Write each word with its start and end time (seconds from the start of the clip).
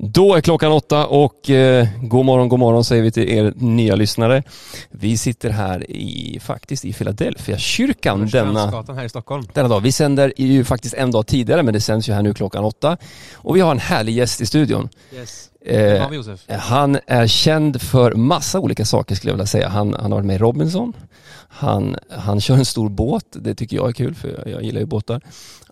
Då 0.00 0.34
är 0.34 0.40
klockan 0.40 0.72
åtta 0.72 1.06
och 1.06 1.50
eh, 1.50 1.88
god 2.02 2.24
morgon, 2.24 2.48
god 2.48 2.58
morgon 2.58 2.84
säger 2.84 3.02
vi 3.02 3.10
till 3.10 3.28
er 3.28 3.52
nya 3.56 3.94
lyssnare. 3.94 4.42
Vi 4.90 5.16
sitter 5.16 5.50
här 5.50 5.90
i, 5.90 6.40
faktiskt 6.42 6.84
i 6.84 6.92
Philadelphia 6.92 7.58
kyrkan 7.58 8.26
denna, 8.26 8.84
här 8.88 9.04
i 9.04 9.08
Stockholm. 9.08 9.44
denna 9.54 9.68
dag. 9.68 9.80
Vi 9.80 9.92
sänder 9.92 10.32
ju 10.36 10.64
faktiskt 10.64 10.94
en 10.94 11.10
dag 11.10 11.26
tidigare 11.26 11.62
men 11.62 11.74
det 11.74 11.80
sänds 11.80 12.08
ju 12.08 12.12
här 12.12 12.22
nu 12.22 12.34
klockan 12.34 12.64
åtta. 12.64 12.96
Och 13.34 13.56
vi 13.56 13.60
har 13.60 13.70
en 13.70 13.78
härlig 13.78 14.12
gäst 14.12 14.40
i 14.40 14.46
studion. 14.46 14.88
Yes. 15.14 15.50
Eh, 15.66 16.58
han 16.58 16.98
är 17.06 17.26
känd 17.26 17.82
för 17.82 18.12
massa 18.12 18.60
olika 18.60 18.84
saker 18.84 19.14
skulle 19.14 19.30
jag 19.30 19.36
vilja 19.36 19.46
säga. 19.46 19.68
Han, 19.68 19.94
han 19.94 20.12
har 20.12 20.18
varit 20.18 20.26
med 20.26 20.36
i 20.36 20.38
Robinson. 20.38 20.92
Han, 21.48 21.96
han 22.10 22.40
kör 22.40 22.54
en 22.54 22.64
stor 22.64 22.88
båt, 22.88 23.24
det 23.30 23.54
tycker 23.54 23.76
jag 23.76 23.88
är 23.88 23.92
kul 23.92 24.14
för 24.14 24.28
jag, 24.28 24.54
jag 24.54 24.62
gillar 24.62 24.80
ju 24.80 24.86
båtar. 24.86 25.20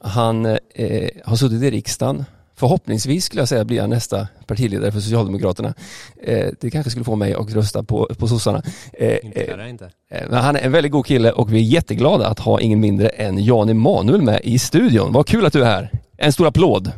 Han 0.02 0.46
eh, 0.46 1.08
har 1.24 1.36
suttit 1.36 1.62
i 1.62 1.70
riksdagen. 1.70 2.24
Förhoppningsvis 2.58 3.24
skulle 3.24 3.40
jag 3.40 3.48
säga 3.48 3.64
blir 3.64 3.80
han 3.80 3.90
nästa 3.90 4.28
partiledare 4.46 4.92
för 4.92 5.00
Socialdemokraterna. 5.00 5.74
Eh, 6.22 6.48
det 6.60 6.70
kanske 6.70 6.90
skulle 6.90 7.04
få 7.04 7.16
mig 7.16 7.34
att 7.34 7.52
rösta 7.54 7.82
på, 7.82 8.08
på 8.18 8.28
sossarna. 8.28 8.62
Eh, 8.92 9.24
Inte 9.26 9.40
eh, 9.44 9.70
inte. 9.70 9.90
eh, 10.10 10.22
men 10.30 10.38
han 10.44 10.56
är 10.56 10.60
en 10.60 10.72
väldigt 10.72 10.92
god 10.92 11.06
kille 11.06 11.32
och 11.32 11.52
vi 11.52 11.58
är 11.58 11.62
jätteglada 11.62 12.28
att 12.28 12.38
ha 12.38 12.60
ingen 12.60 12.80
mindre 12.80 13.08
än 13.08 13.44
Jan 13.44 13.68
Emanuel 13.68 14.22
med 14.22 14.40
i 14.44 14.58
studion. 14.58 15.12
Vad 15.12 15.26
kul 15.26 15.46
att 15.46 15.52
du 15.52 15.62
är 15.62 15.66
här. 15.66 15.90
En 16.16 16.32
stor 16.32 16.46
applåd. 16.46 16.92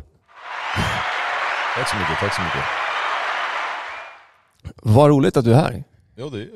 Tack 1.75 1.89
så 1.89 1.95
mycket, 1.95 2.19
tack 2.19 2.35
så 2.35 2.41
mycket. 2.41 2.63
Vad 4.83 5.09
roligt 5.09 5.37
att 5.37 5.45
du 5.45 5.51
är 5.53 5.55
här. 5.57 5.83
Ja, 6.15 6.25
det 6.29 6.41
är 6.41 6.47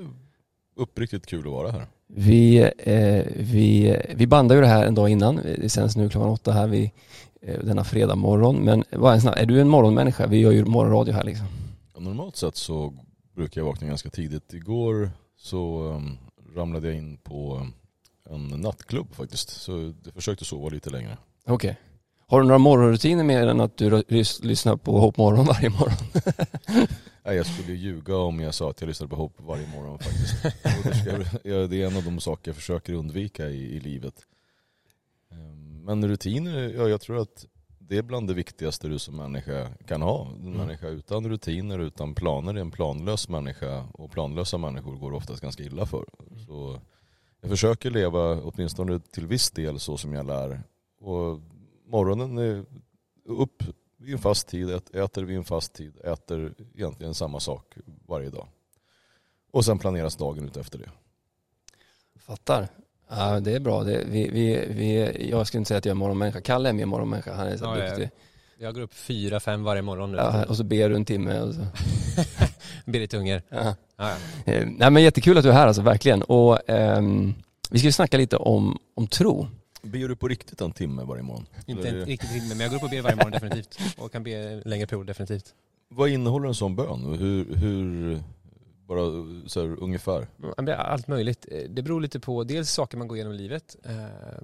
uppriktigt 0.77 1.25
kul 1.25 1.39
att 1.39 1.45
vara 1.53 1.72
här. 1.72 1.88
Vi, 2.16 2.58
eh, 2.77 3.25
vi, 3.35 3.97
vi 4.16 4.27
bandar 4.27 4.55
ju 4.55 4.61
det 4.61 4.67
här 4.67 4.85
en 4.85 4.95
dag 4.95 5.09
innan. 5.09 5.39
Det 5.61 5.70
sänds 5.70 5.95
nu 5.95 6.09
klockan 6.09 6.30
åtta 6.30 6.52
här 6.52 6.73
eh, 6.73 6.89
denna 7.45 7.83
fredag 7.83 8.15
morgon. 8.15 8.55
Men 8.55 8.83
vad 8.91 9.15
är, 9.15 9.20
snabb, 9.20 9.33
är 9.38 9.45
du 9.45 9.61
en 9.61 9.70
morgonmänniska? 9.70 10.27
Vi 10.27 10.38
gör 10.38 10.52
ju 10.52 10.65
morgonradio 10.65 11.13
här 11.13 11.23
liksom. 11.23 11.47
Ja, 11.93 11.99
Normalt 11.99 12.35
sett 12.35 12.55
så 12.55 12.93
brukar 13.35 13.61
jag 13.61 13.66
vakna 13.66 13.88
ganska 13.88 14.09
tidigt. 14.09 14.53
Igår 14.53 15.11
så 15.38 15.81
um, 15.81 16.17
ramlade 16.55 16.88
jag 16.88 16.97
in 16.97 17.17
på 17.17 17.67
en 18.30 18.47
nattklubb 18.47 19.16
faktiskt. 19.16 19.49
Så 19.49 19.94
jag 20.03 20.14
försökte 20.14 20.45
sova 20.45 20.69
lite 20.69 20.89
längre. 20.89 21.17
Okej. 21.45 21.77
Har 22.27 22.41
du 22.41 22.47
några 22.47 22.58
morgonrutiner 22.58 23.23
mer 23.23 23.47
än 23.47 23.61
att 23.61 23.77
du 23.77 24.03
lyssnar 24.41 24.75
på 24.75 24.99
Hopp 24.99 25.17
morgon 25.17 25.45
varje 25.45 25.69
morgon? 25.69 25.97
Nej, 27.25 27.36
jag 27.36 27.45
skulle 27.45 27.73
ljuga 27.73 28.17
om 28.17 28.39
jag 28.39 28.53
sa 28.53 28.69
att 28.69 28.81
jag 28.81 28.88
lyssnade 28.88 29.09
på 29.09 29.16
Hopp 29.16 29.33
varje 29.38 29.67
morgon 29.67 29.99
faktiskt. 29.99 30.44
Det 31.44 31.81
är 31.81 31.88
en 31.88 31.97
av 31.97 32.03
de 32.03 32.19
saker 32.19 32.49
jag 32.49 32.55
försöker 32.55 32.94
undvika 32.94 33.49
i, 33.49 33.75
i 33.75 33.80
livet. 33.80 34.14
Men 35.86 36.08
rutiner, 36.08 36.73
ja, 36.73 36.88
jag 36.88 37.02
tror 37.02 37.17
att 37.22 37.45
det 37.80 37.98
är 37.98 38.02
bland 38.02 38.28
det 38.28 38.34
viktigaste 38.34 38.88
du 38.88 39.00
som 39.00 39.16
människa 39.17 39.70
kan 39.88 40.02
ha. 40.02 40.26
En 40.28 40.42
Mm. 40.42 40.53
människa 40.53 40.88
utan 40.88 41.30
rutiner, 41.30 41.80
utan 41.80 42.16
planer 42.16 42.53
är 42.56 42.59
en 42.62 42.72
planlös 42.72 43.30
människa 43.30 43.88
och 43.94 44.11
planlösa 44.11 44.58
människor 44.58 44.95
går 44.95 45.14
oftast 45.14 45.42
ganska 45.42 45.64
illa 45.64 45.86
för. 45.86 46.06
Så 46.48 46.81
jag 47.42 47.50
försöker 47.50 47.92
leva 47.92 48.42
åtminstone 48.42 49.00
till 49.00 49.28
viss 49.28 49.52
del 49.52 49.80
så 49.80 49.98
som 49.98 50.14
jag 50.14 50.26
lär. 50.26 50.64
Och 51.00 51.39
morgonen 51.86 52.38
är 52.38 52.66
upp 53.26 53.64
vid 53.98 54.14
en 54.14 54.20
fast 54.20 54.48
tid, 54.48 54.70
ät- 54.70 54.95
äter 54.95 55.23
vid 55.23 55.38
en 55.38 55.44
fast 55.44 55.73
tid, 55.73 55.98
äter 56.04 56.54
egentligen 56.76 57.14
samma 57.14 57.39
sak 57.39 57.76
varje 58.08 58.30
dag. 58.30 58.48
Och 59.52 59.66
sen 59.66 59.80
planeras 59.80 60.16
dagen 60.16 60.45
ut 60.45 60.58
efter 60.58 60.80
det. 60.80 60.89
Fattar. 62.20 62.67
Ja, 63.17 63.39
det 63.39 63.52
är 63.56 63.59
bra. 63.59 63.83
Det, 63.83 64.03
vi, 64.09 64.30
vi, 64.30 64.66
vi, 64.69 65.30
jag 65.31 65.47
skulle 65.47 65.59
inte 65.59 65.67
säga 65.67 65.78
att 65.78 65.86
jag 65.86 65.92
är 65.92 65.95
morgonmänniska. 65.95 66.42
Kalle 66.42 66.69
är 66.69 66.73
mer 66.73 66.86
morgonmänniska. 66.86 67.33
Han 67.33 67.47
är 67.47 67.58
så 67.58 67.66
Ja, 67.66 67.75
duktig. 67.88 68.09
Jag 68.59 68.73
går 68.75 68.81
upp 68.81 68.94
fyra, 68.94 69.39
fem 69.39 69.64
varje 69.64 69.81
morgon 69.81 70.11
nu. 70.11 70.17
Ja, 70.17 70.45
och 70.45 70.58
så 70.58 70.64
ber 70.64 70.89
du 70.89 70.95
en 70.95 71.05
timme. 71.05 71.39
Och 71.39 71.53
så. 71.53 71.61
Berit 72.92 73.14
Unger. 73.14 73.42
Ja. 73.50 73.75
Ja, 73.97 74.16
ja. 74.45 74.53
Eh, 74.53 74.67
Nej, 74.78 74.92
men 74.92 75.03
jättekul 75.03 75.38
att 75.38 75.44
du 75.44 75.50
är 75.50 75.53
här 75.53 75.67
alltså, 75.67 75.81
verkligen. 75.81 76.22
Och, 76.22 76.70
ehm, 76.70 77.33
vi 77.70 77.80
ska 77.80 77.86
ju 77.86 77.92
snacka 77.92 78.17
lite 78.17 78.38
om, 78.38 78.77
om 78.95 79.08
tro. 79.08 79.48
Ber 79.82 80.08
du 80.08 80.16
på 80.16 80.27
riktigt 80.27 80.61
en 80.61 80.71
timme 80.71 81.04
varje 81.04 81.23
morgon? 81.23 81.45
Inte 81.66 81.89
en 81.89 82.05
riktigt 82.05 82.32
timme, 82.32 82.48
men 82.49 82.60
jag 82.60 82.70
går 82.70 82.77
upp 82.77 82.83
och 82.83 82.89
ber 82.89 83.02
varje 83.02 83.16
morgon 83.16 83.32
definitivt. 83.32 83.80
Och 83.98 84.11
kan 84.11 84.23
be 84.23 84.61
längre 84.66 84.87
perioder 84.87 85.08
definitivt. 85.08 85.45
Vad 85.89 86.10
innehåller 86.10 86.48
en 86.48 86.55
sån 86.55 86.76
bön? 86.76 87.16
Hur, 87.20 87.55
hur 87.55 88.23
bara 88.88 89.02
så 89.48 89.61
här, 89.61 89.83
ungefär? 89.83 90.27
Allt 90.77 91.08
möjligt. 91.08 91.45
Eh, 91.52 91.70
Det 91.70 91.82
beror 91.82 92.02
lite 92.02 92.20
på 92.20 92.44
dels 92.44 92.71
saker 92.71 92.98
man 92.98 93.08
går 93.08 93.17
igenom 93.17 93.33
i 93.33 93.38
livet. 93.38 93.76
Eh, 93.83 93.94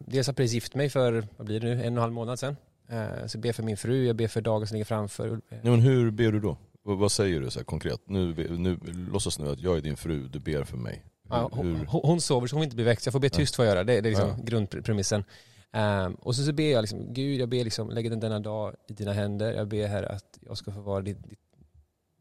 Dels 0.07 0.27
har 0.27 0.31
jag 0.31 0.35
precis 0.37 0.53
gift 0.53 0.75
mig 0.75 0.89
för, 0.89 1.27
vad 1.37 1.45
blir 1.47 1.59
det 1.59 1.65
nu, 1.67 1.71
en 1.73 1.79
och 1.79 1.85
en 1.85 1.97
halv 1.97 2.13
månad 2.13 2.39
sedan. 2.39 2.55
Eh, 2.89 3.25
Så 3.27 3.37
jag 3.37 3.41
ber 3.41 3.53
för 3.53 3.63
min 3.63 3.77
fru, 3.77 4.05
jag 4.07 4.15
ber 4.15 4.27
för 4.27 4.41
dagen 4.41 4.67
som 4.67 4.75
ligger 4.75 4.85
framför. 4.85 5.29
Nej, 5.49 5.59
men 5.63 5.79
hur 5.79 6.11
ber 6.11 6.31
du 6.31 6.39
då? 6.39 6.57
Vad, 6.83 7.11
säger 7.11 7.39
du 7.39 7.49
så 7.49 7.63
konkret? 7.63 8.01
Nu, 8.05 8.33
nu, 8.57 8.77
låtsas 9.11 9.39
nu 9.39 9.49
att 9.49 9.59
jag 9.59 9.77
är 9.77 9.81
din 9.81 9.97
fru, 9.97 10.27
du 10.27 10.39
ber 10.39 10.63
för 10.63 10.77
mig. 10.77 11.03
Hur, 11.29 11.35
Ja, 11.35 11.49
hon, 11.51 11.85
hon- 11.87 12.21
sover 12.21 12.47
så 12.47 12.55
hon 12.55 12.61
vill 12.61 12.67
inte 12.67 12.75
bli 12.75 12.85
väckt, 12.85 13.01
så 13.03 13.07
jag 13.07 13.11
får 13.13 13.19
be 13.19 13.29
tyst 13.29 13.55
för 13.55 13.63
att 13.63 13.69
göra 13.69 13.83
det. 13.83 14.01
Det 14.01 14.09
är 14.09 14.11
liksom 14.11 14.29
Ja. 14.29 14.43
grundpremissen. 14.43 15.23
Ehm, 15.71 16.13
och 16.13 16.35
så, 16.35 16.43
så 16.43 16.53
ber 16.53 16.71
jag 16.71 16.81
liksom, 16.81 17.13
Gud 17.13 17.39
jag 17.41 17.49
ber 17.49 17.63
liksom, 17.63 17.89
lägger 17.89 18.09
den 18.09 18.19
denna 18.19 18.39
dag 18.39 18.75
i 18.87 18.93
dina 18.93 19.13
händer. 19.13 19.53
Jag 19.53 19.67
ber 19.67 19.87
här 19.87 20.03
att 20.03 20.39
jag 20.41 20.57
ska 20.57 20.71
få 20.71 20.81
vara 20.81 21.01
ditt, 21.01 21.23
ditt, 21.29 21.39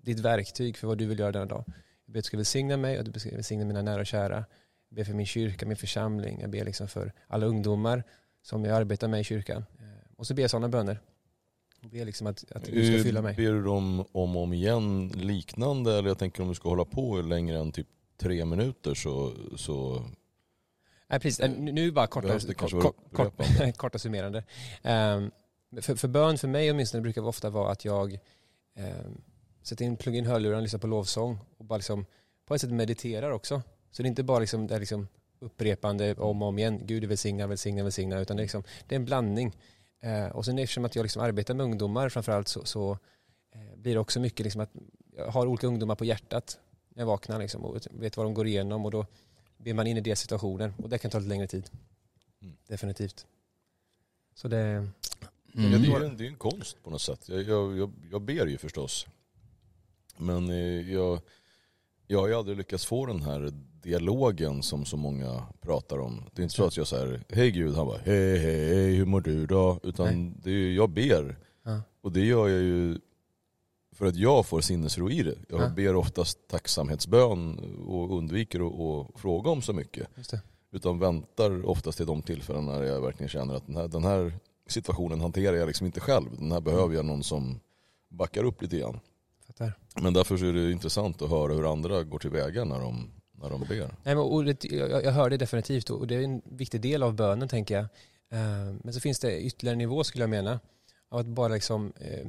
ditt 0.03 0.19
verktyg 0.21 0.77
för 0.77 0.87
vad 0.87 0.99
du 0.99 1.07
vill 1.07 1.19
göra 1.19 1.33
denna 1.33 1.47
dag. 1.47 1.65
Jag 2.09 2.13
ber 2.13 2.19
att 2.19 2.25
du 2.25 2.27
ska 2.27 2.37
välsigna 2.37 2.77
mig 2.77 2.99
och 2.99 3.05
du 3.05 3.21
ska 3.21 3.31
välsigna 3.31 3.65
mina 3.65 3.83
nära 3.83 4.01
och 4.01 4.07
kära. 4.07 4.45
Jag 4.89 4.97
ber 4.97 5.05
för 5.05 5.15
min 5.15 5.27
kyrka, 5.27 5.67
min 5.67 5.77
församling. 5.77 6.41
Jag 6.41 6.51
ber 6.51 6.65
liksom 6.65 6.89
för 6.89 7.13
alla 7.27 7.47
ungdomar 7.47 8.05
som 8.43 8.65
jag 8.65 8.77
arbetar 8.77 9.09
med 9.09 9.21
i 9.21 9.25
kyrkan. 9.25 9.65
Ehm, 9.79 10.15
och 10.17 10.27
så 10.27 10.35
ber 10.35 10.43
jag 10.43 10.51
sådana 10.51 10.69
böner. 10.69 11.01
Jag 11.81 11.91
ber 11.91 12.05
liksom 12.05 12.27
att, 12.27 12.53
att 12.53 12.65
du 12.65 12.85
ska 12.85 12.97
hur 12.97 13.03
fylla 13.03 13.23
mig. 13.23 13.35
ber 13.35 13.53
du 13.53 13.63
dem 13.63 14.01
om 14.13 14.37
och 14.37 14.43
om 14.43 14.53
igen 14.53 15.09
liknande? 15.09 15.99
Eller 15.99 16.09
jag 16.09 16.19
tänker 16.19 16.43
om 16.43 16.49
du 16.49 16.55
ska 16.55 16.69
hålla 16.69 16.85
på 16.85 17.21
längre 17.21 17.59
än 17.59 17.73
typ 17.73 17.89
tre 18.17 18.45
minuter 18.45 18.95
så, 18.95 19.33
så 19.57 20.05
Nej, 21.09 21.21
precis. 21.21 21.41
Eh, 21.41 21.51
Nu 21.51 21.91
bara 21.93 22.07
korta, 22.07 22.39
kort, 22.39 22.71
kort, 22.71 23.13
kort, 23.13 23.43
korta 23.77 23.99
summerande. 23.99 24.39
Um, 24.83 25.31
för, 25.83 25.95
för 25.95 26.09
bön 26.09 26.39
för 26.39 26.49
mig 26.49 26.71
åtminstone 26.71 27.03
brukar 27.03 27.23
det 27.23 27.29
ofta 27.29 27.51
vara 27.51 27.73
att 27.73 27.85
jag 27.85 28.19
um, 28.77 29.23
sätter 29.69 29.85
in, 29.85 29.97
pluggar 29.97 30.19
in 30.19 30.27
hörlurarna 30.27 30.57
och 30.57 30.63
lyssnar 30.63 30.81
på 30.81 30.87
lovsång 30.87 31.39
och 31.59 31.65
bara 31.65 31.77
liksom, 31.77 32.07
på 32.47 32.55
ett 32.55 32.61
sätt 32.61 32.71
mediterar 32.71 33.31
också. 33.31 33.63
Så 33.91 34.03
det 34.03 34.07
är 34.07 34.09
inte 34.09 34.23
bara 34.23 34.39
liksom, 34.39 34.67
det 34.67 34.75
är 34.75 34.81
liksom 34.81 35.09
upprepande 35.39 36.15
om 36.15 36.43
och 36.43 36.49
om 36.49 36.59
igen, 36.59 36.81
Gud 36.85 37.05
välsigna, 37.05 37.47
välsigna, 37.47 37.83
välsigna, 37.83 38.19
utan 38.19 38.37
det 38.37 38.41
är, 38.41 38.45
liksom, 38.45 38.63
det 38.89 38.95
är 38.95 38.99
en 38.99 39.05
blandning. 39.05 39.57
Eh, 40.01 40.27
och 40.27 40.45
sen 40.45 40.59
eftersom 40.59 40.85
att 40.85 40.97
jag 40.97 41.03
liksom 41.03 41.23
arbetar 41.23 41.55
med 41.55 41.65
ungdomar 41.65 42.09
framförallt 42.09 42.49
så, 42.49 42.65
så 42.65 42.99
eh, 43.55 43.77
blir 43.77 43.95
det 43.95 44.01
också 44.01 44.21
mycket 44.21 44.45
liksom 44.45 44.61
att 44.61 44.71
jag 45.17 45.31
har 45.31 45.47
olika 45.47 45.67
ungdomar 45.67 45.95
på 45.95 46.05
hjärtat 46.05 46.59
när 46.89 47.03
jag 47.03 47.07
vaknar 47.07 47.39
liksom, 47.39 47.65
och 47.65 47.87
vet 47.91 48.17
vad 48.17 48.27
de 48.27 48.35
går 48.35 48.47
igenom 48.47 48.85
och 48.85 48.91
då 48.91 49.07
ber 49.57 49.75
man 49.75 49.87
in 49.87 49.97
i 49.97 50.01
deras 50.01 50.21
situationer 50.21 50.73
och 50.83 50.89
det 50.89 50.99
kan 50.99 51.11
ta 51.11 51.19
lite 51.19 51.29
längre 51.29 51.47
tid. 51.47 51.71
Mm. 52.43 52.57
Definitivt. 52.67 53.27
Så 54.35 54.49
det, 54.49 54.89
Mm. 55.55 55.73
Ja, 55.73 55.79
det, 55.79 55.87
är 55.87 56.01
ju 56.01 56.07
en, 56.07 56.17
det 56.17 56.25
är 56.25 56.29
en 56.29 56.37
konst 56.37 56.83
på 56.83 56.91
något 56.91 57.01
sätt. 57.01 57.29
Jag, 57.29 57.43
jag, 57.43 57.79
jag, 57.79 57.93
jag 58.11 58.23
ber 58.23 58.47
ju 58.47 58.59
förstås. 58.59 59.07
Men 60.19 60.51
eh, 60.51 60.93
jag, 60.93 61.21
jag 62.07 62.21
har 62.21 62.29
ju 62.29 62.35
aldrig 62.35 62.57
lyckats 62.57 62.87
få 62.87 63.07
den 63.07 63.23
här 63.23 63.51
dialogen 63.83 64.63
som 64.63 64.85
så 64.85 64.97
många 64.97 65.47
pratar 65.61 65.99
om. 65.99 66.23
Det 66.33 66.41
är 66.41 66.45
inte 66.45 66.55
så 66.55 66.65
att 66.65 66.77
jag 66.77 66.87
säger 66.87 67.25
hej 67.29 67.51
Gud, 67.51 67.75
han 67.75 67.87
bara 67.87 67.99
hej 67.99 68.39
hej, 68.39 68.95
hur 68.95 69.05
mår 69.07 69.21
du 69.21 69.47
då? 69.47 69.81
Utan 69.83 70.35
det 70.43 70.51
är 70.51 70.55
ju, 70.55 70.75
jag 70.75 70.91
ber. 70.91 71.39
Ja. 71.63 71.81
Och 72.01 72.13
det 72.13 72.25
gör 72.25 72.49
jag 72.49 72.61
ju 72.63 72.99
för 73.93 74.07
att 74.07 74.17
jag 74.17 74.47
får 74.47 74.61
sinnesro 74.61 75.11
i 75.11 75.23
det. 75.23 75.35
Jag 75.49 75.61
Ja. 75.63 75.69
ber 75.69 75.97
oftast 75.97 76.49
tacksamhetsbön 76.49 77.59
och 77.87 78.17
undviker 78.19 78.61
att, 78.67 79.15
att 79.15 79.21
fråga 79.21 79.51
om 79.51 79.63
så 79.63 79.73
mycket. 79.73 80.09
Utan 80.71 80.99
väntar 80.99 81.67
oftast 81.67 81.97
till 81.99 82.07
de 82.07 82.23
tillfällen 82.23 82.65
när 82.65 82.83
jag 82.83 83.01
verkligen 83.01 83.29
känner 83.29 83.55
att 83.55 83.67
den 83.67 83.77
här, 83.77 83.89
den 83.89 84.05
här 84.05 84.33
situationen 84.67 85.21
hanterar 85.21 85.57
jag 85.57 85.67
liksom 85.67 85.87
inte 85.87 86.01
själv. 86.01 86.27
Den 86.39 86.53
här 86.53 86.61
behöver 86.61 86.95
jag 86.95 87.05
någon 87.05 87.23
som 87.23 87.61
backar 88.09 88.45
upp 88.45 88.63
lite 88.63 88.79
grann. 88.79 89.01
Fattar. 89.59 90.03
Men 90.03 90.13
därför 90.13 90.45
är 90.45 90.53
det 90.53 90.73
intressant 90.73 91.23
att 91.23 91.31
höra 91.31 91.53
hur 91.53 91.73
andra 91.73 92.03
går 92.03 92.19
tillväga 92.19 92.65
när 92.65 92.81
de, 92.81 93.11
när 93.33 93.51
de 93.51 93.61
ber. 93.61 93.79
Nej, 93.79 94.15
men 94.15 94.19
ordet, 94.19 94.65
jag, 94.65 95.05
jag 95.05 95.13
hör 95.13 95.31
det 95.31 95.37
definitivt 95.37 95.91
och 95.91 96.07
det 96.07 96.15
är 96.15 96.23
en 96.23 96.43
viktig 96.45 96.81
del 96.81 97.03
av 97.03 97.15
bönen 97.15 97.49
tänker 97.49 97.75
jag. 97.75 97.85
Eh, 98.31 98.75
Men 98.85 98.93
så 98.93 99.01
finns 99.01 99.19
det 99.19 99.41
ytterligare 99.41 99.75
en 99.75 99.79
nivå 99.79 100.05
skulle 100.05 100.23
jag 100.23 100.31
mena. 100.31 100.61
Av 101.09 101.19
att 101.19 101.27
bara 101.27 101.49
liksom 101.49 101.93
eh, 102.01 102.29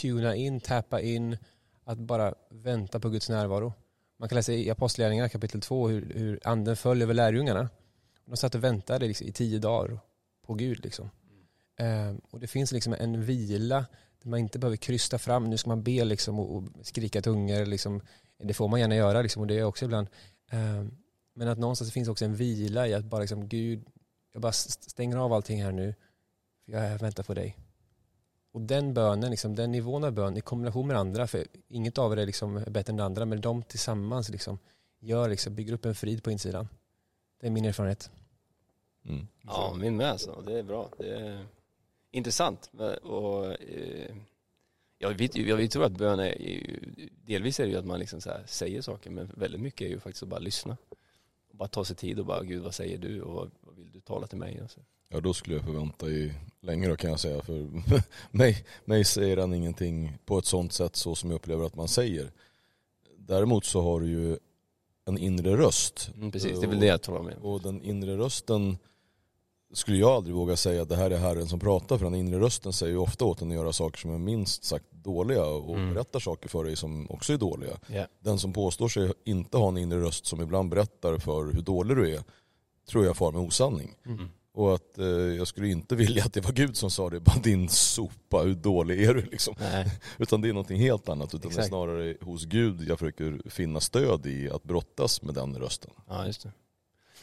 tuna 0.00 0.36
in, 0.36 0.60
tappa 0.60 1.00
in, 1.00 1.36
att 1.84 1.98
bara 1.98 2.34
vänta 2.50 3.00
på 3.00 3.08
Guds 3.08 3.28
närvaro. 3.28 3.72
Man 4.18 4.28
kan 4.28 4.36
läsa 4.36 4.52
i 4.52 4.70
Apostlagärningarna 4.70 5.28
kapitel 5.28 5.60
2 5.60 5.88
hur, 5.88 6.12
hur 6.14 6.40
anden 6.44 6.76
föll 6.76 7.02
över 7.02 7.14
lärjungarna. 7.14 7.68
De 8.24 8.36
satt 8.36 8.54
och 8.54 8.64
väntade 8.64 9.06
liksom, 9.06 9.26
i 9.26 9.32
tio 9.32 9.58
dagar 9.58 9.98
på 10.46 10.54
Gud. 10.54 10.84
Liksom. 10.84 11.10
Eh, 11.76 12.14
och 12.30 12.40
det 12.40 12.46
finns 12.46 12.72
liksom 12.72 12.92
en 12.92 13.24
vila 13.24 13.86
man 14.24 14.38
inte 14.40 14.58
behöver 14.58 14.76
krysta 14.76 15.18
fram, 15.18 15.50
nu 15.50 15.58
ska 15.58 15.68
man 15.68 15.82
be 15.82 16.04
liksom, 16.04 16.38
och, 16.40 16.56
och 16.56 16.64
skrika 16.82 17.22
tungor. 17.22 17.66
Liksom. 17.66 18.00
Det 18.38 18.54
får 18.54 18.68
man 18.68 18.80
gärna 18.80 18.94
göra 18.94 19.22
liksom, 19.22 19.40
och 19.42 19.46
det 19.46 19.54
gör 19.54 19.60
jag 19.60 19.68
också 19.68 19.84
ibland. 19.84 20.08
Eh, 20.50 20.84
men 21.34 21.48
att 21.48 21.58
någonstans 21.58 21.92
finns 21.92 22.08
också 22.08 22.24
en 22.24 22.34
vila 22.34 22.88
i 22.88 22.94
att 22.94 23.04
bara 23.04 23.20
liksom, 23.20 23.48
Gud, 23.48 23.84
jag 24.32 24.42
bara 24.42 24.48
st- 24.48 24.90
stänger 24.90 25.16
av 25.16 25.32
allting 25.32 25.62
här 25.64 25.72
nu. 25.72 25.94
För 26.64 26.72
jag 26.72 26.98
väntar 26.98 27.22
på 27.22 27.34
dig. 27.34 27.56
Och 28.52 28.60
den 28.60 28.94
bönen, 28.94 29.30
liksom, 29.30 29.54
den 29.54 29.72
nivån 29.72 30.04
av 30.04 30.12
bön 30.12 30.36
i 30.36 30.40
kombination 30.40 30.86
med 30.86 30.96
andra, 30.96 31.26
för 31.26 31.46
inget 31.68 31.98
av 31.98 32.12
er 32.12 32.16
är 32.16 32.26
liksom 32.26 32.64
bättre 32.68 32.90
än 32.90 32.96
det 32.96 33.04
andra, 33.04 33.24
men 33.24 33.40
de 33.40 33.62
tillsammans 33.62 34.28
liksom, 34.28 34.58
gör, 35.00 35.28
liksom, 35.28 35.54
bygger 35.54 35.72
upp 35.72 35.84
en 35.84 35.94
frid 35.94 36.22
på 36.24 36.30
insidan. 36.30 36.68
Det 37.40 37.46
är 37.46 37.50
min 37.50 37.64
erfarenhet. 37.64 38.10
Mm. 39.04 39.26
Ja, 39.42 39.74
min 39.78 39.96
med 39.96 40.10
alltså. 40.10 40.42
Det 40.46 40.58
är 40.58 40.62
bra. 40.62 40.88
Det 40.98 41.14
är 41.16 41.46
intressant. 42.12 42.70
Och, 43.02 43.46
eh, 43.62 44.14
jag, 44.98 45.14
vet, 45.14 45.36
jag 45.36 45.70
tror 45.70 45.84
att 45.84 45.92
bön 45.92 46.20
är, 46.20 46.34
delvis 47.26 47.60
är 47.60 47.64
det 47.64 47.70
ju 47.70 47.76
att 47.76 47.86
man 47.86 48.00
liksom 48.00 48.20
säger 48.46 48.82
saker, 48.82 49.10
men 49.10 49.30
väldigt 49.36 49.60
mycket 49.60 49.86
är 49.86 49.90
ju 49.90 50.00
faktiskt 50.00 50.22
att 50.22 50.28
bara 50.28 50.40
lyssna. 50.40 50.76
Och 51.50 51.56
bara 51.56 51.68
ta 51.68 51.84
sig 51.84 51.96
tid 51.96 52.18
och 52.18 52.26
bara, 52.26 52.42
Gud 52.42 52.62
vad 52.62 52.74
säger 52.74 52.98
du 52.98 53.22
och 53.22 53.50
vad 53.60 53.76
vill 53.76 53.92
du 53.92 54.00
tala 54.00 54.26
till 54.26 54.38
mig? 54.38 54.60
Alltså. 54.60 54.80
Ja 55.08 55.20
då 55.20 55.34
skulle 55.34 55.56
jag 55.56 55.64
förvänta 55.64 56.08
i 56.08 56.34
länge 56.60 56.88
då 56.88 56.96
kan 56.96 57.10
jag 57.10 57.20
säga. 57.20 57.42
För 57.42 57.68
mig, 58.30 58.64
mig 58.84 59.04
säger 59.04 59.36
han 59.36 59.54
ingenting 59.54 60.18
på 60.24 60.38
ett 60.38 60.46
sånt 60.46 60.72
sätt 60.72 60.96
så 60.96 61.14
som 61.14 61.30
jag 61.30 61.36
upplever 61.36 61.66
att 61.66 61.76
man 61.76 61.88
säger. 61.88 62.32
Däremot 63.16 63.64
så 63.64 63.82
har 63.82 64.00
du 64.00 64.08
ju 64.08 64.38
en 65.04 65.18
inre 65.18 65.56
röst. 65.56 66.10
Mm, 66.16 66.30
precis, 66.32 66.60
det 66.60 66.66
är 66.66 66.70
väl 66.70 66.80
det 66.80 66.86
jag 66.86 67.02
talar 67.02 67.22
med. 67.22 67.36
Och 67.36 67.62
den 67.62 67.82
inre 67.82 68.16
rösten 68.16 68.78
skulle 69.72 69.96
jag 69.96 70.10
aldrig 70.10 70.34
våga 70.34 70.56
säga 70.56 70.82
att 70.82 70.88
det 70.88 70.96
här 70.96 71.10
är 71.10 71.18
Herren 71.18 71.46
som 71.46 71.60
pratar 71.60 71.98
för 71.98 72.04
den 72.04 72.14
inre 72.14 72.40
rösten 72.40 72.72
säger 72.72 72.92
ju 72.92 72.98
ofta 72.98 73.24
åt 73.24 73.42
en 73.42 73.48
att 73.48 73.54
göra 73.54 73.72
saker 73.72 73.98
som 73.98 74.14
är 74.14 74.18
minst 74.18 74.64
sagt 74.64 74.84
dåliga 74.90 75.44
och 75.44 75.76
mm. 75.76 75.94
berättar 75.94 76.20
saker 76.20 76.48
för 76.48 76.64
dig 76.64 76.76
som 76.76 77.10
också 77.10 77.32
är 77.32 77.38
dåliga. 77.38 77.78
Yeah. 77.90 78.06
Den 78.20 78.38
som 78.38 78.52
påstår 78.52 78.88
sig 78.88 79.12
inte 79.24 79.56
ha 79.56 79.68
en 79.68 79.78
inre 79.78 80.00
röst 80.00 80.26
som 80.26 80.40
ibland 80.40 80.70
berättar 80.70 81.18
för 81.18 81.52
hur 81.52 81.62
dålig 81.62 81.96
du 81.96 82.14
är 82.14 82.22
tror 82.88 83.04
jag 83.04 83.16
far 83.16 83.32
med 83.32 83.40
osanning. 83.40 83.94
Mm. 84.06 84.28
Och 84.54 84.74
att 84.74 84.98
eh, 84.98 85.06
jag 85.06 85.46
skulle 85.46 85.68
inte 85.68 85.96
vilja 85.96 86.24
att 86.24 86.32
det 86.32 86.40
var 86.40 86.52
Gud 86.52 86.76
som 86.76 86.90
sa 86.90 87.10
det, 87.10 87.20
bara 87.20 87.40
din 87.40 87.68
sopa, 87.68 88.38
hur 88.38 88.54
dålig 88.54 89.02
är 89.02 89.14
du 89.14 89.22
liksom. 89.22 89.54
utan 90.18 90.40
det 90.40 90.48
är 90.48 90.52
någonting 90.52 90.80
helt 90.80 91.08
annat, 91.08 91.34
utan 91.34 91.50
Exakt. 91.50 91.56
det 91.56 91.62
är 91.62 91.68
snarare 91.68 92.16
hos 92.20 92.44
Gud 92.44 92.88
jag 92.88 92.98
försöker 92.98 93.50
finna 93.50 93.80
stöd 93.80 94.26
i 94.26 94.50
att 94.50 94.62
brottas 94.62 95.22
med 95.22 95.34
den 95.34 95.56
rösten. 95.56 95.90
Ja, 96.08 96.26
just 96.26 96.42
det. 96.42 96.52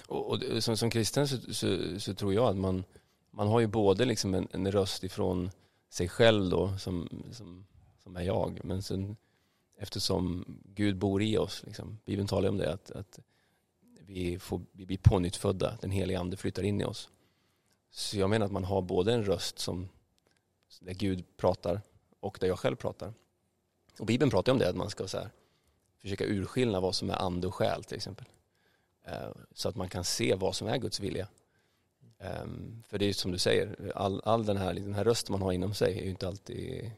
Och, 0.10 0.32
och 0.32 0.64
som, 0.64 0.78
som 0.78 0.90
kristen 0.90 1.28
så, 1.28 1.54
så, 1.54 2.00
så, 2.00 2.14
tror 2.14 2.34
jag 2.34 2.46
att 2.46 2.58
man, 2.58 2.84
man 3.32 3.48
har 3.48 3.60
ju 3.60 3.68
både 3.68 4.06
liksom 4.06 4.34
en, 4.34 4.48
en 4.52 4.72
röst 4.72 5.04
ifrån 5.04 5.52
sig 5.90 6.10
själv 6.10 6.50
då, 6.50 6.78
som, 6.78 7.24
som, 7.32 7.66
som 8.04 8.16
är 8.16 8.22
jag, 8.22 8.60
men 8.64 8.84
sen 8.84 9.16
eftersom 9.78 10.46
Gud 10.66 10.98
bor 10.98 11.22
i 11.22 11.38
oss, 11.38 11.64
liksom, 11.66 12.00
Bibeln 12.06 12.28
talar 12.28 12.50
om 12.50 12.58
det, 12.58 12.74
att, 12.74 12.92
att 12.92 13.20
vi, 14.00 14.40
får, 14.40 14.62
vi 14.72 14.86
blir 14.86 14.98
pånyttfödda, 14.98 15.78
den 15.82 15.92
heliga 15.92 16.20
ande 16.20 16.38
flyttar 16.38 16.64
in 16.64 16.82
i 16.82 16.86
oss. 16.86 17.10
Så 17.92 18.18
jag 18.18 18.30
menar 18.30 18.46
att 18.46 18.52
man 18.52 18.64
har 18.64 18.82
både 18.82 19.14
en 19.14 19.24
röst 19.24 19.60
som 19.60 19.90
där 20.80 20.94
Gud 20.94 21.38
pratar 21.38 21.82
och 22.20 22.38
där 22.42 22.48
jag 22.48 22.60
själv 22.60 22.76
pratar. 22.76 23.14
Och 24.00 24.06
Bibeln 24.06 24.32
pratar 24.32 24.52
om 24.52 24.60
det, 24.60 24.70
att 24.70 24.76
man 24.76 24.90
ska 24.90 25.08
så 25.08 25.18
här, 25.18 25.30
försöka 26.02 26.26
urskilja 26.26 26.80
vad 26.80 26.96
som 26.96 27.10
är 27.10 27.16
ande 27.16 27.48
och 27.48 27.56
själ 27.56 27.84
till 27.84 27.98
exempel. 27.98 28.26
Eh, 29.10 29.32
så 29.54 29.70
att 29.70 29.76
man 29.76 29.90
kan 29.90 30.04
se 30.04 30.36
vad 30.36 30.56
som 30.56 30.68
är 30.68 30.78
Guds 30.78 31.00
vilja. 31.00 31.28
Ehm, 32.20 32.84
för 32.88 32.98
det 32.98 33.06
är 33.06 33.14
som 33.14 33.32
du 33.32 33.38
säger, 33.38 33.92
all, 33.96 34.22
all 34.26 34.46
den, 34.46 34.58
här, 34.58 34.74
den 34.74 34.94
här 34.94 35.04
rösten 35.04 35.32
man 35.32 35.42
har 35.42 35.52
inom 35.52 35.74
sig 35.74 36.00
är 36.00 36.04
ju 36.04 36.10
inte 36.10 36.28
alltid 36.28 36.92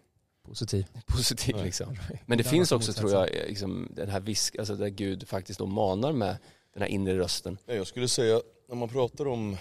positiv. 0.44 0.86
positiv 1.06 1.56
liksom. 1.64 1.96
Men 2.26 2.38
det 2.38 2.44
finns 2.44 2.72
också 2.72 2.94
tror 2.94 3.12
jag, 3.12 3.30
liksom, 3.30 3.88
den 3.92 4.10
här 4.10 4.20
visk, 4.20 4.56
alltså 4.56 4.76
där 4.76 4.90
Gud 4.90 5.28
faktiskt 5.28 5.60
då 5.60 5.66
manar 5.66 6.14
med 6.14 6.38
den 6.74 6.82
här 6.82 6.90
inre 6.90 7.18
rösten. 7.18 7.58
Jag 7.66 7.88
skulle 7.88 8.08
säga, 8.08 8.42
när 8.68 8.76
man 8.76 8.90
pratar 8.90 9.28
om 9.28 9.58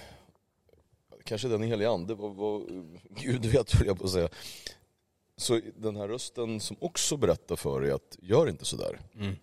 kanske 1.24 1.48
den 1.48 1.62
heliga 1.62 1.90
ande, 1.90 2.14
vad, 2.14 2.34
vad 2.34 2.62
Gud 3.10 3.44
vet 3.44 3.72
höll 3.72 3.86
jag 3.86 3.98
på 3.98 4.04
att 4.04 4.10
säga. 4.10 4.28
Så 5.36 5.60
den 5.76 5.96
här 5.96 6.08
rösten 6.08 6.60
som 6.60 6.76
också 6.80 7.16
berättar 7.16 7.56
för 7.56 7.80
dig 7.80 7.90
att 7.90 8.16
gör 8.20 8.48
inte 8.48 8.64
sådär. 8.64 9.00
Mm. 9.14 9.36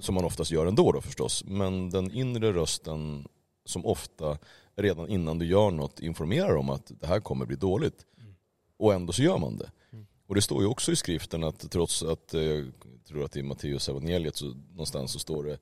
Som 0.00 0.14
man 0.14 0.24
oftast 0.24 0.50
gör 0.50 0.66
ändå 0.66 0.92
då 0.92 1.00
förstås. 1.00 1.44
Men 1.44 1.90
den 1.90 2.10
inre 2.10 2.52
rösten 2.52 3.28
som 3.64 3.86
ofta 3.86 4.38
redan 4.76 5.08
innan 5.08 5.38
du 5.38 5.46
gör 5.46 5.70
något 5.70 6.00
informerar 6.00 6.56
om 6.56 6.70
att 6.70 6.92
det 7.00 7.06
här 7.06 7.20
kommer 7.20 7.46
bli 7.46 7.56
dåligt. 7.56 8.06
Mm. 8.20 8.34
Och 8.76 8.94
ändå 8.94 9.12
så 9.12 9.22
gör 9.22 9.38
man 9.38 9.58
det. 9.58 9.70
Mm. 9.92 10.06
Och 10.26 10.34
det 10.34 10.42
står 10.42 10.62
ju 10.62 10.68
också 10.68 10.92
i 10.92 10.96
skriften 10.96 11.44
att 11.44 11.70
trots 11.70 12.02
att, 12.02 12.34
eh, 12.34 12.42
jag 12.42 12.72
tror 13.08 13.24
att 13.24 13.32
det 13.32 13.40
är 13.40 13.44
Matteus 13.44 13.88
evangeliet 13.88 14.36
så 14.36 14.46
någonstans 14.46 15.12
så 15.12 15.18
står 15.18 15.44
det 15.44 15.58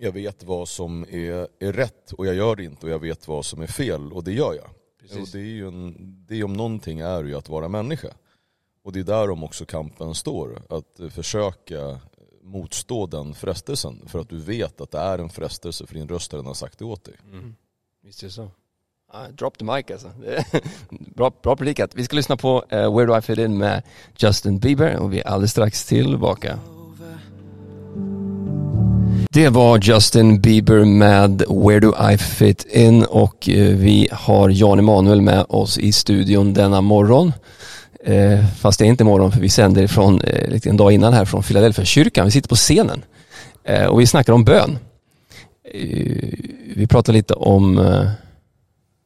jag 0.00 0.12
vet 0.12 0.44
vad 0.44 0.68
som 0.68 1.02
är, 1.02 1.48
är 1.58 1.72
rätt 1.72 2.12
och 2.12 2.26
jag 2.26 2.34
gör 2.34 2.56
det 2.56 2.64
inte 2.64 2.86
och 2.86 2.92
jag 2.92 2.98
vet 2.98 3.28
vad 3.28 3.44
som 3.44 3.62
är 3.62 3.66
fel 3.66 4.12
och 4.12 4.24
det 4.24 4.32
gör 4.32 4.54
jag. 4.54 4.70
Och 5.20 5.28
det, 5.32 5.38
är 5.38 5.42
ju 5.42 5.68
en, 5.68 5.94
det 6.28 6.44
om 6.44 6.52
någonting 6.52 7.00
är 7.00 7.24
ju 7.24 7.34
att 7.34 7.48
vara 7.48 7.68
människa. 7.68 8.08
Och 8.82 8.92
det 8.92 9.00
är 9.00 9.04
där 9.04 9.30
om 9.30 9.44
också 9.44 9.64
kampen 9.66 10.14
står. 10.14 10.62
Att 10.68 11.00
försöka 11.12 12.00
motstå 12.48 13.06
den 13.06 13.34
frestelsen 13.34 14.02
för 14.06 14.18
att 14.18 14.28
du 14.28 14.38
vet 14.38 14.80
att 14.80 14.90
det 14.90 14.98
är 14.98 15.18
en 15.18 15.30
frestelse 15.30 15.86
för 15.86 15.94
din 15.94 16.08
röst 16.08 16.32
redan 16.32 16.46
har 16.46 16.54
sagt 16.54 16.78
det 16.78 16.84
åt 16.84 17.04
dig. 17.04 17.14
Mm. 17.32 17.54
Visst 18.02 18.22
är 18.22 18.26
det 18.26 18.32
så. 18.32 18.50
Ah, 19.12 19.28
drop 19.28 19.58
the 19.58 19.64
mic 19.64 19.84
alltså. 19.90 20.10
bra, 20.90 21.32
bra 21.42 21.56
predikat. 21.56 21.90
Vi 21.94 22.04
ska 22.04 22.16
lyssna 22.16 22.36
på 22.36 22.64
uh, 22.72 22.96
Where 22.96 23.06
Do 23.06 23.18
I 23.18 23.20
Fit 23.20 23.38
In 23.38 23.58
med 23.58 23.82
Justin 24.16 24.58
Bieber 24.58 24.96
och 24.96 25.12
vi 25.12 25.20
är 25.20 25.26
alldeles 25.26 25.50
strax 25.50 25.84
tillbaka. 25.84 26.58
Det 29.30 29.48
var 29.48 29.78
Justin 29.78 30.40
Bieber 30.40 30.84
med 30.84 31.42
Where 31.48 31.80
Do 31.80 31.94
I 32.12 32.18
Fit 32.18 32.66
In 32.70 33.04
och 33.04 33.48
eh, 33.48 33.76
vi 33.76 34.08
har 34.12 34.48
Jan 34.48 34.78
Emanuel 34.78 35.20
med 35.20 35.46
oss 35.48 35.78
i 35.78 35.92
studion 35.92 36.54
denna 36.54 36.80
morgon. 36.80 37.32
Eh, 38.04 38.46
fast 38.46 38.78
det 38.78 38.84
är 38.84 38.86
inte 38.86 39.04
morgon 39.04 39.32
för 39.32 39.40
vi 39.40 39.48
sänder 39.48 39.86
från, 39.86 40.20
eh, 40.20 40.60
en 40.64 40.76
dag 40.76 40.92
innan 40.92 41.12
här 41.12 41.24
från 41.24 41.42
Philadelphia 41.42 41.84
kyrkan. 41.84 42.24
Vi 42.24 42.30
sitter 42.30 42.48
på 42.48 42.54
scenen 42.54 43.04
eh, 43.64 43.86
och 43.86 44.00
vi 44.00 44.06
snackar 44.06 44.32
om 44.32 44.44
bön. 44.44 44.78
Eh, 45.64 46.28
vi 46.76 46.86
pratar 46.88 47.12
lite 47.12 47.34
om 47.34 47.78
eh, 47.78 48.10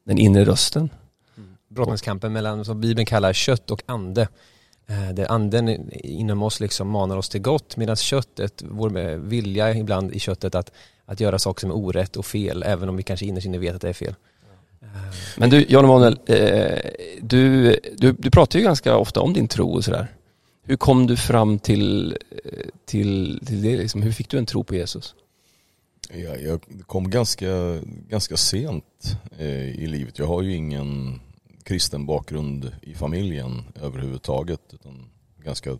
den 0.07 0.19
inre 0.19 0.45
rösten. 0.45 0.91
Mm. 1.37 1.57
Brottningskampen 1.69 2.33
mellan, 2.33 2.65
som 2.65 2.81
Bibeln 2.81 3.07
kallar 3.07 3.33
kött 3.33 3.71
och 3.71 3.83
ande. 3.87 4.29
Eh, 4.89 5.15
där 5.15 5.33
anden 5.33 5.91
inom 5.93 6.43
oss 6.43 6.61
liksom 6.61 6.89
manar 6.89 7.17
oss 7.17 7.29
till 7.29 7.41
gott 7.41 7.77
medan 7.77 7.97
köttet, 7.97 8.63
vår 8.69 9.17
vilja 9.17 9.75
ibland 9.75 10.13
i 10.13 10.19
köttet 10.19 10.55
att, 10.55 10.73
att 11.05 11.21
göra 11.21 11.39
saker 11.39 11.61
som 11.61 11.71
är 11.71 11.77
orätt 11.77 12.17
och 12.17 12.27
fel 12.27 12.63
även 12.67 12.89
om 12.89 12.97
vi 12.97 13.03
kanske 13.03 13.27
innerst 13.27 13.47
inne 13.47 13.59
vet 13.59 13.75
att 13.75 13.81
det 13.81 13.89
är 13.89 13.93
fel. 13.93 14.15
Men 15.37 15.51
du, 15.51 15.67
Jan 15.69 15.85
Emanuel, 15.85 16.19
eh, 16.27 16.91
du, 17.21 17.77
du, 17.97 18.13
du 18.13 18.31
pratar 18.31 18.59
ju 18.59 18.65
ganska 18.65 18.97
ofta 18.97 19.21
om 19.21 19.33
din 19.33 19.49
tro 19.49 19.73
och 19.73 19.85
sådär. 19.85 20.09
Hur 20.65 20.77
kom 20.77 21.07
du 21.07 21.17
fram 21.17 21.59
till, 21.59 22.19
eh, 22.45 22.69
till, 22.85 23.41
till 23.47 23.63
det? 23.63 23.77
Liksom? 23.77 24.03
Hur 24.03 24.13
fick 24.13 24.31
du 24.31 24.39
en 24.39 24.47
tro 24.47 24.65
på 24.65 24.75
Jesus? 24.75 25.15
Ja, 26.11 26.37
jag 26.37 26.61
kom 26.87 27.11
ganska, 27.11 27.81
ganska 28.09 28.37
sent 28.37 29.17
eh, 29.39 29.69
i 29.69 29.87
livet. 29.87 30.19
Jag 30.19 30.27
har 30.27 30.43
ju 30.43 30.55
ingen 30.55 31.21
kristen 31.63 32.07
bakgrund 32.07 32.73
i 32.83 32.95
familjen 32.95 33.65
överhuvudtaget. 33.83 34.61
Utan 34.73 35.11
ganska 35.45 35.79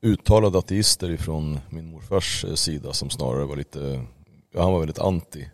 uttalade 0.00 0.58
ateister 0.58 1.10
ifrån 1.10 1.60
min 1.70 1.86
morfars 1.86 2.44
sida 2.54 2.92
som 2.92 3.10
snarare 3.10 3.44
var 3.44 3.56
lite, 3.56 4.04
han 4.54 4.72
var 4.72 4.78
väldigt 4.78 4.98
anti. 4.98 5.46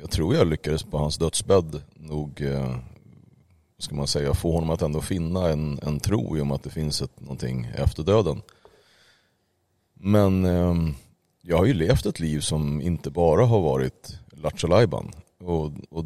Jag 0.00 0.10
tror 0.10 0.34
jag 0.34 0.46
lyckades 0.46 0.82
på 0.82 0.98
hans 0.98 1.18
dödsbädd 1.18 1.82
nog, 1.94 2.40
eh, 2.40 2.76
ska 3.78 3.94
man 3.94 4.06
säga, 4.06 4.34
få 4.34 4.52
honom 4.52 4.70
att 4.70 4.82
ändå 4.82 5.00
finna 5.00 5.48
en, 5.48 5.78
en 5.82 6.00
tro 6.00 6.36
i 6.36 6.40
om 6.40 6.52
att 6.52 6.62
det 6.62 6.70
finns 6.70 7.02
ett, 7.02 7.20
någonting 7.20 7.64
efter 7.74 8.02
döden. 8.02 8.42
Men 9.94 10.44
eh, 10.44 10.74
jag 11.42 11.56
har 11.56 11.64
ju 11.64 11.74
levt 11.74 12.06
ett 12.06 12.20
liv 12.20 12.40
som 12.40 12.80
inte 12.80 13.10
bara 13.10 13.46
har 13.46 13.60
varit 13.60 14.18
lattjo 14.32 14.68
och, 15.40 15.72
och 15.90 16.04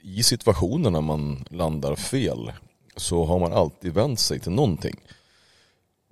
i 0.00 0.22
situationer 0.22 0.90
när 0.90 1.00
man 1.00 1.44
landar 1.50 1.94
fel 1.94 2.52
så 2.96 3.24
har 3.24 3.38
man 3.38 3.52
alltid 3.52 3.94
vänt 3.94 4.20
sig 4.20 4.40
till 4.40 4.52
någonting. 4.52 4.96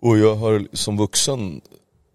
Och 0.02 0.18
jag 0.18 0.36
har 0.36 0.68
som 0.72 0.96
vuxen 0.96 1.60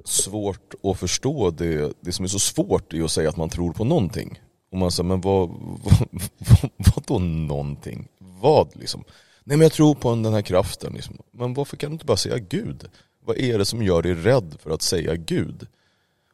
svårt 0.05 0.73
att 0.83 0.99
förstå 0.99 1.51
det, 1.51 1.93
det 2.01 2.11
som 2.11 2.25
är 2.25 2.29
så 2.29 2.39
svårt 2.39 2.93
i 2.93 3.01
att 3.01 3.11
säga 3.11 3.29
att 3.29 3.37
man 3.37 3.49
tror 3.49 3.73
på 3.73 3.83
någonting. 3.83 4.39
Och 4.71 4.77
man 4.77 4.91
säger, 4.91 5.07
men 5.07 5.21
vad, 5.21 5.49
vad, 5.49 6.07
vad, 6.37 6.71
vad 6.77 7.03
då 7.07 7.19
någonting? 7.19 8.07
Vad 8.17 8.75
liksom? 8.75 9.03
Nej 9.43 9.57
men 9.57 9.65
jag 9.65 9.71
tror 9.71 9.95
på 9.95 10.15
den 10.15 10.33
här 10.33 10.41
kraften. 10.41 10.93
Liksom. 10.93 11.17
Men 11.31 11.53
varför 11.53 11.77
kan 11.77 11.89
du 11.89 11.93
inte 11.93 12.05
bara 12.05 12.17
säga 12.17 12.37
Gud? 12.37 12.89
Vad 13.25 13.37
är 13.37 13.57
det 13.57 13.65
som 13.65 13.83
gör 13.83 14.01
dig 14.01 14.13
rädd 14.13 14.55
för 14.59 14.71
att 14.71 14.81
säga 14.81 15.15
Gud? 15.15 15.67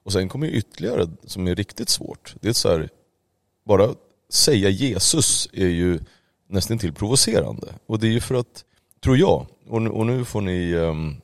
Och 0.03 0.11
sen 0.11 0.29
kommer 0.29 0.47
ytterligare 0.47 1.07
som 1.23 1.47
är 1.47 1.55
riktigt 1.55 1.89
svårt. 1.89 2.35
Det 2.41 2.49
är 2.49 2.53
så 2.53 2.69
här, 2.69 2.89
bara 3.65 3.95
säga 4.29 4.69
Jesus 4.69 5.49
är 5.53 5.67
ju 5.67 5.99
nästan 6.47 6.77
till 6.77 6.93
provocerande. 6.93 7.67
Och 7.85 7.99
det 7.99 8.07
är 8.07 8.11
ju 8.11 8.19
för 8.19 8.35
att, 8.35 8.65
tror 9.03 9.17
jag, 9.17 9.45
och 9.67 9.81
nu, 9.81 9.89
och 9.89 10.05
nu 10.05 10.25
får 10.25 10.41
ni 10.41 10.73
um, 10.73 11.21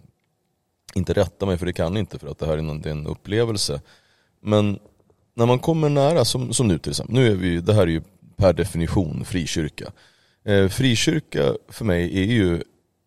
inte 0.94 1.14
rätta 1.14 1.46
mig 1.46 1.58
för 1.58 1.66
det 1.66 1.74
kan 1.74 1.94
ni 1.94 2.00
inte 2.00 2.20
för 2.20 2.28
att 2.28 2.40
det 2.40 2.46
här 2.46 2.54
är 2.54 2.58
en, 2.58 2.86
en 2.86 3.08
upplevelse. 3.08 3.82
Men 4.42 4.80
när 5.34 5.46
man 5.46 5.60
kommer 5.60 5.90
nära, 5.90 6.26
som, 6.26 6.54
som 6.54 6.68
nu 6.68 6.80
till 6.80 6.90
exempel, 6.90 7.16
nu 7.16 7.32
är 7.32 7.36
vi, 7.36 7.62
det 7.62 7.74
här 7.74 7.82
är 7.82 7.88
ju 7.88 8.02
per 8.36 8.54
definition 8.54 9.26
frikyrka. 9.26 9.92
Eh, 10.46 10.68
frikyrka 10.68 11.54
för 11.70 11.86
mig 11.86 12.20
är 12.20 12.26
ju, 12.26 12.64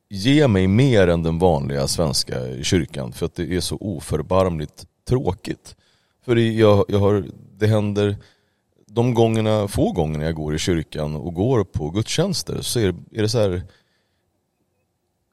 ge 0.09 0.49
mig 0.49 0.67
mer 0.67 1.09
än 1.09 1.23
den 1.23 1.39
vanliga 1.39 1.89
svenska 1.89 2.63
kyrkan 2.63 3.13
för 3.13 3.27
att 3.27 3.35
det 3.35 3.57
är 3.57 3.61
så 3.61 3.77
oförbarmligt 3.77 4.87
tråkigt. 5.09 5.77
För 6.25 6.35
det, 6.35 6.53
jag, 6.53 6.85
jag 6.89 6.99
har, 6.99 7.25
det 7.59 7.67
händer, 7.67 8.17
de 8.87 9.15
gångerna, 9.15 9.69
få 9.69 9.93
gångerna 9.93 10.25
jag 10.25 10.35
går 10.35 10.55
i 10.55 10.59
kyrkan 10.59 11.17
och 11.17 11.35
går 11.35 11.65
på 11.65 11.91
gudstjänster 11.91 12.61
så 12.61 12.81
är, 12.81 12.95
är 13.13 13.23
det 13.23 13.29
så 13.29 13.39
här 13.39 13.63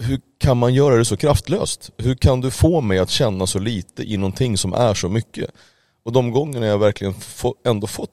hur 0.01 0.21
kan 0.37 0.57
man 0.57 0.73
göra 0.73 0.95
det 0.95 1.05
så 1.05 1.17
kraftlöst? 1.17 1.91
Hur 1.97 2.15
kan 2.15 2.41
du 2.41 2.51
få 2.51 2.81
mig 2.81 2.99
att 2.99 3.09
känna 3.09 3.47
så 3.47 3.59
lite 3.59 4.03
i 4.03 4.17
någonting 4.17 4.57
som 4.57 4.73
är 4.73 4.93
så 4.93 5.09
mycket? 5.09 5.51
Och 6.03 6.11
de 6.11 6.31
gångerna 6.31 6.65
jag 6.65 6.79
verkligen 6.79 7.13
få, 7.13 7.55
ändå 7.65 7.87
fått 7.87 8.09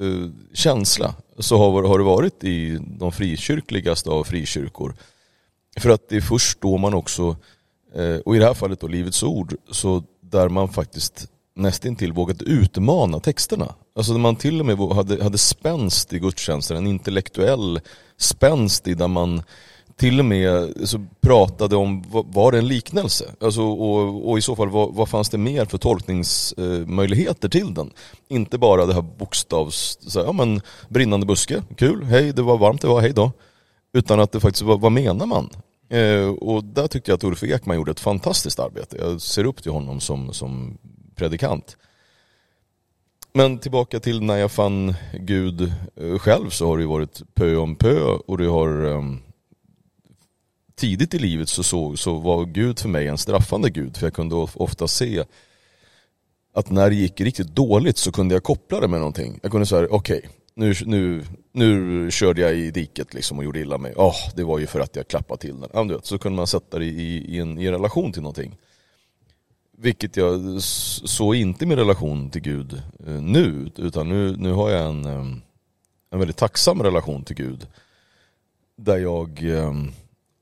eh, 0.00 0.30
känsla 0.54 1.14
så 1.38 1.58
har, 1.58 1.82
har 1.82 1.98
det 1.98 2.04
varit 2.04 2.44
i 2.44 2.78
de 2.98 3.12
frikyrkligaste 3.12 4.10
av 4.10 4.24
frikyrkor. 4.24 4.94
För 5.80 5.90
att 5.90 6.08
det 6.08 6.16
är 6.16 6.20
först 6.20 6.60
då 6.60 6.78
man 6.78 6.94
också, 6.94 7.36
eh, 7.94 8.16
och 8.16 8.36
i 8.36 8.38
det 8.38 8.46
här 8.46 8.54
fallet 8.54 8.80
då 8.80 8.86
Livets 8.86 9.22
Ord, 9.22 9.54
så 9.70 10.02
där 10.20 10.48
man 10.48 10.68
faktiskt 10.68 11.28
nästintill 11.54 12.12
vågat 12.12 12.42
utmana 12.42 13.20
texterna. 13.20 13.74
Alltså 13.96 14.12
där 14.12 14.20
man 14.20 14.36
till 14.36 14.60
och 14.60 14.66
med 14.66 14.78
hade, 14.78 15.22
hade 15.22 15.38
spänst 15.38 16.12
i 16.12 16.18
gudstjänsten, 16.18 16.76
en 16.76 16.86
intellektuell 16.86 17.80
spänst 18.16 18.88
i 18.88 18.94
där 18.94 19.08
man 19.08 19.42
till 20.02 20.18
och 20.18 20.24
med 20.24 20.72
så 20.88 21.04
pratade 21.20 21.76
om, 21.76 22.04
var 22.10 22.52
det 22.52 22.58
en 22.58 22.68
liknelse? 22.68 23.24
Alltså, 23.40 23.62
och, 23.62 24.30
och 24.30 24.38
i 24.38 24.42
så 24.42 24.56
fall, 24.56 24.68
vad, 24.68 24.94
vad 24.94 25.08
fanns 25.08 25.30
det 25.30 25.38
mer 25.38 25.64
för 25.64 25.78
tolkningsmöjligheter 25.78 27.48
till 27.48 27.74
den? 27.74 27.90
Inte 28.28 28.58
bara 28.58 28.86
det 28.86 28.94
här 28.94 29.02
bokstavs, 29.02 29.98
så 30.00 30.18
här, 30.18 30.26
ja 30.26 30.32
men 30.32 30.60
brinnande 30.88 31.26
buske, 31.26 31.62
kul, 31.76 32.04
hej 32.04 32.32
det 32.32 32.42
var 32.42 32.58
varmt 32.58 32.80
det 32.80 32.88
var, 32.88 33.00
hej 33.00 33.12
då. 33.12 33.32
Utan 33.92 34.20
att 34.20 34.32
det 34.32 34.40
faktiskt 34.40 34.62
var, 34.62 34.78
vad 34.78 34.92
menar 34.92 35.26
man? 35.26 35.50
Eh, 35.88 36.28
och 36.28 36.64
där 36.64 36.86
tyckte 36.86 37.10
jag 37.10 37.16
att 37.16 37.24
Ulf 37.24 37.42
Ekman 37.42 37.76
gjorde 37.76 37.90
ett 37.90 38.00
fantastiskt 38.00 38.58
arbete. 38.58 38.96
Jag 38.96 39.20
ser 39.20 39.44
upp 39.44 39.62
till 39.62 39.72
honom 39.72 40.00
som, 40.00 40.32
som 40.32 40.78
predikant. 41.14 41.76
Men 43.34 43.58
tillbaka 43.58 44.00
till 44.00 44.22
när 44.22 44.36
jag 44.36 44.52
fann 44.52 44.94
Gud 45.14 45.72
eh, 45.96 46.18
själv 46.18 46.50
så 46.50 46.66
har 46.66 46.76
det 46.76 46.82
ju 46.82 46.88
varit 46.88 47.22
pö 47.34 47.56
om 47.56 47.76
pö 47.76 48.00
och 48.00 48.38
det 48.38 48.46
har 48.46 48.84
um, 48.84 49.22
tidigt 50.74 51.14
i 51.14 51.18
livet 51.18 51.48
så, 51.48 51.62
så, 51.62 51.96
så 51.96 52.18
var 52.18 52.44
Gud 52.44 52.78
för 52.78 52.88
mig 52.88 53.08
en 53.08 53.18
straffande 53.18 53.70
Gud. 53.70 53.96
För 53.96 54.06
jag 54.06 54.14
kunde 54.14 54.34
ofta 54.34 54.88
se 54.88 55.24
att 56.54 56.70
när 56.70 56.90
det 56.90 56.96
gick 56.96 57.20
riktigt 57.20 57.48
dåligt 57.48 57.98
så 57.98 58.12
kunde 58.12 58.34
jag 58.34 58.42
koppla 58.42 58.80
det 58.80 58.88
med 58.88 59.00
någonting. 59.00 59.40
Jag 59.42 59.50
kunde 59.50 59.66
säga, 59.66 59.86
okej, 59.90 60.18
okay, 60.18 60.30
nu, 60.54 60.74
nu, 60.86 61.24
nu 61.52 62.10
körde 62.10 62.40
jag 62.40 62.54
i 62.54 62.70
diket 62.70 63.14
liksom 63.14 63.38
och 63.38 63.44
gjorde 63.44 63.60
illa 63.60 63.78
mig. 63.78 63.94
Oh, 63.96 64.16
det 64.36 64.44
var 64.44 64.58
ju 64.58 64.66
för 64.66 64.80
att 64.80 64.96
jag 64.96 65.08
klappade 65.08 65.40
till 65.40 65.60
den. 65.60 65.70
Ja, 65.72 65.82
vet, 65.82 66.06
så 66.06 66.18
kunde 66.18 66.36
man 66.36 66.46
sätta 66.46 66.78
det 66.78 66.84
i, 66.84 67.34
i, 67.34 67.38
en, 67.38 67.58
i 67.58 67.66
en 67.66 67.72
relation 67.72 68.12
till 68.12 68.22
någonting. 68.22 68.56
Vilket 69.78 70.16
jag 70.16 70.62
så 70.62 71.34
inte 71.34 71.66
min 71.66 71.78
relation 71.78 72.30
till 72.30 72.42
Gud 72.42 72.82
eh, 73.06 73.22
nu, 73.22 73.70
utan 73.76 74.08
nu, 74.08 74.36
nu 74.36 74.52
har 74.52 74.70
jag 74.70 74.88
en, 74.88 75.04
eh, 75.04 75.26
en 76.10 76.18
väldigt 76.18 76.36
tacksam 76.36 76.82
relation 76.82 77.24
till 77.24 77.36
Gud. 77.36 77.66
Där 78.76 78.98
jag 78.98 79.44
eh, 79.44 79.72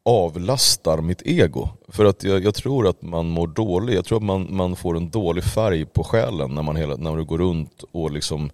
avlastar 0.04 1.00
mitt 1.00 1.22
ego. 1.22 1.68
För 1.88 2.04
att 2.04 2.24
jag, 2.24 2.44
jag, 2.44 2.54
tror 2.54 2.88
att 2.88 3.02
man 3.02 3.28
mår 3.28 3.46
dåligt, 3.46 3.94
jag 3.94 4.04
tror 4.04 4.18
att 4.18 4.24
man, 4.24 4.46
man 4.50 4.76
får 4.76 4.96
en 4.96 5.10
dålig 5.10 5.44
färg 5.44 5.86
på 5.86 6.04
själen 6.04 6.54
när 6.54 6.62
man 6.62 6.76
hela, 6.76 6.96
när 6.96 7.10
man 7.10 7.26
går 7.26 7.38
runt 7.38 7.84
och 7.92 8.10
liksom 8.10 8.50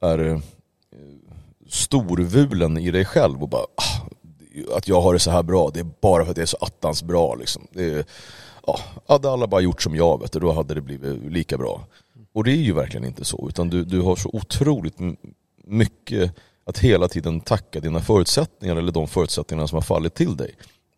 är 0.00 0.18
eh, 0.18 0.38
storvulen 1.68 2.78
i 2.78 2.90
dig 2.90 3.04
själv 3.04 3.42
och 3.42 3.48
bara 3.48 3.62
ah, 3.62 4.76
att 4.76 4.88
jag 4.88 5.00
har 5.00 5.12
det 5.12 5.18
så 5.18 5.30
här 5.30 5.42
bra, 5.42 5.70
det 5.74 5.80
är 5.80 5.86
bara 6.00 6.24
för 6.24 6.30
att 6.30 6.36
det 6.36 6.42
är 6.42 6.46
så 6.46 6.56
attans 6.60 7.02
bra 7.02 7.34
liksom. 7.34 7.66
Det 7.72 7.84
är, 7.84 8.04
ja, 8.66 8.80
hade 9.08 9.30
alla 9.30 9.46
bara 9.46 9.60
gjort 9.60 9.82
som 9.82 9.96
jag 9.96 10.20
vet 10.20 10.32
du, 10.32 10.40
då 10.40 10.52
hade 10.52 10.74
det 10.74 10.80
blivit 10.80 11.32
lika 11.32 11.58
bra. 11.58 11.84
Och 12.32 12.44
det 12.44 12.50
är 12.50 12.56
ju 12.56 12.72
verkligen 12.72 13.06
inte 13.06 13.24
så, 13.24 13.48
utan 13.48 13.68
du, 13.68 13.84
du 13.84 14.00
har 14.00 14.16
så 14.16 14.30
otroligt 14.32 14.96
mycket 15.64 16.34
att 16.68 16.78
hela 16.78 17.08
tiden 17.08 17.40
tacka 17.40 17.80
dina 17.80 18.00
förutsättningar 18.00 18.76
eller 18.76 18.92
de 18.92 19.08
förutsättningar 19.08 19.66
som 19.66 19.76
har 19.76 19.82
fallit 19.82 20.14
till 20.14 20.36
dig. 20.36 20.54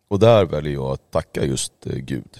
Och 0.07 0.19
där 0.19 0.45
väljer 0.45 0.73
jag 0.73 0.91
att 0.91 1.11
tacka 1.11 1.45
just 1.45 1.73
eh, 1.85 1.95
Gud. 1.95 2.39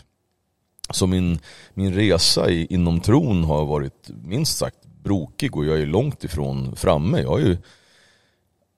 Så 0.89 1.07
min, 1.07 1.39
min 1.73 1.93
resa 1.93 2.50
i, 2.50 2.67
inom 2.69 3.00
tron 3.00 3.43
har 3.43 3.65
varit 3.65 4.09
minst 4.23 4.57
sagt 4.57 4.77
brokig 5.03 5.57
och 5.57 5.65
jag 5.65 5.79
är 5.79 5.85
långt 5.85 6.23
ifrån 6.23 6.75
framme. 6.75 7.21
Jag 7.21 7.29
har 7.29 7.39
ju 7.39 7.57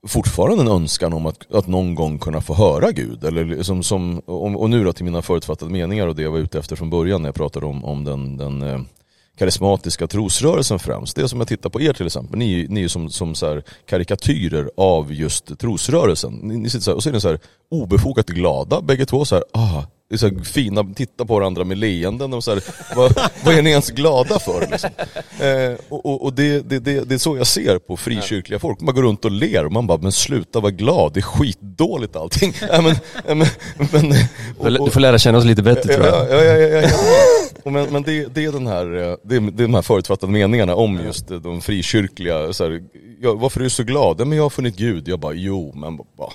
fortfarande 0.08 0.64
en 0.64 0.68
önskan 0.68 1.14
om 1.14 1.26
att, 1.26 1.54
att 1.54 1.68
någon 1.68 1.96
gång 1.96 2.20
kunna 2.20 2.42
få 2.42 2.54
höra 2.54 2.92
Gud. 2.92 3.24
Eller 3.24 3.46
liksom 3.46 3.84
som, 3.84 4.22
som, 4.26 4.56
och 4.56 4.70
nu 4.70 4.84
då 4.84 4.94
till 4.94 5.06
mina 5.06 5.22
förutfattade 5.22 5.72
meningar 5.72 6.08
och 6.08 6.16
det 6.16 6.24
jag 6.24 6.32
var 6.32 6.40
ute 6.40 6.60
efter 6.60 6.76
från 6.76 6.90
början 6.90 7.22
när 7.22 7.28
jag 7.28 7.36
pratade 7.36 7.66
om, 7.66 7.86
om 7.86 8.04
den, 8.04 8.38
den 8.38 8.62
eh, 8.62 8.82
karismatiska 9.38 10.08
trosrörelsen 10.08 10.80
främst. 10.80 11.16
Det 11.16 11.22
är 11.22 11.28
som 11.28 11.40
jag 11.40 11.48
tittar 11.48 11.70
på 11.70 11.82
er 11.82 11.94
till 11.94 12.06
exempel. 12.06 12.40
Ni, 12.40 12.68
ni 12.70 12.84
är 12.84 12.88
som, 12.88 13.10
som 13.10 13.36
så 13.36 13.62
karikatyrer 13.86 14.72
av 14.78 15.14
just 15.14 15.60
trosrörelsen. 15.60 16.34
Ni, 16.34 16.58
ni 16.58 16.70
sitter 16.70 16.84
så 16.84 16.92
här, 16.92 16.96
och 16.96 17.04
så 17.04 17.10
är 17.10 17.14
ni 17.14 17.22
så 17.22 17.30
här 17.30 17.40
obefogat 17.72 18.28
glada 18.28 18.82
bägge 18.82 19.06
två. 19.06 19.26
Så 19.26 19.36
här, 19.36 19.44
ah, 19.52 19.84
är 20.10 20.18
så 20.18 20.28
här 20.28 20.44
fina, 20.44 20.84
titta 20.96 21.26
på 21.26 21.34
varandra 21.34 21.64
med 21.64 21.78
leenden 21.78 22.34
och 22.34 22.44
så 22.44 22.54
här, 22.54 22.64
vad, 22.96 23.14
vad 23.44 23.56
är 23.56 23.62
ni 23.62 23.70
ens 23.70 23.90
glada 23.90 24.40
för? 24.40 24.68
Liksom? 24.72 24.90
Eh, 25.40 25.86
och, 25.90 26.24
och, 26.24 26.34
det, 26.34 26.70
det, 26.70 26.80
det, 26.80 27.10
det, 27.10 27.16
är 27.16 27.20
så 27.20 27.38
jag 27.38 27.48
ser 27.48 27.80
på 27.80 27.98
frikyrkliga 27.98 28.60
folk. 28.60 28.82
Man 28.82 28.96
går 28.96 29.02
runt 29.02 29.26
och 29.26 29.32
ler 29.32 29.66
och 29.66 29.72
man 29.72 29.88
bara, 29.88 29.98
men 29.98 30.12
sluta 30.12 30.60
vara 30.60 30.72
glad, 30.72 31.14
det 31.14 31.20
är 31.20 31.22
skitdåligt 31.22 32.16
allting. 32.16 32.54
Ja, 32.72 32.82
men, 32.82 32.96
men, 33.26 33.48
men, 33.92 34.14
och, 34.80 34.86
du 34.86 34.92
får 34.92 35.00
lära 35.00 35.18
känna 35.18 35.38
oss 35.38 35.46
lite 35.46 35.62
bättre 35.62 35.94
tror 35.94 36.06
jag. 36.06 36.30
Ja, 36.30 36.44
ja, 36.44 36.58
ja, 36.58 36.68
ja, 36.68 36.90
ja. 37.64 37.72
Men, 37.72 37.92
men 37.92 38.04
det, 38.04 38.36
det, 38.36 38.46
är 38.46 38.52
den 38.52 38.68
här, 38.68 38.86
det 39.24 39.36
är, 39.36 39.52
det 39.52 39.64
är 39.64 39.68
de 39.68 39.74
här 39.74 39.82
förutfattade 39.82 40.32
meningarna 40.32 40.76
om 40.76 41.00
just 41.06 41.28
de 41.28 41.62
frikyrkliga. 41.62 42.54
Så 42.54 42.64
här, 42.64 42.84
ja, 43.22 43.34
varför 43.34 43.60
är 43.60 43.64
du 43.64 43.70
så 43.70 43.84
glad? 43.84 44.22
Ja, 44.22 44.26
men 44.26 44.38
jag 44.38 44.46
har 44.46 44.50
funnit 44.50 44.78
Gud. 44.78 45.08
Jag 45.08 45.20
bara, 45.20 45.34
jo, 45.34 45.74
men 45.76 45.98
bara. 45.98 46.32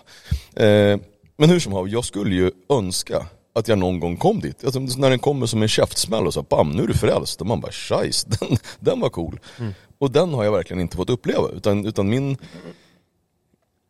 Eh, 0.66 0.98
men 1.38 1.50
hur 1.50 1.60
som 1.60 1.72
helst, 1.72 1.92
jag 1.92 2.04
skulle 2.04 2.34
ju 2.34 2.50
önska 2.72 3.26
att 3.58 3.68
jag 3.68 3.78
någon 3.78 4.00
gång 4.00 4.16
kom 4.16 4.40
dit. 4.40 4.64
Alltså, 4.64 4.80
när 4.80 5.10
den 5.10 5.18
kommer 5.18 5.46
som 5.46 5.62
en 5.62 5.68
käftsmäll 5.68 6.26
och 6.26 6.34
så 6.34 6.42
bam, 6.42 6.70
nu 6.70 6.82
är 6.82 6.86
du 6.86 6.94
frälst. 6.94 7.40
Och 7.40 7.46
man 7.46 7.60
bara, 7.60 7.72
schajs, 7.72 8.24
den, 8.40 8.58
den 8.80 9.00
var 9.00 9.08
cool. 9.08 9.40
Mm. 9.58 9.74
Och 9.98 10.10
den 10.10 10.34
har 10.34 10.44
jag 10.44 10.52
verkligen 10.52 10.80
inte 10.80 10.96
fått 10.96 11.10
uppleva. 11.10 11.48
Utan, 11.48 11.86
utan 11.86 12.08
min, 12.08 12.36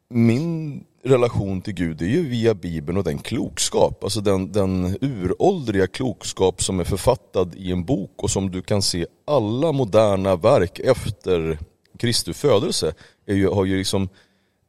min 0.09 0.85
relation 1.05 1.63
till 1.63 1.75
Gud 1.75 2.03
är 2.03 2.07
ju 2.07 2.29
via 2.29 2.55
Bibeln 2.55 2.99
och 2.99 3.05
den 3.05 3.19
klokskap. 3.19 4.05
Alltså 4.05 4.21
den, 4.21 4.53
den 4.53 4.99
uråldriga 5.01 5.87
klokskap 5.87 6.63
som 6.63 6.81
är 6.81 6.85
författad 6.85 7.55
i 7.55 7.73
en 7.73 7.85
bok 7.85 8.23
och 8.23 8.31
som 8.31 8.51
du 8.51 8.63
kan 8.63 8.83
se 8.83 9.07
alla 9.25 9.73
moderna 9.73 10.37
verk 10.37 10.79
efter 10.79 11.59
Kristi 11.99 12.35
födelse 12.35 12.95
är 13.27 13.35
ju, 13.35 13.49
har 13.49 13.65
ju 13.65 13.79
liksom 13.79 14.09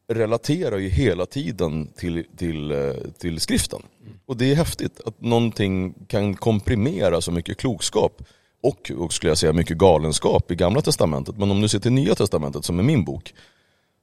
relaterar 0.10 0.78
ju 0.78 0.90
hela 0.90 1.26
tiden 1.26 1.88
till, 1.88 2.26
till, 2.38 2.72
eh, 2.72 2.94
till 3.18 3.40
skriften. 3.40 3.82
Och 4.26 4.38
det 4.38 4.52
är 4.52 4.56
häftigt 4.56 5.02
att 5.06 5.22
någonting 5.22 5.94
kan 6.08 6.36
komprimera 6.36 7.22
så 7.22 7.32
mycket 7.32 7.58
klokskap 7.58 8.24
och, 8.64 8.92
och 8.98 9.14
skulle 9.14 9.32
jag 9.32 9.38
säga 9.38 9.54
mycket 9.54 9.78
galenskap 9.78 10.52
i 10.52 10.56
gamla 10.56 10.82
testamentet. 10.82 11.38
Men 11.38 11.52
om 11.52 11.62
du 11.62 11.68
ser 11.68 11.80
till 11.80 11.92
nya 11.92 12.16
testamentet 12.16 12.66
som 12.66 12.80
är 12.80 12.84
min 12.84 13.06
bok 13.06 13.34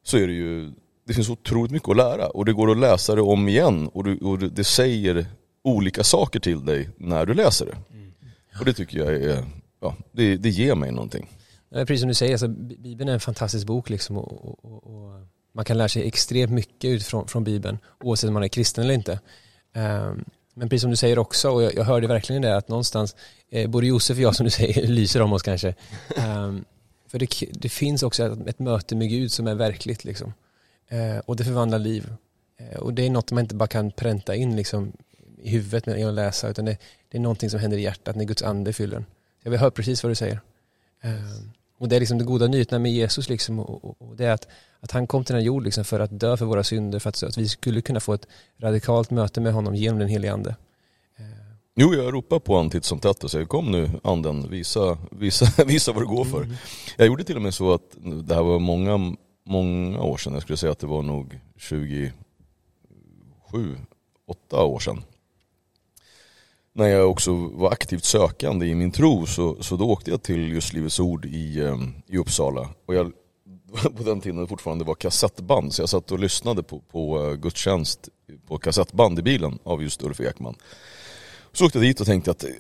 så 0.02 0.16
är 0.16 0.26
det 0.26 0.32
ju, 0.32 0.72
det 1.06 1.14
finns 1.14 1.30
otroligt 1.30 1.72
mycket 1.72 1.88
att 1.88 1.96
lära 1.96 2.26
och 2.26 2.44
det 2.44 2.52
går 2.52 2.70
att 2.70 2.78
läsa 2.78 3.14
det 3.14 3.22
om 3.22 3.48
igen 3.48 3.88
och, 3.88 4.04
du, 4.04 4.18
och 4.18 4.38
det 4.38 4.64
säger 4.64 5.26
olika 5.64 6.04
saker 6.04 6.40
till 6.40 6.64
dig 6.64 6.88
när 6.96 7.26
du 7.26 7.34
läser 7.34 7.66
det. 7.66 7.76
Och 8.58 8.64
det 8.64 8.72
tycker 8.72 8.98
jag 8.98 9.14
är, 9.14 9.44
ja, 9.80 9.96
det, 10.12 10.36
det 10.36 10.48
ger 10.48 10.74
mig 10.74 10.92
någonting. 10.92 11.28
Precis 11.70 12.00
som 12.00 12.08
du 12.08 12.14
säger, 12.14 12.32
alltså, 12.32 12.48
Bibeln 12.78 13.08
är 13.08 13.14
en 13.14 13.20
fantastisk 13.20 13.66
bok 13.66 13.90
liksom 13.90 14.18
och, 14.18 14.64
och, 14.64 14.86
och 14.86 15.26
man 15.56 15.64
kan 15.64 15.78
lära 15.78 15.88
sig 15.88 16.08
extremt 16.08 16.52
mycket 16.52 16.90
utifrån 16.90 17.28
från 17.28 17.44
Bibeln 17.44 17.78
oavsett 18.00 18.28
om 18.28 18.34
man 18.34 18.44
är 18.44 18.48
kristen 18.48 18.84
eller 18.84 18.94
inte. 18.94 19.20
Ehm, 19.74 20.24
men 20.54 20.68
precis 20.68 20.82
som 20.82 20.90
du 20.90 20.96
säger 20.96 21.18
också, 21.18 21.50
och 21.50 21.62
jag, 21.62 21.74
jag 21.74 21.84
hörde 21.84 22.06
verkligen 22.06 22.42
det, 22.42 22.56
att 22.56 22.68
någonstans, 22.68 23.16
eh, 23.50 23.70
både 23.70 23.86
Josef 23.86 24.16
och 24.16 24.22
jag 24.22 24.36
som 24.36 24.44
du 24.44 24.50
säger, 24.50 24.86
lyser 24.86 25.22
om 25.22 25.32
oss 25.32 25.42
kanske. 25.42 25.74
Um, 26.16 26.64
för 27.08 27.18
det, 27.18 27.28
det, 27.52 27.68
finns 27.68 28.02
också 28.02 28.24
ett, 28.24 28.48
ett, 28.48 28.58
möte 28.58 28.96
med 28.96 29.08
Gud 29.08 29.32
som 29.32 29.46
är 29.46 29.54
verkligt 29.54 30.04
liksom. 30.04 30.32
Uh, 30.92 31.18
och 31.18 31.36
det 31.36 31.44
förvandlar 31.44 31.78
liv. 31.78 32.12
Uh, 32.60 32.78
och 32.78 32.94
det 32.94 33.06
är 33.06 33.10
något 33.10 33.30
man 33.30 33.44
inte 33.44 33.54
bara 33.54 33.66
kan 33.66 33.90
pränta 33.90 34.34
in 34.34 34.56
liksom, 34.56 34.92
i 35.38 35.50
huvudet 35.50 35.86
med 35.86 36.06
att 36.06 36.14
läsa, 36.14 36.48
utan 36.48 36.64
det, 36.64 36.76
det, 37.08 37.18
är 37.18 37.22
någonting 37.22 37.50
som 37.50 37.60
händer 37.60 37.78
i 37.78 37.82
hjärtat 37.82 38.16
när 38.16 38.24
Guds 38.24 38.42
ande 38.42 38.72
fyller 38.72 38.96
en. 38.96 39.06
Jag 39.42 39.50
vill 39.50 39.60
höra 39.60 39.70
precis 39.70 40.02
vad 40.02 40.10
du 40.10 40.14
säger. 40.14 40.40
Uh, 41.04 41.40
och 41.78 41.88
det 41.88 41.96
är 41.96 42.00
liksom 42.00 42.18
det 42.18 42.24
goda 42.24 42.46
nyheterna 42.46 42.78
med 42.78 42.92
Jesus 42.92 43.28
liksom, 43.28 43.58
och, 43.58 43.84
och, 43.84 44.02
och, 44.02 44.16
det 44.16 44.24
är 44.24 44.32
att, 44.32 44.48
att 44.80 44.90
han 44.90 45.06
kom 45.06 45.24
till 45.24 45.32
den 45.32 45.40
här 45.40 45.46
jorden 45.46 45.64
liksom 45.64 45.84
för 45.84 46.00
att 46.00 46.20
dö 46.20 46.36
för 46.36 46.44
våra 46.44 46.64
synder, 46.64 46.98
för 46.98 47.08
att, 47.08 47.22
att 47.22 47.36
vi 47.36 47.48
skulle 47.48 47.80
kunna 47.80 48.00
få 48.00 48.12
ett 48.12 48.26
radikalt 48.58 49.10
möte 49.10 49.40
med 49.40 49.52
honom 49.52 49.74
genom 49.74 49.98
den 49.98 50.08
helige 50.08 50.32
ande. 50.32 50.56
Eh. 51.16 51.24
Jo, 51.74 51.94
jag 51.94 52.14
ropar 52.14 52.38
på 52.38 52.54
honom 52.54 52.70
titt 52.70 52.84
som 52.84 52.98
tätt 52.98 53.24
och 53.24 53.30
säger 53.30 53.46
kom 53.46 53.72
nu 53.72 53.90
anden, 54.04 54.50
visa, 54.50 54.98
visa, 55.10 55.64
visa 55.66 55.92
vad 55.92 56.02
det 56.02 56.06
går 56.06 56.24
för. 56.24 56.42
Mm. 56.42 56.56
Jag 56.96 57.06
gjorde 57.06 57.24
till 57.24 57.36
och 57.36 57.42
med 57.42 57.54
så 57.54 57.74
att 57.74 57.96
det 58.24 58.34
här 58.34 58.42
var 58.42 58.58
många, 58.58 59.16
många 59.46 60.00
år 60.00 60.16
sedan, 60.16 60.32
jag 60.32 60.42
skulle 60.42 60.56
säga 60.56 60.72
att 60.72 60.78
det 60.78 60.86
var 60.86 61.02
nog 61.02 61.40
20 61.56 62.12
sju, 63.52 63.76
åtta 64.26 64.64
år 64.64 64.78
sedan. 64.78 65.02
När 66.72 66.86
jag 66.86 67.10
också 67.10 67.34
var 67.34 67.70
aktivt 67.72 68.04
sökande 68.04 68.66
i 68.66 68.74
min 68.74 68.90
tro 68.90 69.26
så, 69.26 69.62
så 69.62 69.76
då 69.76 69.90
åkte 69.90 70.10
jag 70.10 70.22
till 70.22 70.52
just 70.52 70.72
Livets 70.72 71.00
Ord 71.00 71.24
i, 71.24 71.60
eh, 71.60 71.76
i 72.06 72.18
Uppsala. 72.18 72.68
Och 72.86 72.94
jag, 72.94 73.12
på 73.96 74.02
den 74.02 74.20
tiden 74.20 74.40
det 74.40 74.46
fortfarande 74.46 74.84
var 74.84 74.94
kassettband 74.94 75.74
så 75.74 75.82
jag 75.82 75.88
satt 75.88 76.12
och 76.12 76.18
lyssnade 76.18 76.62
på, 76.62 76.80
på 76.80 77.24
eh, 77.24 77.34
gudstjänst 77.34 78.08
på 78.46 78.58
kassettband 78.58 79.18
i 79.18 79.22
bilen 79.22 79.58
av 79.62 79.82
just 79.82 80.02
Ulf 80.02 80.20
Ekman. 80.20 80.54
Så 81.52 81.66
åkte 81.66 81.78
jag 81.78 81.84
dit 81.84 82.00
och 82.00 82.06
tänkte 82.06 82.30
att 82.30 82.44
eh, 82.44 82.50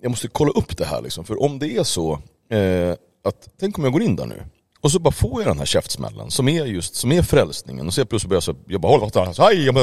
jag 0.00 0.10
måste 0.10 0.28
kolla 0.28 0.50
upp 0.50 0.76
det 0.76 0.84
här 0.84 1.02
liksom. 1.02 1.24
För 1.24 1.42
om 1.42 1.58
det 1.58 1.76
är 1.76 1.82
så 1.82 2.12
eh, 2.48 2.94
att, 3.24 3.48
tänk 3.60 3.78
om 3.78 3.84
jag 3.84 3.92
går 3.92 4.02
in 4.02 4.16
där 4.16 4.26
nu 4.26 4.42
och 4.80 4.92
så 4.92 4.98
bara 4.98 5.12
får 5.12 5.42
jag 5.42 5.50
den 5.50 5.58
här 5.58 5.66
käftsmällen 5.66 6.30
som 6.30 6.48
är 6.48 6.64
just, 6.64 6.94
som 6.94 7.12
är 7.12 7.22
frälsningen. 7.22 7.86
Och 7.86 7.94
så 7.94 8.04
plötsligt 8.06 8.28
börjar 8.28 8.36
jag, 8.36 8.42
så, 8.42 8.54
jag 8.66 8.80
bara, 8.80 9.10
jag 9.62 9.74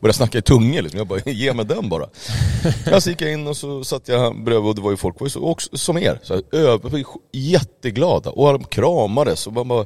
börjar 0.00 0.12
snacka 0.12 0.38
i 0.38 0.42
tungor 0.42 0.82
liksom. 0.82 0.98
Jag 0.98 1.06
bara, 1.06 1.20
ge 1.26 1.54
mig 1.54 1.64
den 1.64 1.88
bara. 1.88 2.08
Jag 2.86 3.02
gick 3.06 3.20
jag 3.20 3.32
in 3.32 3.46
och 3.46 3.56
så 3.56 3.84
satt 3.84 4.08
jag 4.08 4.44
bredvid 4.44 4.68
och 4.68 4.74
det 4.74 4.80
var 4.80 4.90
ju 4.90 4.96
folk 4.96 5.16
ju 5.20 5.28
så, 5.28 5.40
också, 5.40 5.78
som 5.78 5.98
er, 5.98 6.18
så 6.22 6.34
här, 6.34 7.04
jätteglada 7.32 8.30
och 8.30 8.52
de 8.52 8.64
kramades 8.64 9.46
och 9.46 9.52
man 9.52 9.68
bara, 9.68 9.84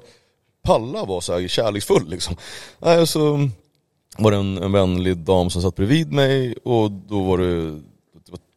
palla 0.62 1.04
var 1.04 1.20
så 1.20 1.32
här 1.32 1.48
kärleksfull 1.48 2.08
liksom. 2.08 2.36
Nej, 2.78 3.06
så 3.06 3.48
var 4.18 4.30
det 4.30 4.36
en, 4.36 4.58
en 4.58 4.72
vänlig 4.72 5.16
dam 5.16 5.50
som 5.50 5.62
satt 5.62 5.76
bredvid 5.76 6.12
mig 6.12 6.54
och 6.64 6.90
då 6.90 7.22
var 7.22 7.38
det, 7.38 7.80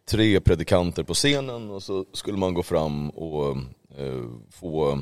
tre 0.10 0.40
predikanter 0.40 1.04
på 1.04 1.14
scenen 1.14 1.70
och 1.70 1.84
så 1.84 2.06
skulle 2.14 2.38
man 2.38 2.54
gå 2.54 2.64
fram 2.64 3.10
och 3.10 3.58
Eh, 3.98 4.24
få 4.52 5.00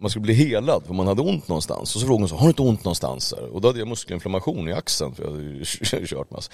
man 0.00 0.10
skulle 0.10 0.22
bli 0.22 0.34
helad 0.34 0.82
för 0.86 0.94
man 0.94 1.06
hade 1.06 1.22
ont 1.22 1.48
någonstans. 1.48 1.94
Och 1.94 2.00
så 2.00 2.06
frågade 2.06 2.22
hon 2.22 2.28
så, 2.28 2.36
har 2.36 2.42
du 2.42 2.48
inte 2.48 2.62
ont 2.62 2.84
någonstans? 2.84 3.32
Och 3.32 3.60
då 3.60 3.68
hade 3.68 3.78
jag 3.78 3.88
muskelinflammation 3.88 4.68
i 4.68 4.72
axeln 4.72 5.14
för 5.14 5.24
jag 5.24 5.30
hade 5.30 5.42
ju 5.42 5.64
kört 6.06 6.30
massa. 6.30 6.52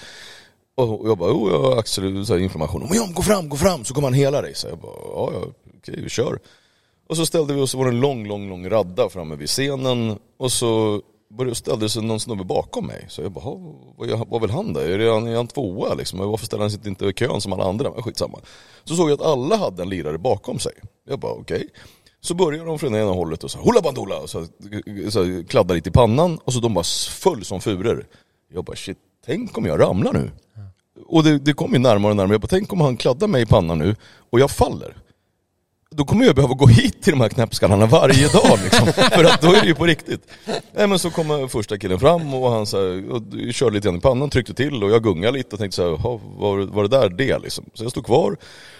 Och 0.75 1.09
jag 1.09 1.17
bara, 1.17 1.29
jo 1.29 1.49
jag 1.49 1.61
har 1.61 1.77
axelinflammation. 1.77 2.81
Men 2.81 2.97
ja, 2.97 3.07
gå 3.13 3.21
fram, 3.21 3.49
gå 3.49 3.57
fram 3.57 3.85
så 3.85 3.93
kommer 3.93 4.07
han 4.07 4.13
hela 4.13 4.41
dig. 4.41 4.55
Så 4.55 4.67
jag 4.67 4.77
bara, 4.77 4.93
ja, 5.13 5.31
ja 5.33 5.47
okej 5.77 6.01
vi 6.03 6.09
kör. 6.09 6.39
Och 7.07 7.17
så 7.17 7.25
ställde 7.25 7.53
vi 7.53 7.61
oss, 7.61 7.71
det 7.71 7.77
var 7.77 7.87
en 7.87 7.99
lång, 7.99 8.27
lång, 8.27 8.49
lång 8.49 8.69
radda 8.69 9.09
framme 9.09 9.35
vid 9.35 9.49
scenen. 9.49 10.19
Och 10.37 10.51
så 10.51 11.01
ställde 11.53 11.89
sig 11.89 12.03
någon 12.03 12.19
snubbe 12.19 12.43
bakom 12.43 12.87
mig. 12.87 13.05
Så 13.09 13.21
jag 13.21 13.31
bara, 13.31 13.45
vad, 13.97 14.27
vad 14.27 14.41
vill 14.41 14.49
han 14.49 14.73
då? 14.73 14.79
Är, 14.79 15.13
han, 15.13 15.27
är 15.27 15.35
han 15.35 15.47
tvåa 15.47 15.93
liksom? 15.93 16.19
Varför 16.19 16.45
ställer 16.45 16.63
han 16.63 16.71
sig 16.71 16.87
inte 16.87 17.05
i 17.05 17.13
kön 17.13 17.41
som 17.41 17.53
alla 17.53 17.63
andra? 17.63 17.91
Men 17.91 18.03
skitsamma. 18.03 18.39
Så 18.83 18.95
såg 18.95 19.09
jag 19.09 19.21
att 19.21 19.27
alla 19.27 19.57
hade 19.57 19.83
en 19.83 19.89
lirare 19.89 20.17
bakom 20.17 20.59
sig. 20.59 20.73
Jag 21.09 21.19
bara, 21.19 21.31
okej. 21.31 21.55
Okay. 21.55 21.69
Så 22.21 22.33
börjar 22.33 22.65
de 22.65 22.79
från 22.79 22.95
ena 22.95 23.11
hållet 23.11 23.43
och 23.43 23.51
så 23.51 23.59
hula 23.59 23.81
bandula 23.81 24.19
och 24.19 24.29
så, 24.29 24.45
så 25.09 25.43
kladdar 25.49 25.75
lite 25.75 25.89
i 25.89 25.91
pannan 25.91 26.37
och 26.37 26.53
så 26.53 26.59
de 26.59 26.73
bara 26.73 26.83
föll 27.09 27.45
som 27.45 27.61
furor. 27.61 28.07
Jag 28.53 28.63
bara 28.63 28.75
shit, 28.75 28.97
tänk 29.25 29.57
om 29.57 29.65
jag 29.65 29.79
ramlar 29.79 30.13
nu. 30.13 30.31
Och 31.07 31.23
det, 31.23 31.39
det 31.39 31.53
kom 31.53 31.73
ju 31.73 31.79
närmare 31.79 32.11
och 32.11 32.15
närmare. 32.15 32.33
Jag 32.33 32.41
bara, 32.41 32.47
tänk 32.47 32.73
om 32.73 32.81
han 32.81 32.97
kladdar 32.97 33.27
mig 33.27 33.41
i 33.41 33.45
pannan 33.45 33.77
nu 33.77 33.95
och 34.29 34.39
jag 34.39 34.51
faller. 34.51 34.97
Då 35.97 36.05
kommer 36.05 36.25
jag 36.25 36.35
behöva 36.35 36.53
gå 36.53 36.67
hit 36.67 37.01
till 37.01 37.13
de 37.13 37.21
här 37.21 37.29
knäppskallarna 37.29 37.85
varje 37.85 38.27
dag 38.27 38.59
liksom. 38.63 38.87
För 38.93 39.23
att 39.23 39.41
då 39.41 39.53
är 39.53 39.61
det 39.61 39.67
ju 39.67 39.75
på 39.75 39.85
riktigt. 39.85 40.21
Nej 40.73 40.87
men 40.87 40.99
så 40.99 41.09
kommer 41.09 41.47
första 41.47 41.77
killen 41.77 41.99
fram 41.99 42.33
och 42.33 42.51
han 42.51 42.65
så 42.65 42.77
här, 42.77 43.11
och 43.11 43.21
körde 43.51 43.73
lite 43.73 43.87
grann 43.87 43.97
i 43.97 44.01
pannan, 44.01 44.29
tryckte 44.29 44.53
till 44.53 44.83
och 44.83 44.91
jag 44.91 45.03
gungade 45.03 45.37
lite 45.37 45.55
och 45.55 45.59
tänkte 45.59 45.75
så 45.75 45.89
här, 45.89 46.19
var, 46.39 46.57
var 46.57 46.83
det 46.83 46.89
där 46.89 47.09
det 47.09 47.39
liksom? 47.39 47.65
Så 47.73 47.83
jag 47.83 47.91
stod 47.91 48.05
kvar 48.05 48.37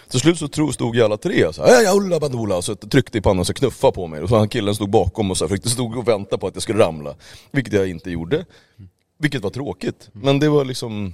till 0.09 0.19
slut 0.19 0.37
så 0.37 0.71
stod 0.71 0.95
ju 0.95 1.03
alla 1.03 1.17
tre 1.17 1.53
så 1.53 1.65
här, 1.65 1.83
ja 1.83 1.93
ulla 1.93 2.19
bandola, 2.19 2.61
så 2.61 2.75
tryckte 2.75 3.17
i 3.17 3.21
pannan 3.21 3.39
och 3.39 3.47
så 3.47 3.53
knuffade 3.53 3.93
på 3.93 4.07
mig. 4.07 4.21
Och 4.21 4.29
så 4.29 4.37
han 4.37 4.49
killen 4.49 4.75
stod 4.75 4.89
bakom 4.89 5.31
och 5.31 5.37
så 5.37 5.47
försökte 5.47 5.69
stod 5.69 5.97
och 5.97 6.07
väntade 6.07 6.39
på 6.39 6.47
att 6.47 6.55
jag 6.55 6.63
skulle 6.63 6.79
ramla. 6.79 7.15
Vilket 7.51 7.73
jag 7.73 7.89
inte 7.89 8.11
gjorde. 8.11 8.45
Vilket 9.19 9.43
var 9.43 9.49
tråkigt. 9.49 10.09
Men 10.11 10.39
det 10.39 10.49
var 10.49 10.65
liksom, 10.65 11.13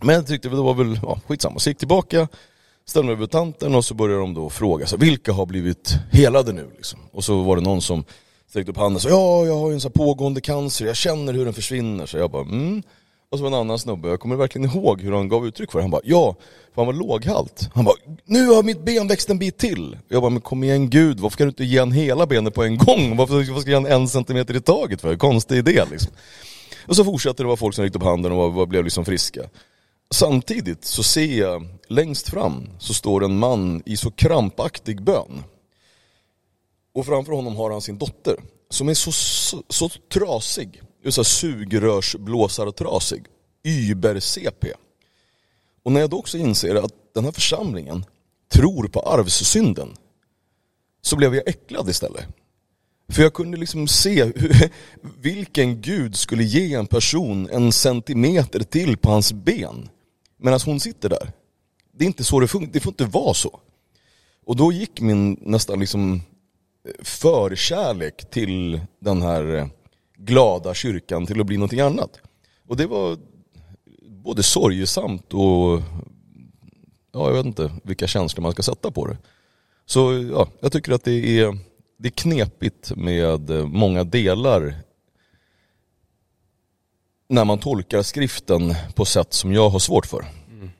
men 0.00 0.14
jag 0.14 0.26
tyckte 0.26 0.48
det 0.48 0.56
var 0.56 0.74
väl, 0.74 1.00
ja 1.02 1.20
skitsamma. 1.26 1.58
Så 1.58 1.70
gick 1.70 1.78
tillbaka, 1.78 2.28
ställde 2.86 3.06
mig 3.08 3.16
vid 3.16 3.30
tanten 3.30 3.74
och 3.74 3.84
så 3.84 3.94
började 3.94 4.20
de 4.20 4.34
då 4.34 4.50
fråga, 4.50 4.86
så 4.86 4.96
vilka 4.96 5.32
har 5.32 5.46
blivit 5.46 5.94
helade 6.12 6.52
nu 6.52 6.70
liksom? 6.76 7.00
Och 7.12 7.24
så 7.24 7.42
var 7.42 7.56
det 7.56 7.62
någon 7.62 7.82
som 7.82 8.04
sträckte 8.50 8.70
upp 8.70 8.76
handen 8.76 8.96
och 8.96 9.02
sa, 9.02 9.08
ja 9.08 9.46
jag 9.46 9.56
har 9.56 9.68
ju 9.68 9.74
en 9.74 9.80
sån 9.80 9.92
pågående 9.92 10.40
cancer, 10.40 10.86
jag 10.86 10.96
känner 10.96 11.32
hur 11.32 11.44
den 11.44 11.54
försvinner. 11.54 12.06
Så 12.06 12.16
jag 12.16 12.30
bara, 12.30 12.42
mm. 12.42 12.82
Och 13.32 13.38
så 13.38 13.44
var 13.44 13.50
en 13.50 13.54
annan 13.54 13.78
snubbe, 13.78 14.08
jag 14.08 14.20
kommer 14.20 14.36
verkligen 14.36 14.70
ihåg 14.70 15.00
hur 15.00 15.12
han 15.12 15.28
gav 15.28 15.46
uttryck 15.46 15.72
för 15.72 15.78
det. 15.78 15.82
Han 15.82 15.90
bara, 15.90 16.02
ja, 16.04 16.36
för 16.74 16.82
han 16.82 16.86
var 16.86 16.92
låghalt. 16.92 17.68
Han 17.74 17.84
bara, 17.84 17.94
nu 18.24 18.46
har 18.46 18.62
mitt 18.62 18.84
ben 18.84 19.08
växt 19.08 19.30
en 19.30 19.38
bit 19.38 19.58
till. 19.58 19.98
Jag 20.08 20.22
bara, 20.22 20.30
men 20.30 20.40
kom 20.40 20.64
igen 20.64 20.90
gud, 20.90 21.20
varför 21.20 21.36
kan 21.36 21.46
du 21.46 21.48
inte 21.48 21.64
ge 21.64 21.78
en 21.78 21.92
hela 21.92 22.26
benet 22.26 22.54
på 22.54 22.62
en 22.62 22.76
gång? 22.78 23.16
Varför, 23.16 23.34
varför 23.34 23.60
ska 23.60 23.70
jag 23.70 23.82
ge 23.82 23.90
en 23.90 24.00
en 24.02 24.08
centimeter 24.08 24.56
i 24.56 24.60
taget 24.60 25.00
för? 25.00 25.16
Konstig 25.16 25.58
idé 25.58 25.84
liksom. 25.90 26.12
Och 26.86 26.96
så 26.96 27.04
fortsatte 27.04 27.42
det 27.42 27.46
vara 27.46 27.56
folk 27.56 27.74
som 27.74 27.84
räckte 27.84 27.98
upp 27.98 28.04
handen 28.04 28.32
och 28.32 28.38
var, 28.38 28.50
var, 28.50 28.66
blev 28.66 28.84
liksom 28.84 29.04
friska. 29.04 29.40
Samtidigt 30.12 30.84
så 30.84 31.02
ser 31.02 31.38
jag 31.38 31.68
längst 31.88 32.28
fram 32.28 32.68
så 32.78 32.94
står 32.94 33.24
en 33.24 33.38
man 33.38 33.82
i 33.86 33.96
så 33.96 34.10
krampaktig 34.10 35.02
bön. 35.02 35.42
Och 36.94 37.06
framför 37.06 37.32
honom 37.32 37.56
har 37.56 37.70
han 37.70 37.80
sin 37.80 37.98
dotter 37.98 38.36
som 38.70 38.88
är 38.88 38.94
så, 38.94 39.12
så, 39.12 39.62
så 39.68 39.88
trasig 39.88 40.82
så 41.10 41.24
sugrörsblåsartrasig. 41.24 43.24
Über-cp. 43.64 44.72
Och 45.82 45.92
när 45.92 46.00
jag 46.00 46.10
då 46.10 46.18
också 46.18 46.38
inser 46.38 46.74
att 46.74 46.92
den 47.14 47.24
här 47.24 47.32
församlingen 47.32 48.04
tror 48.52 48.88
på 48.88 49.00
arvssynden 49.00 49.96
så 51.02 51.16
blev 51.16 51.34
jag 51.34 51.48
äcklad 51.48 51.88
istället. 51.88 52.24
För 53.08 53.22
jag 53.22 53.34
kunde 53.34 53.56
liksom 53.56 53.88
se 53.88 54.24
hur, 54.24 54.70
vilken 55.20 55.80
gud 55.80 56.16
skulle 56.16 56.44
ge 56.44 56.74
en 56.74 56.86
person 56.86 57.48
en 57.52 57.72
centimeter 57.72 58.60
till 58.60 58.96
på 58.96 59.10
hans 59.10 59.32
ben 59.32 59.88
medan 60.42 60.60
hon 60.64 60.80
sitter 60.80 61.08
där. 61.08 61.32
Det 61.92 62.04
är 62.04 62.06
inte 62.06 62.24
så 62.24 62.40
det 62.40 62.48
funkar, 62.48 62.72
det 62.72 62.80
får 62.80 62.90
inte 62.90 63.04
vara 63.04 63.34
så. 63.34 63.60
Och 64.46 64.56
då 64.56 64.72
gick 64.72 65.00
min 65.00 65.36
nästan 65.40 65.80
liksom 65.80 66.14
eh, 66.88 67.04
förkärlek 67.04 68.30
till 68.30 68.80
den 69.00 69.22
här 69.22 69.54
eh, 69.54 69.66
glada 70.16 70.74
kyrkan 70.74 71.26
till 71.26 71.40
att 71.40 71.46
bli 71.46 71.56
någonting 71.56 71.80
annat. 71.80 72.20
Och 72.68 72.76
det 72.76 72.86
var 72.86 73.18
både 74.06 74.42
sorgesamt 74.42 75.34
och 75.34 75.82
ja, 77.12 77.26
jag 77.28 77.32
vet 77.32 77.46
inte 77.46 77.72
vilka 77.82 78.06
känslor 78.06 78.42
man 78.42 78.52
ska 78.52 78.62
sätta 78.62 78.90
på 78.90 79.06
det. 79.06 79.16
Så 79.86 80.28
ja, 80.32 80.48
jag 80.60 80.72
tycker 80.72 80.92
att 80.92 81.04
det 81.04 81.40
är, 81.40 81.58
det 81.98 82.08
är 82.08 82.12
knepigt 82.12 82.96
med 82.96 83.50
eh, 83.50 83.66
många 83.66 84.04
delar 84.04 84.74
när 87.32 87.44
man 87.44 87.58
tolkar 87.58 88.02
skriften 88.02 88.74
på 88.94 89.04
sätt 89.04 89.32
som 89.32 89.52
jag 89.52 89.68
har 89.70 89.78
svårt 89.78 90.06
för. 90.06 90.24
Mm. 90.50 90.70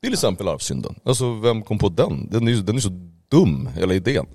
Till 0.00 0.12
exempel 0.12 0.48
arvsynden. 0.48 0.94
Alltså 1.04 1.34
vem 1.34 1.62
kom 1.62 1.78
på 1.78 1.88
den? 1.88 2.28
Den 2.30 2.48
är, 2.48 2.52
den 2.54 2.76
är 2.76 2.80
så 2.80 3.08
dum, 3.28 3.68
hela 3.76 3.94
idén. 3.94 4.26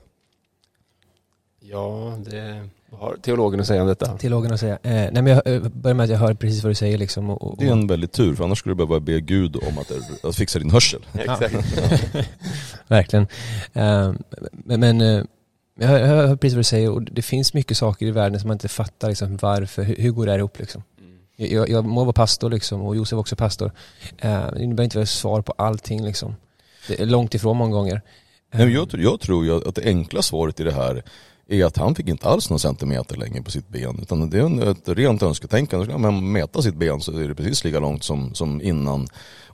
Ja, 1.60 2.18
det 2.26 2.70
vad 2.92 3.02
har 3.02 3.16
teologen 3.22 3.60
att 3.60 3.68
säga 3.68 3.82
om 3.82 3.88
detta? 3.88 4.18
Teologen 4.18 4.54
att 4.54 4.60
säga? 4.60 4.74
Eh, 4.74 4.92
nej 4.92 5.12
men 5.22 5.28
jag 5.28 5.48
eh, 5.48 5.62
börjar 5.62 5.96
med 5.96 6.04
att 6.04 6.10
jag 6.10 6.18
hör 6.18 6.34
precis 6.34 6.64
vad 6.64 6.72
du 6.72 6.76
säger 6.76 6.98
liksom. 6.98 7.30
Och, 7.30 7.42
och, 7.42 7.56
det 7.58 7.68
är 7.68 7.72
en 7.72 7.88
väldigt 7.88 8.12
tur, 8.12 8.36
för 8.36 8.44
annars 8.44 8.60
skulle 8.60 8.76
du 8.76 8.78
behöva 8.78 9.00
be 9.00 9.22
Gud 9.22 9.56
om 9.56 9.78
att, 9.78 9.92
att 10.26 10.36
fixa 10.36 10.60
din 10.60 10.72
hörsel. 10.72 11.06
Exakt. 11.14 11.56
Verkligen. 12.88 13.28
Eh, 13.74 14.14
men, 14.52 14.80
men 14.80 15.02
eh, 15.02 15.24
jag, 15.80 15.88
hör, 15.88 16.00
jag 16.00 16.08
hör 16.08 16.36
precis 16.36 16.56
vad 16.56 16.60
du 16.60 16.64
säger 16.64 16.92
och 16.92 17.04
det 17.04 17.22
finns 17.22 17.54
mycket 17.54 17.78
saker 17.78 18.06
i 18.06 18.12
världen 18.12 18.40
som 18.40 18.48
man 18.48 18.56
inte 18.56 18.68
fattar 18.68 19.08
liksom, 19.08 19.38
varför, 19.42 19.84
hur, 19.84 19.96
hur 19.96 20.12
går 20.12 20.26
det 20.26 20.32
här 20.32 20.40
ihop 20.40 20.60
liksom? 20.60 20.84
Mm. 21.00 21.54
Jag, 21.56 21.70
jag 21.70 21.86
må 21.86 22.04
vara 22.04 22.14
pastor 22.14 22.50
liksom 22.50 22.82
och 22.82 22.96
Josef 22.96 23.20
också 23.20 23.36
pastor. 23.36 23.72
Eh, 24.18 24.52
det 24.54 24.64
innebär 24.64 24.84
inte 24.84 24.98
att 24.98 25.02
jag 25.02 25.08
svar 25.08 25.42
på 25.42 25.54
allting 25.58 26.06
liksom. 26.06 26.36
Det 26.88 27.00
är 27.00 27.06
långt 27.06 27.36
ifrån 27.36 27.58
många 27.58 27.72
gånger. 27.72 28.02
Nej, 28.54 28.74
jag, 28.74 28.88
jag 28.94 29.20
tror 29.20 29.46
ju 29.46 29.68
att 29.68 29.76
det 29.76 29.86
enkla 29.86 30.22
svaret 30.22 30.60
i 30.60 30.64
det 30.64 30.72
här 30.72 31.04
är 31.48 31.66
att 31.66 31.78
han 31.78 31.96
fick 31.96 32.08
inte 32.08 32.28
alls 32.28 32.50
någon 32.50 32.60
centimeter 32.60 33.18
längre 33.18 33.44
på 33.44 33.52
sitt 33.52 33.70
ben. 33.70 34.00
Utan 34.02 34.30
det 34.30 34.40
är 34.40 34.72
ett 34.72 34.90
rent 34.90 35.24
önsketänkande. 35.24 35.86
Ska 35.86 35.98
man 35.98 36.32
mäta 36.32 36.62
sitt 36.62 36.76
ben 36.76 37.02
så 37.02 37.20
är 37.20 37.28
det 37.28 37.36
precis 37.36 37.64
lika 37.64 37.80
långt 37.80 38.04
som, 38.04 38.36
som 38.36 38.62
innan. 38.62 39.08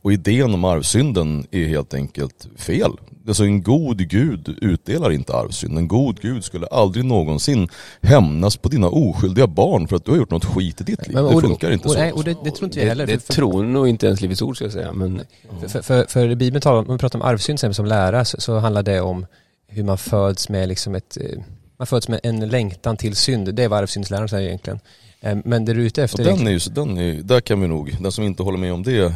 Och 0.06 0.14
idén 0.14 0.54
om 0.54 0.66
arvsynden 0.66 1.48
är 1.52 1.68
helt 1.68 1.94
enkelt 1.94 2.48
fel. 2.58 2.92
Alltså 3.28 3.44
en 3.44 3.64
god 3.64 4.10
gud 4.10 4.58
utdelar 4.62 5.12
inte 5.12 5.34
arvsynd. 5.34 5.78
En 5.78 5.88
god 5.88 6.22
gud 6.22 6.44
skulle 6.44 6.68
aldrig 6.68 7.06
någonsin 7.06 7.70
hämnas 8.02 8.58
på 8.58 8.70
dina 8.70 8.88
oskyldiga 8.88 9.48
barn 9.48 9.88
för 9.88 9.96
att 9.96 10.06
du 10.06 10.12
har 10.12 10.18
gjort 10.18 10.32
något 10.32 10.46
skit 10.46 10.82
i 10.82 10.84
ditt 10.84 11.08
liv. 11.08 11.16
Men, 11.16 11.36
det 11.36 11.42
funkar 11.42 11.72
inte 11.72 11.88
och, 11.88 11.94
så. 11.94 12.00
Nej, 12.00 12.12
och 12.12 12.24
det, 12.24 12.38
det, 12.44 12.52
tror 12.52 12.64
inte 12.64 12.80
jag 12.80 12.88
heller. 12.88 13.08
Det, 13.08 13.14
det 13.14 13.20
tror 13.34 13.64
nog 13.64 13.88
inte 13.88 14.08
ens 14.08 14.22
Livets 14.22 14.42
Ord 14.42 14.56
ska 14.56 14.66
jag 14.66 14.74
säga. 14.74 14.94
Men... 14.94 15.22
För, 15.62 15.68
för, 15.68 15.82
för, 15.82 16.06
för 16.06 16.36
Bibeln 16.36 16.62
talar 16.62 16.80
om, 16.80 16.88
om 16.88 16.96
vi 16.96 17.00
pratar 17.00 17.20
om 17.20 17.26
arvsynd 17.26 17.76
som 17.76 17.86
lära 17.86 18.26
så, 18.26 18.42
så 18.42 18.58
handlar 18.58 18.84
det 18.84 19.02
om 19.02 19.26
hur 19.68 19.84
man 19.84 19.98
föds 19.98 20.50
med 20.50 20.70
liksom 20.70 20.96
ett 20.96 21.18
eh, 21.22 21.40
man 21.78 21.88
föds 21.88 22.08
med 22.08 22.20
en 22.24 22.50
längtan 22.50 22.98
till 22.98 23.16
synd. 23.16 23.56
Det 23.56 23.64
är 23.64 23.68
vad 23.68 23.80
arvsyndsläran 23.80 24.30
säger 24.30 24.48
egentligen. 24.48 24.80
Eh, 25.22 25.38
men 25.46 25.66
det 25.66 25.74
du 25.74 25.82
är 25.82 25.86
ute 25.86 26.04
efter... 26.04 26.32
Och 26.32 26.38
den 26.38 26.48
är 26.48 26.52
ju, 26.52 26.60
den 26.60 26.98
är, 26.98 27.14
där 27.14 27.42
kan 27.42 27.62
vi 27.62 27.68
nog, 27.68 27.98
den 28.00 28.12
som 28.12 28.24
inte 28.24 28.44
håller 28.44 28.58
med 28.58 28.74
om 28.74 28.84
det 28.84 29.14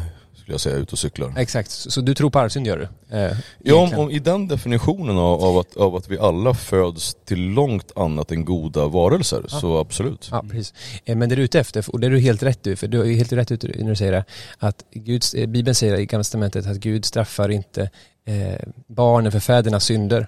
skulle 0.50 0.54
jag 0.54 0.60
säga, 0.60 0.76
ute 0.76 0.92
och 0.92 0.98
cyklar. 0.98 1.34
Exakt, 1.36 1.70
så, 1.70 2.00
du 2.00 2.14
tror 2.14 2.30
på 2.30 2.38
arvsynd 2.38 2.66
gör 2.66 2.76
du? 3.08 3.16
Eh, 3.16 3.36
Ja, 3.58 3.74
om, 3.76 3.98
om, 3.98 4.10
i 4.10 4.18
den 4.18 4.48
definitionen 4.48 5.18
av, 5.18 5.44
av, 5.44 5.58
att, 5.58 5.76
av 5.76 5.96
att 5.96 6.08
vi 6.08 6.18
alla 6.18 6.54
föds 6.54 7.16
till 7.24 7.40
långt 7.40 7.92
annat 7.96 8.30
än 8.32 8.44
goda 8.44 8.88
varelser, 8.88 9.44
Ja. 9.50 9.60
så 9.60 9.78
absolut. 9.78 10.28
Ja, 10.32 10.44
precis. 10.50 10.74
Eh, 11.04 11.16
Men 11.16 11.28
det 11.28 11.34
du 11.36 11.42
är 11.42 11.44
ute 11.44 11.60
efter, 11.60 11.84
och 11.92 12.00
det 12.00 12.06
är 12.06 12.10
du 12.10 12.18
helt 12.18 12.42
rätt 12.42 12.66
i, 12.66 12.76
för 12.76 12.88
du 12.88 13.00
är 13.00 13.14
helt 13.14 13.32
rätt 13.32 13.50
ute 13.52 13.66
när 13.78 13.88
du 13.90 13.96
säger 13.96 14.12
det, 14.12 14.24
att 14.58 14.84
Guds, 14.92 15.34
eh, 15.34 15.46
Bibeln 15.46 15.74
säger 15.74 15.96
i 16.00 16.06
Gamla 16.06 16.22
Testamentet 16.24 16.66
att 16.66 16.76
Gud 16.76 17.04
straffar 17.04 17.48
inte 17.48 17.90
eh, 18.24 18.68
barnen 18.86 19.32
för 19.32 19.40
fädernas 19.40 19.84
synder. 19.84 20.26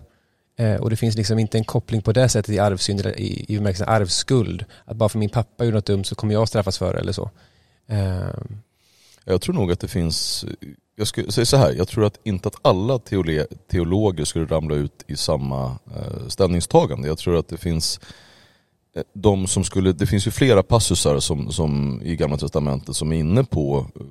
Eh, 0.59 0.75
och 0.75 0.91
det 0.91 0.97
finns 0.97 1.17
liksom 1.17 1.39
inte 1.39 1.59
en 1.59 1.65
koppling 1.65 2.03
på 2.03 2.13
det 2.13 2.29
sättet 2.29 2.55
i 2.55 2.59
arvsynd, 2.59 3.01
eller 3.01 3.21
i, 3.21 3.45
i 3.49 3.57
bemärkelsen 3.57 3.89
arvsskuld. 3.89 4.65
Att 4.85 4.97
bara 4.97 5.09
för 5.09 5.19
min 5.19 5.29
pappa 5.31 5.65
gjorde 5.65 5.77
något 5.77 5.87
dumt 5.87 6.05
så 6.05 6.15
kommer 6.15 6.35
jag 6.35 6.49
straffas 6.49 6.79
för 6.79 6.93
det 6.95 7.01
eller 7.01 7.13
så. 7.13 7.31
Jag 9.25 9.41
tror 9.41 9.55
nog 9.55 9.73
att 9.73 9.81
det 9.81 9.89
finns, 9.89 10.45
jag 10.97 11.07
skulle 11.07 11.33
säga 11.33 11.45
så 11.45 11.57
här, 11.57 11.73
jag 11.73 11.89
tror 11.89 12.05
att 12.05 12.19
inte 12.25 12.49
att 12.49 12.57
alla 12.63 12.99
teole, 12.99 13.47
teologer 13.71 14.25
skulle 14.25 14.47
ramla 14.47 14.75
ut 14.75 15.05
i 15.07 15.17
samma 15.17 15.79
eh, 15.97 16.29
ställningstagande. 16.29 17.09
Jag 17.09 17.19
tror 17.19 17.37
att 17.37 17.49
det 17.49 17.57
finns 17.57 18.01
eh, 18.97 19.03
de 19.15 19.47
som 19.47 19.65
skulle, 19.65 19.93
det 19.93 20.07
finns 20.07 20.27
ju 20.27 20.31
flera 20.31 20.63
passusar 20.63 21.19
som, 21.19 21.53
som 21.53 22.03
i 22.03 22.17
Gamla 22.17 22.37
Testamentet 22.37 22.97
som 22.97 23.13
är 23.13 23.17
inne 23.17 23.45
på 23.45 23.87
eh, 24.01 24.07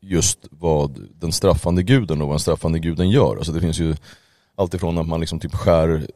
just 0.00 0.38
vad 0.50 1.08
den 1.20 1.32
straffande 1.32 1.82
guden 1.82 2.22
och 2.22 2.28
vad 2.28 2.34
den 2.34 2.40
straffande 2.40 2.78
guden 2.78 3.10
gör. 3.10 3.36
Alltså 3.36 3.52
det 3.52 3.60
finns 3.60 3.78
ju 3.78 3.96
alltifrån 4.54 4.98
att 4.98 5.08
man 5.08 5.20
liksom 5.20 5.40
typ 5.40 5.54
skär 5.54 6.06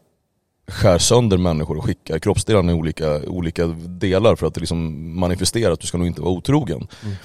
skär 0.67 0.99
sönder 0.99 1.39
människor 1.39 1.77
och 1.79 1.85
skickar 1.85 2.19
kroppsdelarna 2.19 2.73
i 2.73 2.75
olika, 2.75 3.23
olika 3.23 3.67
delar 3.87 4.37
för 4.37 4.47
att 4.47 4.55
det 4.55 4.61
liksom 4.61 5.11
manifestera 5.19 5.73
att 5.73 5.81
du 5.81 5.87
ska 5.87 5.99
nog 5.99 6.07
inte 6.07 6.21
vara 6.21 6.33
otrogen. 6.33 6.89
Mm. 7.03 7.17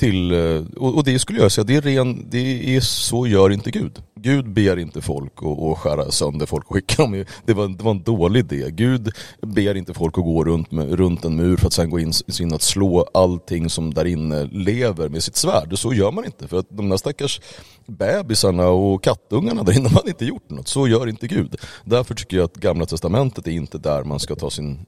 Till, 0.00 0.32
eh, 0.32 0.62
och, 0.76 0.96
och 0.96 1.04
det 1.04 1.18
skulle 1.18 1.40
jag 1.40 1.52
säga, 1.52 1.64
det 1.64 1.76
är, 1.76 1.80
ren, 1.80 2.26
det 2.30 2.76
är 2.76 2.80
så 2.80 3.26
gör 3.26 3.50
inte 3.52 3.70
Gud. 3.70 4.02
Gud 4.14 4.52
ber 4.52 4.78
inte 4.78 5.00
folk 5.00 5.32
att, 5.42 5.78
skära 5.78 6.10
sönder 6.10 6.46
folk 6.46 6.66
och 6.66 6.74
skicka 6.74 7.02
dem. 7.02 7.24
Det 7.44 7.54
var, 7.54 7.68
det 7.68 7.84
var 7.84 7.90
en 7.90 8.02
dålig 8.02 8.40
idé. 8.52 8.70
Gud 8.70 9.12
ber 9.42 9.74
inte 9.74 9.94
folk 9.94 10.18
att 10.18 10.24
gå 10.24 10.44
runt, 10.44 10.70
med, 10.70 10.92
runt 10.92 11.24
en 11.24 11.36
mur 11.36 11.56
för 11.56 11.66
att 11.66 11.72
sen 11.72 11.90
gå 11.90 12.00
in, 12.00 12.12
in 12.40 12.54
att 12.54 12.62
slå 12.62 13.06
allting 13.14 13.70
som 13.70 13.94
där 13.94 14.04
inne 14.04 14.44
lever 14.44 15.08
med 15.08 15.22
sitt 15.22 15.36
svärd. 15.36 15.78
Så 15.78 15.94
gör 15.94 16.12
man 16.12 16.24
inte. 16.24 16.48
För 16.48 16.58
att 16.58 16.66
de 16.68 16.88
där 16.88 16.96
stackars 16.96 17.40
bebisarna 17.86 18.68
och 18.68 19.04
kattungarna 19.04 19.62
där 19.62 19.72
inne, 19.72 19.88
de 19.88 19.94
hade 19.94 20.08
inte 20.08 20.24
gjort 20.24 20.50
något. 20.50 20.68
Så 20.68 20.88
gör 20.88 21.08
inte 21.08 21.26
Gud. 21.26 21.56
Därför 21.84 22.14
tycker 22.14 22.36
jag 22.36 22.44
att 22.44 22.56
Gamla 22.56 22.86
Testamentet 22.86 23.46
är 23.46 23.52
inte 23.52 23.78
där 23.78 24.04
man 24.04 24.20
ska 24.20 24.34
ta 24.34 24.50
sin, 24.50 24.86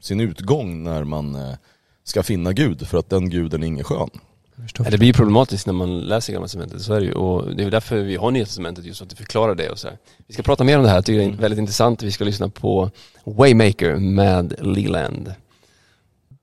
sin 0.00 0.20
utgång 0.20 0.82
när 0.82 1.04
man 1.04 1.34
eh, 1.34 1.54
ska 2.04 2.22
finna 2.22 2.52
Gud. 2.52 2.86
För 2.88 2.98
att 2.98 3.10
den 3.10 3.30
guden 3.30 3.62
är 3.62 3.66
ingen 3.66 3.84
skön. 3.84 4.10
Ja, 4.78 4.84
Det 4.90 4.98
blir 4.98 5.12
problematiskt 5.12 5.66
när 5.66 5.72
man 5.74 6.00
läser 6.00 6.32
Gamla 6.32 6.46
Testamentet, 6.46 6.82
så 6.82 6.94
är 6.94 7.00
det 7.00 7.06
ju. 7.06 7.12
Och 7.12 7.56
det 7.56 7.64
är 7.64 7.70
därför 7.70 7.96
vi 8.02 8.16
har 8.16 8.30
Nya 8.30 8.44
Testamentet, 8.44 8.84
just 8.84 8.98
för 8.98 9.04
att 9.04 9.10
det 9.10 9.16
förklarar 9.16 9.54
det 9.54 9.68
och 9.70 9.78
så 9.78 9.88
här. 9.88 9.98
Vi 10.26 10.34
ska 10.34 10.42
prata 10.42 10.64
mer 10.64 10.76
om 10.78 10.82
det 10.82 10.88
här, 10.88 10.96
jag 10.96 11.04
tycker 11.04 11.18
det 11.18 11.24
är 11.24 11.30
väldigt 11.30 11.58
intressant. 11.58 12.02
Vi 12.02 12.12
ska 12.12 12.24
lyssna 12.24 12.48
på 12.48 12.90
Waymaker 13.24 13.96
med 13.96 14.54
Leland. 14.60 15.34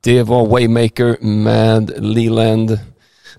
Det 0.01 0.23
var 0.23 0.45
Waymaker 0.47 1.17
med 1.25 1.91
Leland. 1.99 2.79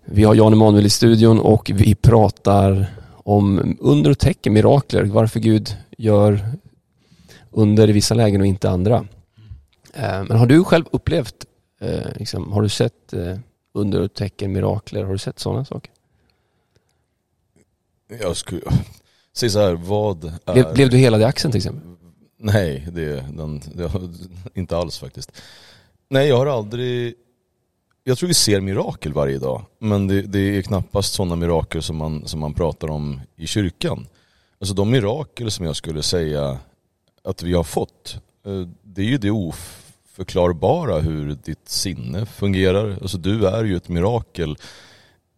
Vi 0.04 0.24
har 0.24 0.34
Jan 0.34 0.52
Emanuel 0.52 0.86
i 0.86 0.90
studion 0.90 1.40
och 1.40 1.70
vi 1.74 1.94
pratar 1.94 2.86
om 3.24 3.76
under 3.80 4.10
och 4.10 4.18
tecken, 4.18 4.52
mirakler, 4.52 5.04
varför 5.04 5.40
Gud 5.40 5.76
gör 5.98 6.40
under 7.50 7.88
i 7.90 7.92
vissa 7.92 8.14
lägen 8.14 8.40
och 8.40 8.46
inte 8.46 8.70
andra. 8.70 8.96
Eh, 9.94 10.24
Men 10.24 10.36
har 10.36 10.46
du 10.46 10.64
själv 10.64 10.84
upplevt, 10.92 11.34
eh, 11.82 12.16
liksom, 12.16 12.52
har 12.52 12.62
du 12.62 12.68
sett 12.68 13.12
eh, 13.12 13.38
under 13.72 14.00
och 14.00 14.14
tecken, 14.14 14.52
mirakler, 14.52 15.04
har 15.04 15.12
du 15.12 15.18
sett 15.18 15.38
sådana 15.38 15.64
saker? 15.64 15.92
Jag 18.20 18.36
skulle 18.36 18.62
säga 19.32 19.50
så 19.50 19.60
här, 19.60 19.72
vad 19.72 20.24
är... 20.24 20.52
Blev, 20.52 20.74
blev 20.74 20.90
du 20.90 20.96
helad 20.96 21.20
i 21.20 21.24
axeln 21.24 21.52
till 21.52 21.58
exempel? 21.58 21.92
Nej, 22.38 22.88
det, 22.92 23.24
den, 23.36 23.62
det 23.74 23.90
inte 24.54 24.76
alls 24.76 24.98
faktiskt. 24.98 25.32
Nej, 26.08 26.28
jag 26.28 26.36
har 26.36 26.46
aldrig... 26.46 27.14
Jag 28.04 28.18
tror 28.18 28.28
vi 28.28 28.34
ser 28.34 28.60
mirakel 28.60 29.12
varje 29.12 29.38
dag, 29.38 29.64
men 29.78 30.06
det, 30.06 30.22
det 30.22 30.38
är 30.38 30.62
knappast 30.62 31.12
sådana 31.12 31.36
mirakel 31.36 31.82
som 31.82 31.96
man, 31.96 32.28
som 32.28 32.40
man 32.40 32.54
pratar 32.54 32.90
om 32.90 33.20
i 33.36 33.46
kyrkan. 33.46 34.06
Alltså 34.58 34.74
de 34.74 34.90
mirakel 34.90 35.50
som 35.50 35.66
jag 35.66 35.76
skulle 35.76 36.02
säga 36.02 36.58
att 37.24 37.42
vi 37.42 37.52
har 37.52 37.64
fått, 37.64 38.20
eh, 38.46 38.68
det 38.82 39.02
är 39.02 39.06
ju 39.06 39.18
det 39.18 39.30
oförklarbara 40.12 40.98
hur 40.98 41.34
ditt 41.34 41.68
sinne 41.68 42.26
fungerar. 42.26 42.98
Alltså 43.02 43.18
du 43.18 43.46
är 43.46 43.64
ju 43.64 43.76
ett 43.76 43.88
mirakel 43.88 44.56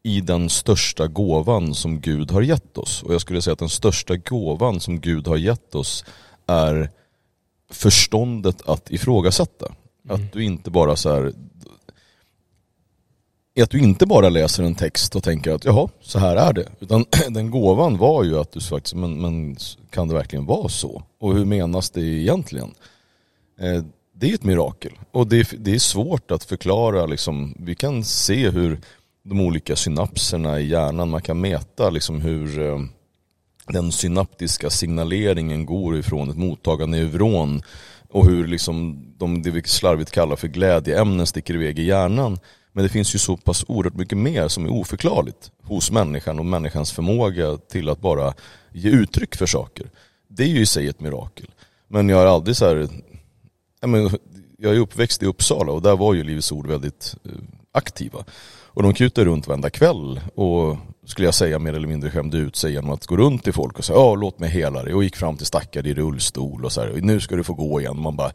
i 0.03 0.21
den 0.21 0.51
största 0.51 1.07
gåvan 1.07 1.75
som 1.75 2.01
Gud 2.01 2.31
har 2.31 2.43
gett 2.43 2.79
oss. 2.79 3.03
Och 3.03 3.15
jag 3.15 3.21
skulle 3.21 3.43
säga 3.43 3.53
att 3.53 3.59
den 3.59 3.69
största 3.69 4.17
gåvan 4.17 4.81
som 4.81 5.01
Gud 5.01 5.27
har 5.27 5.37
gett 5.37 5.75
oss 5.75 6.05
är 6.47 6.91
förståndet 7.71 8.69
att 8.69 8.91
ifrågasätta. 8.91 9.67
Att 10.09 10.33
du 10.33 10.45
inte 10.45 10.71
bara 10.71 10.97
så 10.97 11.15
här 11.15 11.33
att 13.63 13.71
du 13.71 13.79
inte 13.79 14.07
bara 14.07 14.29
läser 14.29 14.63
en 14.63 14.75
text 14.75 15.17
och 15.17 15.23
tänker 15.23 15.53
att 15.53 15.65
jaha, 15.65 15.89
så 16.01 16.19
här 16.19 16.37
är 16.37 16.53
det. 16.53 16.69
Utan 16.81 17.05
den 17.31 17.51
gåvan 17.51 17.99
var 17.99 18.25
ju 18.25 18.39
att 18.39 18.53
du 18.53 18.61
faktiskt, 18.61 18.95
men, 18.95 19.21
men 19.21 19.57
kan 19.91 20.09
det 20.09 20.15
verkligen 20.15 20.47
vara 20.47 20.69
så? 20.69 21.03
Och 21.21 21.35
hur 21.35 21.45
menas 21.45 21.91
det 21.91 22.01
egentligen? 22.01 22.75
Eh, 23.61 23.85
det 24.17 24.31
är 24.31 24.35
ett 24.35 24.45
mirakel. 24.45 24.93
Och 25.11 25.27
det 25.27 25.37
är, 25.37 25.57
det 25.59 25.75
är 25.75 25.79
svårt 25.79 26.31
att 26.31 26.45
förklara 26.45 27.07
liksom, 27.07 27.55
vi 27.59 27.75
kan 27.75 28.05
se 28.05 28.51
hur 28.51 28.81
de 29.23 29.41
olika 29.41 29.77
synapserna 29.77 30.61
i 30.61 30.67
hjärnan, 30.67 31.11
man 31.11 31.23
kan 31.23 31.41
mäta 31.41 31.91
liksom 31.91 32.21
hur 32.21 32.61
eh, 32.61 32.79
den 33.67 33.93
synaptiska 33.93 34.71
signaleringen 34.71 35.67
går 35.67 35.99
ifrån 35.99 36.31
ett 36.31 36.37
mottagande 36.37 36.99
neuron 36.99 37.63
och 38.11 38.27
hur 38.27 38.47
liksom 38.47 39.07
de, 39.19 39.43
det 39.43 39.51
vi 39.51 39.63
slarvigt 39.63 40.11
kallar 40.11 40.37
för 40.37 40.49
glädjeämnen 40.49 41.27
sticker 41.27 41.55
iväg 41.55 41.79
i 41.79 41.83
hjärnan. 41.83 42.39
Men 42.73 42.85
det 42.85 42.89
finns 42.89 43.15
ju 43.15 43.19
så 43.19 43.37
pass 43.37 43.65
oerhört 43.69 43.95
mycket 43.95 44.19
mer 44.19 44.49
som 44.49 44.65
är 44.65 44.73
oförklarligt 44.73 45.51
hos 45.63 45.91
människan 45.91 46.39
och 46.39 46.47
människans 46.47 46.93
förmåga 46.93 47.57
till 47.57 47.89
att 47.89 48.01
bara 48.01 48.35
ge 48.73 48.91
uttryck 48.91 49.35
för 49.37 49.47
saker. 49.47 49.91
Det 50.29 50.43
är 50.43 50.49
ju 50.49 50.61
i 50.61 50.67
sig 50.67 50.89
ett 50.89 51.01
mirakel. 51.01 51.51
Men 51.89 52.09
jag 52.09 52.17
har 52.17 52.27
aldrig 52.27 52.57
så 52.57 52.69
här, 52.69 52.89
jag, 53.85 53.91
men, 53.91 54.19
jag 54.59 54.75
är 54.75 54.79
uppväxt 54.79 55.23
i 55.23 55.27
Uppsala 55.27 55.73
och 55.73 55.83
där 55.83 55.97
var 55.97 56.15
ju 56.15 56.25
Livets 56.25 56.53
Ord 56.53 56.67
väldigt 56.67 57.17
eh, 57.25 57.31
aktiva. 57.73 58.25
Och 58.67 58.83
de 58.83 58.95
kutar 58.95 59.25
runt 59.25 59.47
varenda 59.47 59.71
kväll 59.71 60.21
och 60.35 60.77
skulle 61.07 61.27
jag 61.27 61.35
säga 61.35 61.59
mer 61.59 61.73
eller 61.73 61.89
mindre 61.89 62.11
skämde 62.11 62.39
ut 62.39 62.57
sig 62.57 62.73
genom 62.73 62.91
att 62.91 63.07
gå 63.07 63.17
runt 63.17 63.45
till 63.45 63.53
folk 63.53 63.79
och 63.79 63.85
säga 63.85 63.99
ja 63.99 64.15
låt 64.15 64.39
mig 64.39 64.51
hela 64.51 64.83
dig 64.83 64.95
och 64.95 65.05
gick 65.05 65.17
fram 65.17 65.37
till 65.37 65.47
stackare 65.47 65.89
i 65.89 65.95
rullstol 65.95 66.65
och 66.65 66.73
så 66.73 66.81
här, 66.81 66.93
nu 67.03 67.21
ska 67.21 67.37
du 67.37 67.45
få 67.45 67.55
gå 67.55 67.81
igen. 67.81 68.01
Man 68.01 68.17
bara 68.17 68.33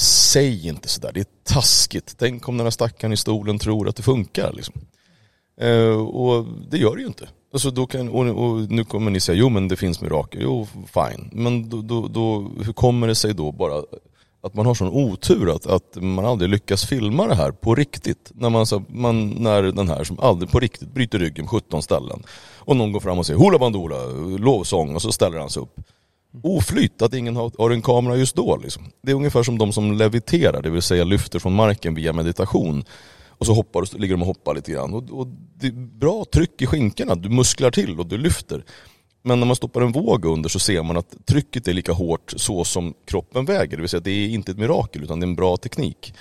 säg 0.00 0.68
inte 0.68 0.88
sådär, 0.88 1.10
det 1.14 1.20
är 1.20 1.26
taskigt. 1.44 2.14
Tänk 2.18 2.48
om 2.48 2.56
den 2.56 2.66
här 2.66 2.70
stackaren 2.70 3.12
i 3.12 3.16
stolen 3.16 3.58
tror 3.58 3.88
att 3.88 3.96
det 3.96 4.02
funkar 4.02 4.52
liksom. 4.52 4.74
Eh, 5.60 6.00
och 6.00 6.46
det 6.70 6.78
gör 6.78 6.96
det 6.96 7.00
ju 7.00 7.06
inte. 7.06 7.28
Alltså 7.52 7.70
då 7.70 7.86
kan, 7.86 8.08
och, 8.08 8.26
och 8.26 8.70
nu 8.70 8.84
kommer 8.84 9.10
ni 9.10 9.20
säga, 9.20 9.38
jo 9.38 9.48
men 9.48 9.68
det 9.68 9.76
finns 9.76 10.00
mirakel, 10.00 10.40
jo 10.42 10.66
fine. 10.86 11.30
Men 11.32 11.68
då, 11.68 11.82
då, 11.82 12.08
då, 12.08 12.50
hur 12.64 12.72
kommer 12.72 13.06
det 13.06 13.14
sig 13.14 13.34
då 13.34 13.52
bara 13.52 13.82
att 14.40 14.54
man 14.54 14.66
har 14.66 14.74
sån 14.74 14.88
otur 14.88 15.54
att, 15.56 15.66
att 15.66 15.96
man 15.96 16.24
aldrig 16.24 16.50
lyckas 16.50 16.86
filma 16.86 17.26
det 17.26 17.34
här 17.34 17.50
på 17.50 17.74
riktigt. 17.74 18.32
När, 18.34 18.50
man, 18.50 18.66
så, 18.66 18.84
man, 18.88 19.28
när 19.28 19.62
den 19.62 19.88
här 19.88 20.04
som 20.04 20.20
aldrig 20.20 20.50
på 20.50 20.60
riktigt 20.60 20.94
bryter 20.94 21.18
ryggen 21.18 21.46
på 21.46 21.50
17 21.50 21.82
ställen. 21.82 22.22
Och 22.56 22.76
någon 22.76 22.92
går 22.92 23.00
fram 23.00 23.18
och 23.18 23.26
säger 23.26 23.38
Hoola 23.38 23.58
bandoola, 23.58 23.96
lovsång 24.38 24.94
och 24.94 25.02
så 25.02 25.12
ställer 25.12 25.38
han 25.38 25.50
sig 25.50 25.62
upp. 25.62 25.80
Oflytt 26.42 27.02
att 27.02 27.14
ingen 27.14 27.36
har, 27.36 27.52
har 27.58 27.70
en 27.70 27.82
kamera 27.82 28.16
just 28.16 28.36
då. 28.36 28.56
Liksom. 28.56 28.82
Det 29.02 29.10
är 29.10 29.16
ungefär 29.16 29.42
som 29.42 29.58
de 29.58 29.72
som 29.72 29.92
leviterar, 29.92 30.62
det 30.62 30.70
vill 30.70 30.82
säga 30.82 31.04
lyfter 31.04 31.38
från 31.38 31.54
marken 31.54 31.94
via 31.94 32.12
meditation. 32.12 32.84
Och 33.28 33.46
så 33.46 33.54
hoppar, 33.54 33.80
och 33.80 33.94
ligger 33.94 34.14
de 34.14 34.22
och 34.22 34.26
hoppar 34.26 34.54
lite 34.54 34.72
grann. 34.72 34.94
Och, 34.94 35.10
och 35.10 35.26
det 35.54 35.66
är 35.66 35.72
bra 35.72 36.24
tryck 36.32 36.62
i 36.62 36.66
skinkorna, 36.66 37.14
du 37.14 37.28
musklar 37.28 37.70
till 37.70 38.00
och 38.00 38.06
du 38.06 38.18
lyfter. 38.18 38.64
Men 39.28 39.40
när 39.40 39.46
man 39.46 39.56
stoppar 39.56 39.80
en 39.80 39.92
våg 39.92 40.24
under 40.24 40.48
så 40.48 40.58
ser 40.58 40.82
man 40.82 40.96
att 40.96 41.26
trycket 41.26 41.68
är 41.68 41.72
lika 41.72 41.92
hårt 41.92 42.34
så 42.36 42.64
som 42.64 42.94
kroppen 43.04 43.44
väger. 43.44 43.76
Det 43.76 43.80
vill 43.82 43.88
säga 43.88 44.00
det 44.00 44.10
är 44.10 44.28
inte 44.28 44.50
ett 44.50 44.58
mirakel 44.58 45.02
utan 45.02 45.20
det 45.20 45.24
är 45.24 45.28
en 45.28 45.34
bra 45.36 45.56
teknik. 45.56 46.14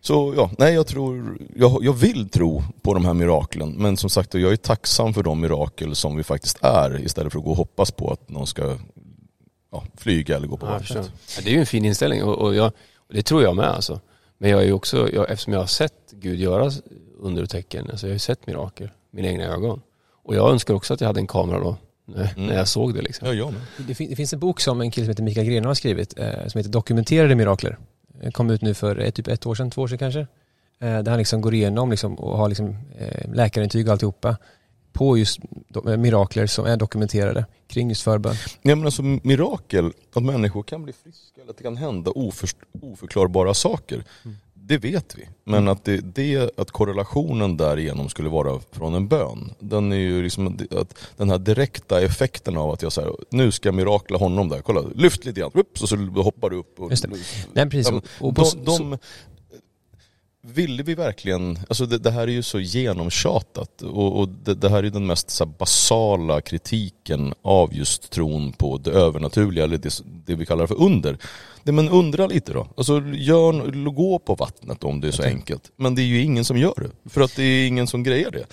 Så 0.00 0.34
ja, 0.36 0.50
nej 0.58 0.74
jag 0.74 0.86
tror, 0.86 1.38
jag, 1.56 1.84
jag 1.84 1.92
vill 1.92 2.28
tro 2.28 2.62
på 2.82 2.94
de 2.94 3.04
här 3.04 3.14
miraklen. 3.14 3.70
Men 3.70 3.96
som 3.96 4.10
sagt 4.10 4.34
jag 4.34 4.52
är 4.52 4.56
tacksam 4.56 5.14
för 5.14 5.22
de 5.22 5.40
mirakel 5.40 5.94
som 5.94 6.16
vi 6.16 6.22
faktiskt 6.22 6.58
är 6.64 7.04
istället 7.04 7.32
för 7.32 7.38
att 7.38 7.44
gå 7.44 7.50
och 7.50 7.56
hoppas 7.56 7.90
på 7.90 8.10
att 8.10 8.28
någon 8.28 8.46
ska 8.46 8.76
ja, 9.72 9.84
flyga 9.96 10.36
eller 10.36 10.48
gå 10.48 10.56
på 10.56 10.66
Ja, 10.66 10.70
vattnet. 10.72 11.12
det 11.44 11.50
är 11.50 11.54
ju 11.54 11.60
en 11.60 11.66
fin 11.66 11.84
inställning 11.84 12.24
och, 12.24 12.34
och, 12.38 12.54
jag, 12.54 12.72
och 12.96 13.14
det 13.14 13.22
tror 13.22 13.42
jag 13.42 13.56
med 13.56 13.66
alltså. 13.68 14.00
Men 14.38 14.50
jag 14.50 14.60
är 14.62 14.66
ju 14.66 14.72
också, 14.72 15.10
jag, 15.12 15.30
eftersom 15.30 15.52
jag 15.52 15.60
har 15.60 15.66
sett 15.66 16.10
Gud 16.10 16.40
göra 16.40 16.70
under 17.20 17.42
och 17.42 17.50
tecken, 17.50 17.90
alltså 17.90 18.06
jag 18.06 18.10
har 18.10 18.14
ju 18.14 18.18
sett 18.18 18.46
mirakel, 18.46 18.90
mina 19.10 19.28
egna 19.28 19.44
ögon. 19.44 19.80
Och 20.24 20.34
jag 20.34 20.50
önskar 20.50 20.74
också 20.74 20.94
att 20.94 21.00
jag 21.00 21.08
hade 21.08 21.20
en 21.20 21.26
kamera 21.26 21.60
då, 21.60 21.76
Mm. 22.08 22.46
när 22.46 22.54
jag 22.56 22.68
såg 22.68 22.94
det 22.94 23.02
liksom. 23.02 23.28
Ja, 23.28 23.34
jag. 23.34 23.54
Det, 23.76 23.94
fin- 23.94 24.10
det 24.10 24.16
finns 24.16 24.32
en 24.32 24.38
bok 24.38 24.60
som 24.60 24.80
en 24.80 24.90
kille 24.90 25.04
som 25.06 25.10
heter 25.10 25.22
Mikael 25.22 25.46
Grenholm 25.46 25.66
har 25.66 25.74
skrivit 25.74 26.18
eh, 26.18 26.46
som 26.46 26.58
heter 26.58 26.70
Dokumenterade 26.70 27.34
mirakler. 27.34 27.78
Den 28.20 28.32
kom 28.32 28.50
ut 28.50 28.62
nu 28.62 28.74
för 28.74 29.00
eh, 29.04 29.10
typ 29.10 29.28
ett 29.28 29.46
år 29.46 29.54
sedan, 29.54 29.70
två 29.70 29.82
år 29.82 29.88
sedan 29.88 29.98
kanske. 29.98 30.20
eh, 30.20 30.26
där 30.78 31.08
han 31.10 31.18
liksom 31.18 31.40
går 31.40 31.54
igenom 31.54 31.90
liksom, 31.90 32.14
och 32.14 32.36
har 32.38 32.48
liksom, 32.48 32.76
eh, 32.98 33.32
läkarintyg 33.34 33.86
och 33.86 33.92
alltihopa 33.92 34.36
på 34.92 35.18
just 35.18 35.38
do- 35.68 35.96
mirakler 35.96 36.46
som 36.46 36.66
är 36.66 36.76
dokumenterade 36.76 37.46
kring 37.68 37.88
just 37.88 38.02
förbön. 38.02 38.34
Ja, 38.62 38.74
men 38.76 38.84
alltså, 38.84 39.02
mirakel, 39.02 39.92
att 40.14 40.22
människor 40.22 40.62
kan 40.62 40.82
bli 40.82 40.92
friska 40.92 41.40
eller 41.40 41.50
att 41.50 41.56
det 41.58 41.64
kan 41.64 41.76
hända 41.76 42.10
oförklarbara 42.82 43.54
saker. 43.54 44.04
Mm. 44.24 44.36
Det 44.66 44.78
vet 44.78 45.14
vi. 45.18 45.28
Men 45.44 45.68
att, 45.68 45.84
det, 45.84 45.96
det, 45.96 46.58
att 46.58 46.70
korrelationen 46.70 47.56
därigenom 47.56 48.08
skulle 48.08 48.28
vara 48.28 48.60
från 48.72 48.94
en 48.94 49.08
bön. 49.08 49.54
Den 49.58 49.92
är 49.92 49.96
ju 49.96 50.22
liksom 50.22 50.58
att 50.70 50.98
den 51.16 51.30
här 51.30 51.38
direkta 51.38 52.02
effekten 52.02 52.56
av 52.56 52.70
att 52.70 52.82
jag 52.82 52.92
säger 52.92 53.12
nu 53.30 53.52
ska 53.52 53.68
jag 53.68 53.74
mirakla 53.74 54.18
honom 54.18 54.48
där. 54.48 54.60
Kolla, 54.62 54.80
lyft 54.94 55.24
lite 55.24 55.40
grann. 55.40 55.50
Ups, 55.54 55.82
och 55.82 55.88
så 55.88 55.96
hoppar 55.96 56.50
du 56.50 56.56
upp. 56.56 56.80
Och, 56.80 56.90
Just 56.90 57.02
det. 57.02 57.16
Nej, 57.52 57.70
precis. 57.70 57.92
Ja, 57.92 58.00
Och, 58.26 58.36
på, 58.36 58.42
de, 58.42 58.64
de, 58.64 58.98
ville 60.46 60.82
vi 60.82 60.94
verkligen, 60.94 61.58
alltså 61.68 61.86
det, 61.86 61.98
det 61.98 62.10
här 62.10 62.22
är 62.22 62.32
ju 62.32 62.42
så 62.42 62.60
genomtjatat 62.60 63.82
och, 63.82 64.20
och 64.20 64.28
det, 64.28 64.54
det, 64.54 64.68
här 64.68 64.82
är 64.82 64.90
den 64.90 65.06
mest 65.06 65.30
så 65.30 65.44
här, 65.44 65.52
basala 65.58 66.40
kritiken 66.40 67.34
av 67.42 67.74
just 67.74 68.10
tron 68.10 68.52
på 68.52 68.78
det 68.78 68.90
övernaturliga 68.90 69.64
eller 69.64 69.78
det, 69.78 70.02
det 70.26 70.34
vi 70.34 70.46
kallar 70.46 70.66
för 70.66 70.82
under. 70.82 71.18
Det, 71.64 71.72
men 71.72 71.88
undra 71.88 72.26
lite 72.26 72.52
då. 72.52 72.66
Alltså 72.76 73.02
gör, 73.14 73.90
gå 73.90 74.18
på 74.18 74.34
vattnet 74.34 74.84
om 74.84 75.00
det 75.00 75.08
är 75.08 75.12
så 75.12 75.22
enkelt. 75.22 75.72
Men 75.76 75.94
det 75.94 76.02
är 76.02 76.06
ju 76.06 76.22
ingen 76.22 76.44
som 76.44 76.56
gör 76.56 76.74
det. 76.76 77.10
För 77.10 77.20
att 77.20 77.36
det 77.36 77.42
är 77.42 77.66
ingen 77.66 77.86
som 77.86 78.02
grejer 78.02 78.30
det. 78.30 78.46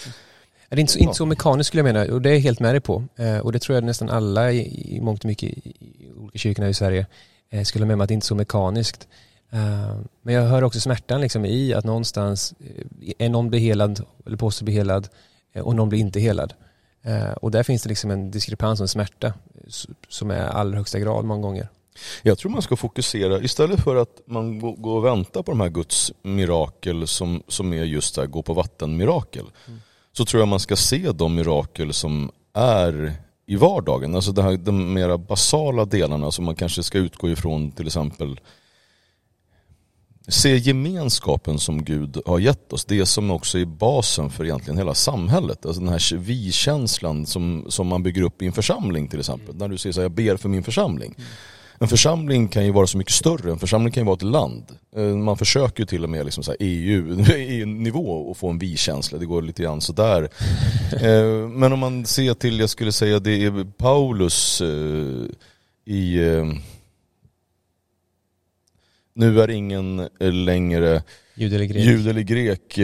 Det 0.69 0.75
är 0.75 0.79
inte 0.79 0.93
så, 0.93 0.99
inte 0.99 1.13
så 1.13 1.25
mekaniskt 1.25 1.67
skulle 1.67 1.79
jag 1.79 1.93
mena 1.93 2.13
och 2.13 2.21
det 2.21 2.29
är 2.29 2.33
jag 2.33 2.39
helt 2.39 2.59
med 2.59 2.73
dig 2.73 2.81
på. 2.81 3.03
Eh, 3.15 3.37
och 3.37 3.51
det 3.51 3.59
tror 3.59 3.75
jag 3.75 3.83
nästan 3.83 4.09
alla 4.09 4.51
i, 4.51 4.95
i 4.95 5.01
mångt 5.01 5.23
och 5.23 5.25
mycket 5.25 5.49
i, 5.49 5.69
i 5.79 6.11
olika 6.17 6.37
kyrkorna 6.37 6.69
i 6.69 6.73
Sverige 6.73 7.05
eh, 7.49 7.63
skulle 7.63 7.85
med 7.85 7.97
mig 7.97 8.03
att 8.03 8.07
det 8.07 8.13
inte 8.13 8.25
är 8.25 8.27
så 8.27 8.35
mekaniskt. 8.35 9.07
Uh, 9.53 9.99
men 10.21 10.35
jag 10.35 10.41
hör 10.41 10.63
också 10.63 10.79
smärtan 10.79 11.21
liksom 11.21 11.45
i 11.45 11.73
att 11.73 11.85
någonstans 11.85 12.53
uh, 12.61 13.11
är 13.17 13.29
någon 13.29 13.49
blir 13.49 13.59
helad 13.59 14.05
eller 14.25 14.37
påstår 14.37 14.65
bli 14.65 14.73
helad 14.73 15.07
och 15.55 15.75
någon 15.75 15.89
blir 15.89 15.99
inte 15.99 16.19
helad. 16.19 16.53
och 17.35 17.51
där 17.51 17.63
finns 17.63 17.83
det 17.83 17.89
liksom 17.89 18.11
en 18.11 18.31
diskrepans 18.31 18.79
och 18.79 18.83
en 18.83 18.87
smärta 18.87 19.33
som 20.09 20.31
är 20.31 20.41
allra 20.41 20.77
högsta 20.77 20.99
grad 20.99 21.25
många 21.25 21.41
gånger. 21.41 21.67
Jag 22.21 22.37
tror 22.37 22.51
man 22.51 22.61
ska 22.61 22.75
fokusera, 22.75 23.41
istället 23.41 23.83
för 23.83 23.95
att 23.95 24.21
man 24.25 24.59
går 24.81 24.97
och 24.97 25.05
väntar 25.05 25.43
på 25.43 25.51
de 25.51 25.61
här 25.61 25.69
Guds 25.69 26.11
mirakel 26.21 27.07
som, 27.07 27.43
som 27.47 27.73
är 27.73 27.83
just 27.83 28.15
det 28.15 28.21
här 28.21 28.27
gå 28.27 28.41
på 28.41 28.53
vatten 28.53 28.97
mirakel. 28.97 29.45
Mm. 29.67 29.79
Så 30.13 30.25
tror 30.25 30.41
jag 30.41 30.47
man 30.47 30.59
ska 30.59 30.75
se 30.75 31.11
de 31.11 31.35
mirakel 31.35 31.93
som 31.93 32.31
är 32.53 33.13
i 33.45 33.55
vardagen. 33.55 34.15
Alltså 34.15 34.31
det 34.31 34.43
här, 34.43 34.57
de 34.57 34.93
mera 34.93 35.17
basala 35.17 35.85
delarna 35.85 36.31
som 36.31 36.45
man 36.45 36.55
kanske 36.55 36.83
ska 36.83 36.97
utgå 36.97 37.29
ifrån 37.29 37.71
till 37.71 37.87
exempel 37.87 38.39
se 40.27 40.57
gemenskapen 40.57 41.59
som 41.59 41.83
Gud 41.83 42.21
har 42.25 42.39
gett 42.39 42.73
oss. 42.73 42.85
Det 42.85 43.05
som 43.05 43.31
också 43.31 43.59
är 43.59 43.65
basen 43.65 44.29
för 44.29 44.45
egentligen 44.45 44.77
hela 44.77 44.93
samhället. 44.93 45.65
Alltså 45.65 45.81
den 45.81 45.89
här 45.89 46.17
vi-känslan 46.17 47.25
som, 47.25 47.65
som 47.69 47.87
man 47.87 48.03
bygger 48.03 48.21
upp 48.21 48.41
i 48.41 48.47
en 48.47 48.53
församling 48.53 49.07
till 49.07 49.19
exempel. 49.19 49.55
När 49.55 49.67
du 49.67 49.77
säger 49.77 49.93
så 49.93 49.99
här, 49.99 50.05
jag 50.05 50.11
ber 50.11 50.37
för 50.37 50.49
min 50.49 50.63
församling. 50.63 51.15
En 51.81 51.87
församling 51.87 52.47
kan 52.47 52.65
ju 52.65 52.71
vara 52.71 52.87
så 52.87 52.97
mycket 52.97 53.13
större, 53.13 53.51
en 53.51 53.59
församling 53.59 53.93
kan 53.93 54.01
ju 54.03 54.05
vara 54.05 54.15
ett 54.15 54.21
land. 54.21 54.63
Eh, 54.95 55.03
man 55.03 55.37
försöker 55.37 55.79
ju 55.79 55.85
till 55.85 56.03
och 56.03 56.09
med 56.09 56.25
liksom 56.25 56.43
så 56.43 56.55
EU, 56.59 57.25
EU-nivå 57.35 58.31
att 58.31 58.37
få 58.37 58.49
en 58.49 58.59
vi-känsla, 58.59 59.17
det 59.17 59.25
går 59.25 59.41
lite 59.41 59.63
grann 59.63 59.81
sådär. 59.81 60.29
Eh, 61.01 61.47
men 61.49 61.73
om 61.73 61.79
man 61.79 62.05
ser 62.05 62.33
till, 62.33 62.59
jag 62.59 62.69
skulle 62.69 62.91
säga 62.91 63.19
det 63.19 63.45
är 63.45 63.71
Paulus 63.77 64.61
eh, 64.61 65.93
i 65.93 66.19
nu 69.21 69.41
är 69.41 69.49
ingen 69.49 70.09
längre 70.19 71.03
Jud 71.35 71.53
eller 71.53 71.65
grek, 71.65 71.83
Jud 71.83 72.07
eller 72.07 72.21
grek 72.21 72.77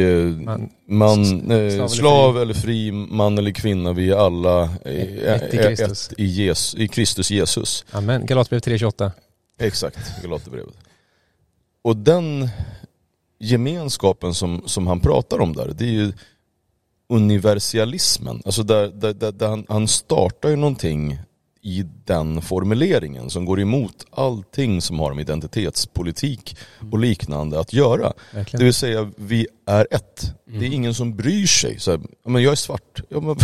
man, 0.45 0.69
man 0.86 1.52
eh, 1.52 1.76
slav, 1.76 1.88
slav 1.88 2.41
eller, 2.41 2.54
fri. 2.54 2.91
man 2.91 3.38
eller 3.38 3.52
kvinna, 3.52 3.93
vi 3.93 4.10
är 4.10 4.15
alla 4.15 4.63
ett, 4.86 5.54
i 5.54 5.58
Kristus. 5.58 6.12
Ett 6.12 6.19
i, 6.19 6.26
Jesus, 6.26 6.76
i 6.76 6.88
Kristus 6.88 7.32
Jesus. 7.32 7.86
Amen. 7.91 8.26
Galatbrevet 8.26 8.67
3.28. 8.67 9.12
Exakt, 9.60 10.21
Galaterbrevet. 10.23 10.76
Och 11.82 11.97
den 11.97 12.50
gemenskapen 13.39 14.34
som, 14.34 14.63
som 14.65 14.88
han 14.88 15.00
pratar 15.00 15.41
om 15.41 15.54
där, 15.54 15.71
det 15.78 15.86
är 15.86 15.91
ju 15.91 16.13
universalismen. 17.10 18.41
Alltså 18.45 18.63
där, 18.63 18.88
där, 18.88 19.13
där, 19.13 19.32
där 19.32 19.47
han, 19.47 19.65
han 19.69 19.88
startar 19.88 20.50
ju 20.50 20.56
någonting 20.56 21.19
i 21.68 21.86
den 22.06 22.42
formuleringen 22.42 23.30
som 23.30 23.46
går 23.46 23.60
emot 23.60 24.06
allting 24.12 24.82
som 24.82 25.00
har 25.00 25.14
med 25.14 25.22
identitetspolitik 25.22 26.58
och 26.92 27.00
liknande 27.00 27.60
att 27.60 27.74
göra. 27.74 28.14
Verkligen. 28.34 28.60
Det 28.60 28.64
vill 28.66 28.74
säga, 28.74 29.12
vi 29.16 29.48
är 29.66 29.88
ett. 29.92 30.24
Mm. 30.24 30.60
Det 30.60 30.66
är 30.66 30.68
mm. 30.68 30.74
ingen 30.74 30.94
som 30.94 31.16
bryr 31.16 31.48
sig. 31.48 31.80
Så 31.80 31.92
här, 31.92 32.00
men 32.26 32.44
jag 32.44 32.52
är 32.52 32.56
svart. 32.56 33.02
Ja, 33.10 33.20
men, 33.20 33.36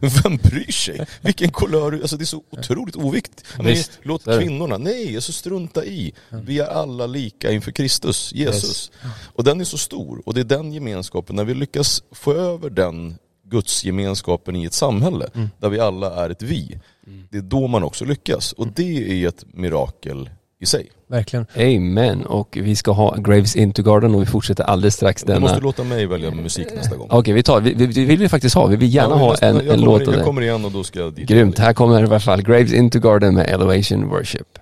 vem 0.22 0.36
bryr 0.36 0.72
sig? 0.72 1.06
Vilken 1.20 1.50
kulör? 1.52 1.92
Alltså 1.92 2.16
det 2.16 2.24
är 2.24 2.26
så 2.26 2.42
otroligt 2.50 2.96
oviktigt. 2.96 3.44
Nej, 3.58 3.84
låt 4.02 4.24
kvinnorna, 4.24 4.78
nej, 4.78 5.14
alltså 5.14 5.32
strunta 5.32 5.84
i. 5.84 6.12
Vi 6.28 6.58
är 6.58 6.66
alla 6.66 7.06
lika 7.06 7.52
inför 7.52 7.72
Kristus, 7.72 8.32
Jesus. 8.34 8.90
Yes. 9.04 9.12
Och 9.34 9.44
den 9.44 9.60
är 9.60 9.64
så 9.64 9.78
stor. 9.78 10.22
Och 10.26 10.34
det 10.34 10.40
är 10.40 10.44
den 10.44 10.72
gemenskapen, 10.72 11.36
när 11.36 11.44
vi 11.44 11.54
lyckas 11.54 12.02
få 12.12 12.32
över 12.34 12.70
den 12.70 13.18
gudsgemenskapen 13.50 14.56
i 14.56 14.64
ett 14.64 14.72
samhälle 14.72 15.30
mm. 15.34 15.50
där 15.58 15.68
vi 15.68 15.80
alla 15.80 16.24
är 16.24 16.30
ett 16.30 16.42
vi. 16.42 16.78
Mm. 17.10 17.26
Det 17.30 17.38
är 17.38 17.42
då 17.42 17.66
man 17.66 17.82
också 17.82 18.04
lyckas 18.04 18.52
och 18.52 18.68
det 18.74 19.24
är 19.24 19.28
ett 19.28 19.44
mirakel 19.52 20.30
i 20.60 20.66
sig. 20.66 20.90
Verkligen. 21.08 21.46
Amen. 21.56 22.26
Och 22.26 22.58
vi 22.60 22.76
ska 22.76 22.92
ha 22.92 23.16
Graves 23.16 23.56
into 23.56 23.82
Garden 23.82 24.14
och 24.14 24.22
vi 24.22 24.26
fortsätter 24.26 24.64
alldeles 24.64 24.94
strax 24.94 25.22
denna. 25.22 25.38
Du 25.38 25.42
måste 25.42 25.60
låta 25.60 25.84
mig 25.84 26.06
välja 26.06 26.30
musik 26.30 26.66
nästa 26.76 26.96
gång. 26.96 27.06
Okej, 27.06 27.18
okay, 27.18 27.34
vi 27.34 27.42
tar, 27.42 27.60
vi, 27.60 27.74
vi, 27.74 27.86
vi 27.86 28.04
vill 28.04 28.18
vi 28.18 28.28
faktiskt 28.28 28.54
ha, 28.54 28.66
vi 28.66 28.76
vill 28.76 28.94
gärna 28.94 29.14
ja, 29.14 29.18
ha 29.18 29.34
en, 29.34 29.70
en, 29.70 29.80
låt 29.80 30.08
av 30.08 30.14
Jag 30.14 30.24
kommer 30.24 30.42
igen 30.42 30.64
och 30.64 30.72
då 30.72 30.84
ska 30.84 30.98
jag 30.98 31.14
dit. 31.14 31.28
Grymt, 31.28 31.58
här 31.58 31.72
kommer 31.72 32.00
i 32.00 32.04
alla 32.04 32.20
fall 32.20 32.42
Graves 32.42 32.72
into 32.72 32.98
Garden 33.00 33.34
med 33.34 33.46
Elevation 33.46 34.08
Worship. 34.08 34.58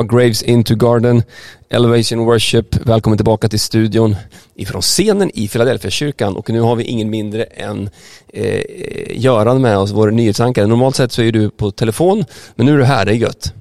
Graves 0.00 0.42
into 0.42 0.74
Garden, 0.74 1.22
Elevation 1.68 2.18
Worship. 2.18 2.86
Välkommen 2.86 3.18
tillbaka 3.18 3.48
till 3.48 3.60
studion 3.60 4.16
ifrån 4.54 4.82
scenen 4.82 5.30
i 5.34 5.48
Philadelphia 5.48 5.90
kyrkan 5.90 6.36
och 6.36 6.50
nu 6.50 6.60
har 6.60 6.76
vi 6.76 6.84
ingen 6.84 7.10
mindre 7.10 7.42
än 7.44 7.90
eh, 8.28 8.62
Göran 9.10 9.62
med 9.62 9.78
oss, 9.78 9.90
vår 9.90 10.10
nyhetsankare. 10.10 10.66
Normalt 10.66 10.96
sett 10.96 11.12
så 11.12 11.22
är 11.22 11.32
du 11.32 11.50
på 11.50 11.70
telefon, 11.70 12.24
men 12.54 12.66
nu 12.66 12.74
är 12.74 12.78
du 12.78 12.84
här, 12.84 13.04
det 13.04 13.12
är 13.12 13.16
gött. 13.16 13.54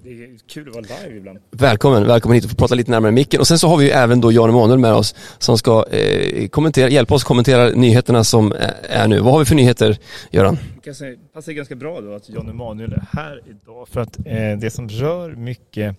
Kul 0.52 0.68
att 0.68 0.76
vara 0.76 1.04
live 1.04 1.18
ibland. 1.18 1.40
Välkommen, 1.52 2.08
välkommen 2.08 2.36
hit 2.36 2.44
och 2.44 2.52
få 2.52 2.56
prata 2.56 2.76
lite 2.76 2.92
närmare 2.92 3.12
micken. 3.12 3.40
Och 3.40 3.48
sen 3.48 3.60
så 3.60 3.68
har 3.68 3.78
vi 3.78 3.86
ju 3.86 3.92
även 3.92 4.22
då 4.22 4.32
Jan 4.32 4.50
Emanuel 4.50 4.80
med 4.80 4.94
oss 4.94 5.16
som 5.38 5.58
ska 5.58 5.86
eh, 5.92 6.48
kommentera, 6.48 6.90
hjälpa 6.90 7.16
oss 7.16 7.24
kommentera 7.24 7.70
nyheterna 7.70 8.24
som 8.24 8.54
är 8.90 9.08
nu. 9.08 9.20
Vad 9.20 9.34
har 9.34 9.40
vi 9.40 9.46
för 9.46 9.56
nyheter, 9.56 9.98
Göran? 10.32 10.58
Det 10.84 11.34
passar 11.34 11.52
ganska 11.52 11.76
bra 11.76 12.02
då 12.02 12.14
att 12.14 12.30
Jan 12.30 12.50
Emanuel 12.50 12.94
är 12.94 13.06
här 13.12 13.42
idag 13.50 13.88
för 13.88 14.02
att 14.02 14.18
eh, 14.18 14.58
det 14.60 14.74
som 14.74 14.90
rör 14.90 15.36
mycket 15.36 15.96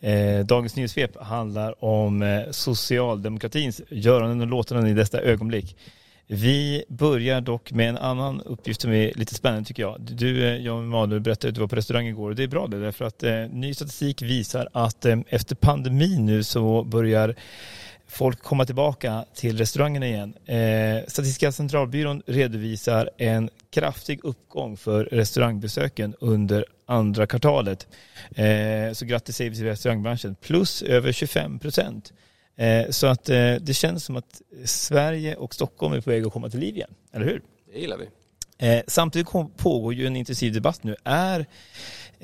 Eh, 0.00 0.46
dagens 0.46 0.76
nyhetssvep 0.76 1.16
handlar 1.20 1.84
om 1.84 2.22
eh, 2.22 2.50
socialdemokratins 2.50 3.80
göranden 3.88 4.40
och 4.40 4.46
låtanden 4.46 4.86
i 4.86 4.94
detta 4.94 5.20
ögonblick. 5.20 5.76
Vi 6.28 6.84
börjar 6.88 7.40
dock 7.40 7.72
med 7.72 7.88
en 7.88 7.96
annan 7.96 8.40
uppgift 8.40 8.80
som 8.80 8.92
är 8.92 9.12
lite 9.14 9.34
spännande 9.34 9.68
tycker 9.68 9.82
jag. 9.82 10.00
Du, 10.00 10.48
eh, 10.48 10.56
Jan 10.56 10.84
Emanuel, 10.84 11.20
berättade 11.20 11.48
att 11.48 11.54
du 11.54 11.60
var 11.60 11.68
på 11.68 11.76
restaurang 11.76 12.06
igår 12.06 12.30
och 12.30 12.36
det 12.36 12.42
är 12.42 12.48
bra 12.48 12.66
det 12.66 12.80
därför 12.80 13.04
att 13.04 13.22
eh, 13.22 13.46
ny 13.50 13.74
statistik 13.74 14.22
visar 14.22 14.68
att 14.72 15.04
eh, 15.04 15.18
efter 15.28 15.54
pandemin 15.54 16.26
nu 16.26 16.44
så 16.44 16.84
börjar 16.84 17.34
folk 18.06 18.42
komma 18.42 18.64
tillbaka 18.64 19.24
till 19.34 19.58
restaurangerna 19.58 20.06
igen. 20.06 20.34
Eh, 20.46 21.06
Statistiska 21.08 21.52
centralbyrån 21.52 22.22
redovisar 22.26 23.10
en 23.18 23.50
kraftig 23.70 24.20
uppgång 24.22 24.76
för 24.76 25.04
restaurangbesöken 25.04 26.14
under 26.20 26.64
andra 26.86 27.26
kvartalet. 27.26 27.86
Eh, 28.34 28.92
så 28.92 29.04
grattis 29.04 29.36
säger 29.36 29.50
vi 29.50 29.56
till 29.56 29.66
restaurangbranschen. 29.66 30.34
Plus 30.34 30.82
över 30.82 31.12
25 31.12 31.58
procent. 31.58 32.12
Eh, 32.56 32.90
så 32.90 33.06
att 33.06 33.28
eh, 33.28 33.54
det 33.54 33.74
känns 33.74 34.04
som 34.04 34.16
att 34.16 34.42
Sverige 34.64 35.36
och 35.36 35.54
Stockholm 35.54 35.94
är 35.94 36.00
på 36.00 36.10
väg 36.10 36.26
att 36.26 36.32
komma 36.32 36.50
till 36.50 36.60
liv 36.60 36.76
igen. 36.76 36.94
Eller 37.12 37.26
hur? 37.26 37.42
Det 37.72 37.78
gillar 37.78 37.96
vi. 37.96 38.08
Eh, 38.58 38.82
samtidigt 38.86 39.28
pågår 39.56 39.94
ju 39.94 40.06
en 40.06 40.16
intensiv 40.16 40.52
debatt 40.52 40.82
nu. 40.82 40.96
Är 41.04 41.46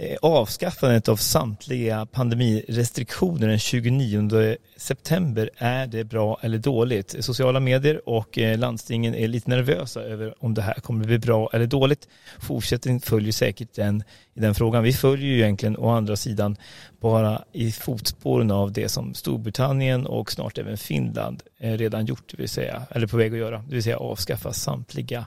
Eh, 0.02 0.16
avskaffandet 0.22 1.08
av 1.08 1.16
samtliga 1.16 2.06
pandemirestriktioner 2.06 3.48
den 3.48 3.58
29 3.58 4.56
september, 4.76 5.50
är 5.56 5.86
det 5.86 6.04
bra 6.04 6.38
eller 6.42 6.58
dåligt? 6.58 7.16
Sociala 7.20 7.60
medier 7.60 8.08
och 8.08 8.38
eh, 8.38 8.58
landstingen 8.58 9.14
är 9.14 9.28
lite 9.28 9.50
nervösa 9.50 10.00
över 10.00 10.34
om 10.44 10.54
det 10.54 10.62
här 10.62 10.74
kommer 10.74 11.04
bli 11.04 11.18
bra 11.18 11.50
eller 11.52 11.66
dåligt. 11.66 12.08
Fortsättning 12.40 13.00
följer 13.00 13.32
säkert 13.32 13.74
den, 13.74 14.02
i 14.34 14.40
den 14.40 14.54
frågan. 14.54 14.82
Vi 14.82 14.92
följer 14.92 15.26
ju 15.26 15.38
egentligen 15.38 15.76
å 15.76 15.88
andra 15.88 16.16
sidan 16.16 16.56
bara 17.00 17.44
i 17.52 17.72
fotspåren 17.72 18.50
av 18.50 18.72
det 18.72 18.88
som 18.88 19.14
Storbritannien 19.14 20.06
och 20.06 20.32
snart 20.32 20.58
även 20.58 20.78
Finland 20.78 21.42
eh, 21.58 21.72
redan 21.72 22.06
gjort, 22.06 22.30
det 22.30 22.36
vill 22.36 22.48
säga, 22.48 22.82
eller 22.90 23.06
på 23.06 23.16
väg 23.16 23.32
att 23.32 23.38
göra, 23.38 23.58
det 23.68 23.74
vill 23.74 23.82
säga 23.82 23.98
avskaffa 23.98 24.52
samtliga 24.52 25.26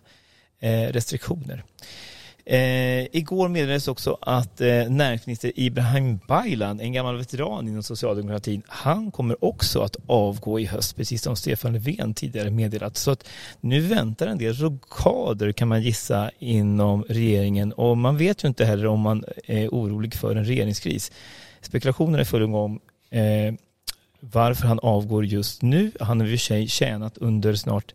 restriktioner. 0.91 1.63
Eh, 2.47 3.05
igår 3.15 3.49
meddelades 3.49 3.87
också 3.87 4.17
att 4.21 4.61
eh, 4.61 4.89
näringsminister 4.89 5.51
Ibrahim 5.55 6.19
Baylan, 6.27 6.79
en 6.79 6.93
gammal 6.93 7.17
veteran 7.17 7.67
inom 7.67 7.83
socialdemokratin, 7.83 8.61
han 8.67 9.11
kommer 9.11 9.45
också 9.45 9.81
att 9.81 9.95
avgå 10.07 10.59
i 10.59 10.65
höst, 10.65 10.95
precis 10.95 11.21
som 11.21 11.35
Stefan 11.35 11.73
Löfven 11.73 12.13
tidigare 12.13 12.49
meddelat. 12.49 12.97
Så 12.97 13.11
att 13.11 13.27
nu 13.61 13.81
väntar 13.81 14.27
en 14.27 14.37
del 14.37 14.53
rockader 14.53 15.51
kan 15.51 15.67
man 15.67 15.81
gissa 15.81 16.31
inom 16.39 17.03
regeringen 17.03 17.73
och 17.73 17.97
man 17.97 18.17
vet 18.17 18.43
ju 18.43 18.47
inte 18.47 18.65
heller 18.65 18.85
om 18.85 18.99
man 18.99 19.23
eh, 19.45 19.63
är 19.63 19.69
orolig 19.69 20.13
för 20.13 20.35
en 20.35 20.45
regeringskris. 20.45 21.11
Spekulationer 21.61 22.19
är 22.19 22.23
full 22.23 22.47
gång 22.47 22.79
eh, 23.09 23.53
varför 24.19 24.67
han 24.67 24.79
avgår 24.79 25.25
just 25.25 25.61
nu. 25.61 25.91
Han 25.99 26.19
har 26.19 26.27
i 26.27 26.35
och 26.35 26.39
för 26.39 26.45
sig 26.45 26.67
tjänat 26.67 27.17
under 27.17 27.55
snart 27.55 27.93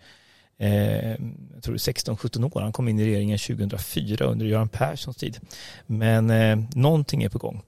eh, 0.61 1.11
jag 1.55 1.63
tror 1.63 1.77
16-17 1.77 2.57
år. 2.57 2.61
Han 2.61 2.73
kom 2.73 2.89
in 2.89 2.99
i 2.99 3.05
regeringen 3.05 3.39
2004 3.39 4.25
under 4.25 4.47
Göran 4.47 4.69
Perssons 4.69 5.17
tid. 5.17 5.39
Men 5.87 6.31
eh, 6.31 6.59
någonting 6.75 7.23
är 7.23 7.29
på 7.29 7.39
gång. 7.39 7.63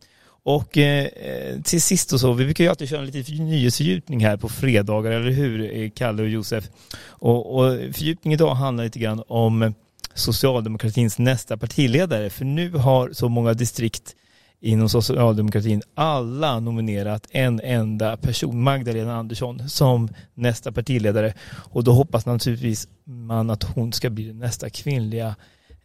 Och 0.45 0.79
eh, 0.79 1.05
eh 1.05 1.61
till 1.61 1.83
sist 1.83 2.13
och 2.13 2.21
så, 2.21 2.33
vi 2.33 2.45
brukar 2.45 2.65
ju 2.65 2.71
alltid 2.71 2.89
köra 2.89 3.01
en 3.01 3.07
liten 3.07 3.37
nyhetsfördjupning 3.37 4.25
här 4.25 4.37
på 4.37 4.49
fredagar, 4.49 5.11
eller 5.11 5.31
hur 5.31 5.79
eh, 5.79 5.91
Kalle 5.91 6.23
och 6.23 6.29
Josef? 6.29 6.65
Och, 7.05 7.59
och 7.59 7.79
fördjupning 7.79 8.33
idag 8.33 8.55
handlar 8.55 8.85
lite 8.85 8.99
grann 8.99 9.23
om 9.29 9.75
socialdemokratins 10.15 11.19
nästa 11.19 11.57
partiledare, 11.57 12.31
för 12.31 12.45
nu 12.45 12.71
har 12.71 13.13
så 13.13 13.29
många 13.29 13.55
distrikt 13.55 14.17
inom 14.63 14.89
socialdemokratin 14.89 15.83
alla 15.95 16.61
nominerat 16.61 17.27
en 17.31 17.61
enda 17.61 18.17
person, 18.17 18.63
Magdalena 18.63 19.17
Andersson, 19.17 19.69
som 19.69 20.09
nästa 20.35 20.73
partiledare. 20.73 21.35
Och 21.51 21.85
då 21.85 21.93
hoppas 21.93 22.27
naturligtvis 22.27 22.89
man 23.05 23.51
att 23.51 23.63
hon 23.63 23.93
ska 23.93 24.11
bli 24.11 24.33
nästa 24.33 24.71
kvinnliga, 24.71 25.37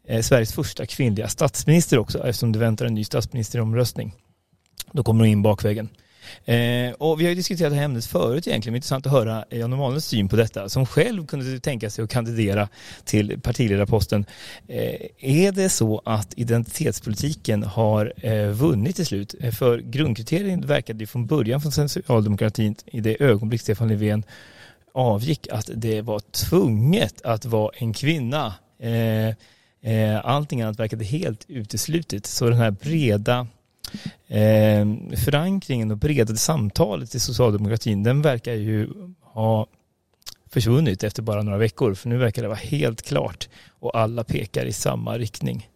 eh, 0.07 0.21
Sveriges 0.21 0.53
första 0.53 0.85
kvinnliga 0.85 1.27
statsminister 1.27 1.99
också, 1.99 2.17
eftersom 2.17 2.51
det 2.51 2.59
väntar 2.59 2.85
en 2.85 2.93
ny 2.93 3.03
statsministeromröstning. 3.03 4.13
Då 4.91 5.03
kommer 5.03 5.19
hon 5.19 5.31
in 5.31 5.41
bakvägen. 5.41 5.89
Eh, 6.45 6.93
och 6.93 7.19
vi 7.19 7.23
har 7.23 7.29
ju 7.29 7.35
diskuterat 7.35 7.71
det 7.71 7.77
här 7.77 7.85
ämnet 7.85 8.05
förut 8.05 8.47
egentligen, 8.47 8.73
det 8.73 8.75
är 8.75 8.77
intressant 8.77 9.05
att 9.05 9.11
höra 9.11 9.45
eh, 9.49 9.59
Jan 9.59 9.73
Emanuels 9.73 10.05
syn 10.05 10.29
på 10.29 10.35
detta, 10.35 10.69
som 10.69 10.85
själv 10.85 11.25
kunde 11.25 11.59
tänka 11.59 11.89
sig 11.89 12.03
att 12.03 12.09
kandidera 12.09 12.69
till 13.03 13.41
partiledarposten. 13.41 14.25
Eh, 14.67 14.95
är 15.19 15.51
det 15.51 15.69
så 15.69 16.01
att 16.05 16.33
identitetspolitiken 16.35 17.63
har 17.63 18.13
eh, 18.17 18.47
vunnit 18.47 18.95
till 18.95 19.05
slut? 19.05 19.35
Eh, 19.39 19.51
för 19.51 19.77
grundkriterien 19.77 20.67
verkade 20.67 20.99
ju 20.99 21.07
från 21.07 21.25
början 21.25 21.61
från 21.61 21.71
socialdemokratin 21.71 22.75
i 22.85 22.99
det 22.99 23.23
ögonblick 23.23 23.61
Stefan 23.61 23.87
Löfven 23.87 24.23
avgick 24.97 25.47
att 25.51 25.69
det 25.75 26.01
var 26.01 26.19
tvunget 26.19 27.21
att 27.21 27.45
vara 27.45 27.71
en 27.75 27.93
kvinna. 27.93 28.53
Eh, 28.79 29.27
eh, 29.93 30.25
allting 30.25 30.61
annat 30.61 30.79
verkade 30.79 31.05
helt 31.05 31.45
uteslutet. 31.47 32.25
Så 32.25 32.49
den 32.49 32.57
här 32.57 32.71
breda 32.71 33.47
eh, 34.27 35.15
förankringen 35.17 35.91
och 35.91 35.97
breda 35.97 36.35
samtalet 36.35 37.15
i 37.15 37.19
socialdemokratin, 37.19 38.03
den 38.03 38.21
verkar 38.21 38.53
ju 38.53 38.89
ha 39.21 39.67
försvunnit 40.49 41.03
efter 41.03 41.21
bara 41.21 41.43
några 41.43 41.57
veckor. 41.57 41.93
För 41.93 42.09
nu 42.09 42.17
verkar 42.17 42.41
det 42.41 42.47
vara 42.47 42.57
helt 42.57 43.01
klart 43.01 43.49
och 43.79 43.97
alla 43.99 44.23
pekar 44.23 44.65
i 44.65 44.73
samma 44.73 45.17
riktning. 45.17 45.69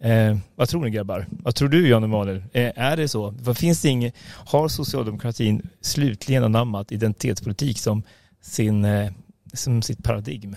Eh, 0.00 0.36
vad 0.54 0.68
tror 0.68 0.84
ni 0.84 0.90
grabbar? 0.90 1.26
Vad 1.30 1.54
tror 1.54 1.68
du 1.68 1.88
Jan 1.88 2.04
Emanuel? 2.04 2.36
Eh, 2.52 2.72
är 2.74 2.96
det 2.96 3.08
så? 3.08 3.34
Vad 3.40 3.58
finns 3.58 3.82
det 3.82 3.88
inget, 3.88 4.14
har 4.24 4.68
socialdemokratin 4.68 5.68
slutligen 5.80 6.44
anammat 6.44 6.92
identitetspolitik 6.92 7.78
som, 7.78 8.02
sin, 8.42 8.84
eh, 8.84 9.10
som 9.52 9.82
sitt 9.82 10.04
paradigm? 10.04 10.56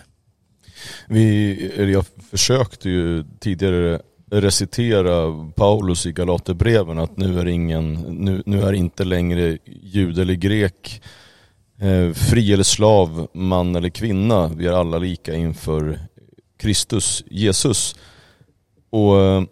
Vi, 1.08 1.92
jag 1.92 2.06
försökte 2.32 2.90
ju 2.90 3.24
tidigare 3.40 4.02
recitera 4.32 5.50
Paulus 5.56 6.06
i 6.06 6.12
Galaterbreven 6.12 7.00
att 7.00 7.18
nu 7.18 7.40
är, 7.40 7.48
ingen, 7.48 7.94
nu, 7.94 8.44
nu 8.46 8.62
är 8.62 8.74
inte 8.74 9.04
längre 9.04 9.58
jude 9.66 10.22
eller 10.22 10.34
grek, 10.34 11.02
eh, 11.80 12.14
fri 12.14 12.54
eller 12.54 12.64
slav, 12.64 13.28
man 13.34 13.76
eller 13.76 13.90
kvinna. 13.90 14.48
Vi 14.48 14.68
är 14.68 14.74
alla 14.74 14.98
lika 14.98 15.36
inför 15.36 16.00
Kristus, 16.58 17.24
Jesus. 17.30 17.96
Och 18.90 19.20
eh, 19.22 19.44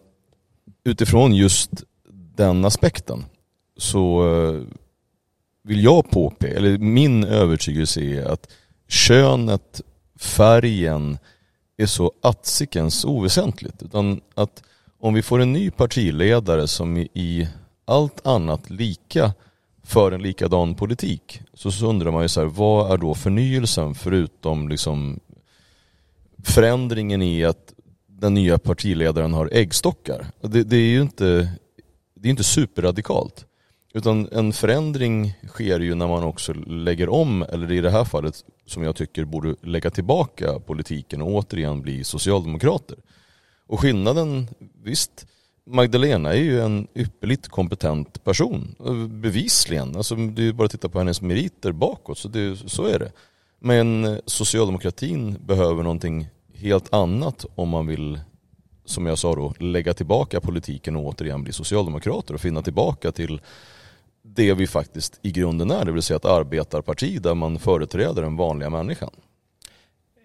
utifrån 0.84 1.36
just 1.36 1.72
den 2.36 2.66
aspekten 2.66 3.26
så 3.78 4.34
eh, 4.36 4.62
vill 5.64 5.84
jag 5.84 6.12
påpeka, 6.12 6.58
eller 6.58 6.78
min 6.78 7.24
övertygelse 7.24 8.02
är 8.02 8.26
att 8.26 8.48
könet, 8.88 9.82
färgen 10.20 11.18
är 11.78 11.86
så 11.86 12.12
atsikens 12.22 13.06
oväsentligt. 13.06 13.84
Utan 13.84 14.22
att 14.36 14.64
om 15.00 15.14
vi 15.14 15.22
får 15.22 15.40
en 15.40 15.54
ny 15.54 15.72
partiledare 15.72 16.68
som 16.68 16.98
i 16.98 17.48
allt 17.86 18.28
annat 18.28 18.70
lika 18.70 19.34
för 19.84 20.12
en 20.12 20.22
likadan 20.22 20.76
politik 20.76 21.42
så, 21.54 21.72
så 21.72 21.88
undrar 21.88 22.12
man 22.12 22.22
ju 22.22 22.28
så 22.28 22.40
här, 22.40 22.48
vad 22.48 22.92
är 22.92 22.98
då 22.98 23.16
förnyelsen 23.16 23.96
förutom 23.96 24.70
liksom 24.70 25.20
förändringen 26.44 27.22
i 27.22 27.46
att 27.46 27.74
den 28.08 28.34
nya 28.34 28.58
partiledaren 28.58 29.34
har 29.34 29.50
äggstockar. 29.54 30.26
Det, 30.42 30.64
det 30.64 30.76
är 30.76 30.90
ju 30.90 31.02
inte, 31.02 31.50
det 32.16 32.28
är 32.28 32.30
inte 32.30 32.44
superradikalt. 32.44 33.46
Utan 33.94 34.30
en 34.32 34.54
förändring 34.54 35.34
sker 35.48 35.80
ju 35.80 35.96
när 35.96 36.08
man 36.08 36.24
också 36.24 36.54
lägger 36.54 37.10
om, 37.10 37.44
eller 37.44 37.72
i 37.72 37.82
det 37.82 37.90
här 37.90 38.06
fallet 38.06 38.46
som 38.66 38.84
jag 38.84 38.96
tycker 38.96 39.26
borde 39.26 39.56
lägga 39.62 39.90
tillbaka 39.90 40.60
politiken 40.60 41.22
och 41.22 41.32
återigen 41.32 41.82
bli 41.82 42.04
socialdemokrater. 42.04 42.98
Och 43.70 43.80
skillnaden, 43.80 44.48
visst, 44.84 45.26
Magdalena 45.66 46.30
är 46.30 46.38
ju 46.38 46.62
en 46.62 46.88
ypperligt 46.96 47.48
kompetent 47.48 48.24
person, 48.24 48.76
bevisligen. 49.10 49.96
Alltså, 49.96 50.16
det 50.16 50.48
är 50.48 50.54
bara 50.54 50.66
att 50.66 50.72
titta 50.72 50.90
på 50.90 51.00
hennes 51.00 51.22
meriter 51.22 51.72
bakåt, 51.72 52.18
så, 52.18 52.28
det, 52.28 52.70
så 52.70 52.86
är 52.86 53.00
det. 53.00 53.12
Men 53.60 54.06
eh, 54.06 54.18
socialdemokratin 54.26 55.38
behöver 55.46 55.84
någonting 55.84 56.28
helt 56.54 56.94
annat 56.94 57.46
om 57.56 57.70
man 57.70 57.88
vill, 57.88 58.20
som 58.86 59.06
jag 59.06 59.18
sa 59.18 59.36
då, 59.36 59.54
lägga 59.60 59.94
tillbaka 59.94 60.42
politiken 60.42 60.96
och 60.96 61.06
återigen 61.06 61.44
bli 61.44 61.54
socialdemokrater 61.54 62.34
och 62.34 62.42
finna 62.42 62.62
tillbaka 62.62 63.12
till 63.12 63.42
det 64.24 64.54
vi 64.54 64.68
faktiskt 64.68 65.20
i 65.22 65.32
grunden 65.32 65.72
är, 65.72 65.86
det 65.86 65.92
vill 65.92 66.04
säga 66.04 66.18
ett 66.18 66.26
arbetarparti 66.26 67.22
där 67.22 67.36
man 67.36 67.60
företräder 67.60 68.22
den 68.22 68.36
vanliga 68.36 68.70
människan. 68.70 69.12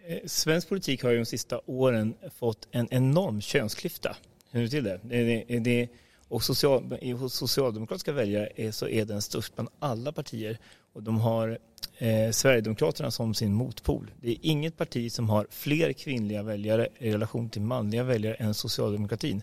Eh, 0.07 0.19
svensk 0.27 0.69
politik 0.69 1.03
har 1.03 1.11
ju 1.11 1.19
de 1.19 1.25
sista 1.25 1.61
åren 1.67 2.15
fått 2.39 2.69
en 2.71 2.89
enorm 2.91 3.41
könsklyfta. 3.41 4.17
Känner 4.53 4.65
du 4.65 4.71
till 4.71 4.85
det? 4.85 5.01
det, 5.03 5.45
det, 5.49 5.59
det 5.59 5.89
och 6.29 6.43
social, 6.43 6.99
hos 7.19 7.35
socialdemokratiska 7.35 8.13
väljare 8.13 8.49
är, 8.57 8.71
så 8.71 8.89
är 8.89 9.05
den 9.05 9.23
störst 9.23 9.55
bland 9.55 9.69
alla 9.79 10.13
partier. 10.13 10.59
Och 10.93 11.03
de 11.03 11.21
har 11.21 11.59
eh, 11.99 12.31
Sverigedemokraterna 12.31 13.11
som 13.11 13.35
sin 13.35 13.55
motpol. 13.55 14.11
Det 14.21 14.31
är 14.31 14.37
inget 14.43 14.77
parti 14.77 15.13
som 15.13 15.29
har 15.29 15.47
fler 15.51 15.93
kvinnliga 15.93 16.43
väljare 16.43 16.89
i 16.99 17.13
relation 17.13 17.49
till 17.49 17.63
manliga 17.63 18.03
väljare 18.03 18.35
än 18.35 18.55
socialdemokratin. 18.55 19.43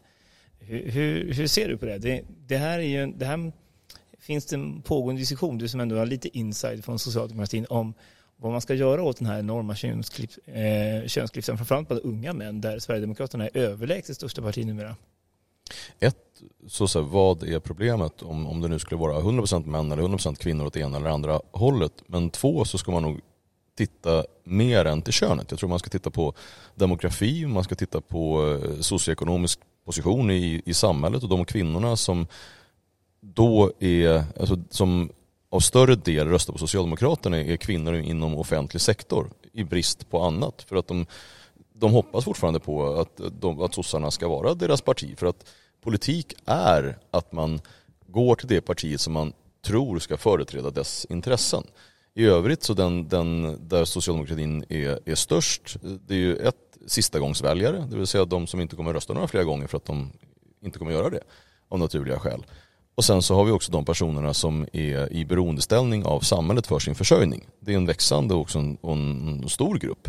Hur, 0.60 0.92
hur, 0.92 1.34
hur 1.34 1.48
ser 1.48 1.68
du 1.68 1.78
på 1.78 1.86
det? 1.86 1.98
Det, 1.98 2.24
det 2.48 2.58
här 2.58 2.80
är 2.80 2.84
ju, 2.84 3.14
det 3.18 3.26
här 3.26 3.52
finns 4.20 4.46
det 4.46 4.56
en 4.56 4.82
pågående 4.82 5.22
diskussion, 5.22 5.58
du 5.58 5.68
som 5.68 5.80
ändå 5.80 5.96
har 5.96 6.06
lite 6.06 6.38
inside 6.38 6.86
från 6.86 7.00
socialdemokratin, 7.00 7.66
om 7.70 7.94
vad 8.42 8.52
man 8.52 8.62
ska 8.62 8.74
göra 8.74 9.04
åt 9.04 9.18
den 9.18 9.28
här 9.28 9.40
enorma 9.40 9.76
könsklyft, 9.76 10.40
eh, 10.46 11.08
könsklyftan, 11.08 11.58
framförallt 11.58 11.88
bland 11.88 12.04
unga 12.06 12.34
män, 12.34 12.62
där 12.62 12.80
Sverigedemokraterna 12.80 13.48
är 13.48 13.58
överlägset 13.58 14.16
största 14.16 14.42
parti 14.42 14.66
numera? 14.66 14.96
Ett, 16.00 16.16
så, 16.68 16.88
så 16.88 17.02
vad 17.02 17.44
är 17.44 17.60
problemet 17.60 18.22
om, 18.22 18.48
om 18.48 18.62
det 18.62 18.68
nu 18.68 18.80
skulle 18.80 19.02
vara 19.02 19.20
100% 19.20 19.66
män 19.66 19.92
eller 19.92 20.04
100% 20.04 20.36
kvinnor 20.36 20.66
åt 20.66 20.78
ena 20.78 20.98
eller 20.98 21.10
andra 21.10 21.42
hållet? 21.52 21.92
Men 22.08 22.30
två, 22.30 22.66
så 22.66 22.78
ska 22.78 22.92
man 22.92 23.04
nog 23.04 23.20
titta 23.78 24.26
mer 24.44 24.86
än 24.86 25.02
till 25.02 25.14
könet. 25.14 25.52
Jag 25.52 25.60
tror 25.60 25.70
man 25.70 25.80
ska 25.80 25.90
titta 25.90 26.10
på 26.10 26.34
demografi, 26.76 27.46
man 27.46 27.64
ska 27.64 27.76
titta 27.76 28.02
på 28.02 28.54
eh, 28.64 28.80
socioekonomisk 28.80 29.60
position 29.86 30.32
i, 30.32 30.62
i 30.66 30.74
samhället 30.74 31.24
och 31.24 31.30
de 31.30 31.46
kvinnorna 31.46 31.96
som 31.96 32.28
då 33.20 33.72
är, 33.80 34.24
alltså, 34.40 34.58
som 34.70 35.10
av 35.52 35.60
större 35.60 35.96
del 35.96 36.28
röstar 36.28 36.54
på 36.54 36.60
Socialdemokraterna 36.60 37.38
är 37.38 37.58
kvinnor 37.58 37.96
inom 37.96 38.38
offentlig 38.38 38.82
sektor 38.82 39.30
i 39.54 39.64
brist 39.64 40.10
på 40.10 40.24
annat. 40.24 40.62
För 40.62 40.76
att 40.76 40.88
de, 40.88 41.06
de 41.74 41.92
hoppas 41.92 42.26
fortfarande 42.26 42.60
på 42.60 42.94
att, 42.94 43.22
de, 43.42 43.62
att 43.62 43.74
sossarna 43.74 44.12
ska 44.12 44.28
vara 44.28 44.54
deras 44.54 44.82
parti. 44.82 45.18
För 45.18 45.26
att 45.26 45.46
politik 45.82 46.34
är 46.46 46.98
att 47.12 47.32
man 47.32 47.62
går 48.08 48.36
till 48.36 48.48
det 48.48 48.62
partiet 48.62 49.02
som 49.02 49.14
man 49.14 49.34
tror 49.66 50.00
ska 50.00 50.18
företräda 50.18 50.70
dess 50.70 51.06
intressen. 51.10 51.64
I 52.14 52.26
övrigt 52.26 52.64
så 52.64 52.74
den, 52.74 53.08
den 53.08 53.60
där 53.68 53.86
socialdemokratin 53.86 54.66
är, 54.70 55.00
är 55.06 55.16
störst, 55.16 55.78
det 55.82 56.14
är 56.14 56.18
ju 56.20 56.36
ett 56.36 56.78
sistagångsväljare, 56.88 57.88
det 57.90 57.98
vill 57.98 58.08
säga 58.08 58.26
de 58.26 58.48
som 58.48 58.62
inte 58.62 58.76
kommer 58.76 58.94
rösta 58.94 59.14
några 59.14 59.28
fler 59.28 59.44
gånger 59.44 59.68
för 59.68 59.78
att 59.78 59.86
de 59.86 60.12
inte 60.62 60.80
kommer 60.80 60.92
göra 60.92 61.10
det 61.10 61.24
av 61.70 61.80
naturliga 61.80 62.20
skäl. 62.20 62.46
Och 62.96 63.06
sen 63.06 63.22
så 63.22 63.36
har 63.36 63.46
vi 63.46 63.52
också 63.52 63.72
de 63.72 63.86
personerna 63.86 64.34
som 64.34 64.68
är 64.74 65.14
i 65.14 65.26
beroendeställning 65.26 66.06
av 66.06 66.20
samhället 66.20 66.68
för 66.68 66.80
sin 66.80 66.96
försörjning. 66.96 67.48
Det 67.60 67.74
är 67.74 67.78
en 67.78 67.86
växande 67.86 68.34
och 68.34 68.56
en, 68.56 68.78
en 68.84 69.50
stor 69.50 69.80
grupp. 69.80 70.08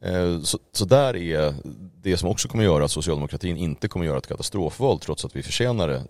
Eh, 0.00 0.40
så, 0.40 0.58
så 0.72 0.84
där 0.84 1.16
är 1.16 1.54
det 2.02 2.16
som 2.16 2.28
också 2.28 2.48
kommer 2.48 2.64
göra 2.64 2.84
att 2.84 2.90
socialdemokratin 2.90 3.56
inte 3.56 3.88
kommer 3.88 4.06
göra 4.06 4.18
ett 4.18 4.26
katastrofval 4.26 4.98
trots 4.98 5.24
att 5.24 5.36
vi 5.36 5.42
förtjänar 5.42 5.88
det 5.88 6.02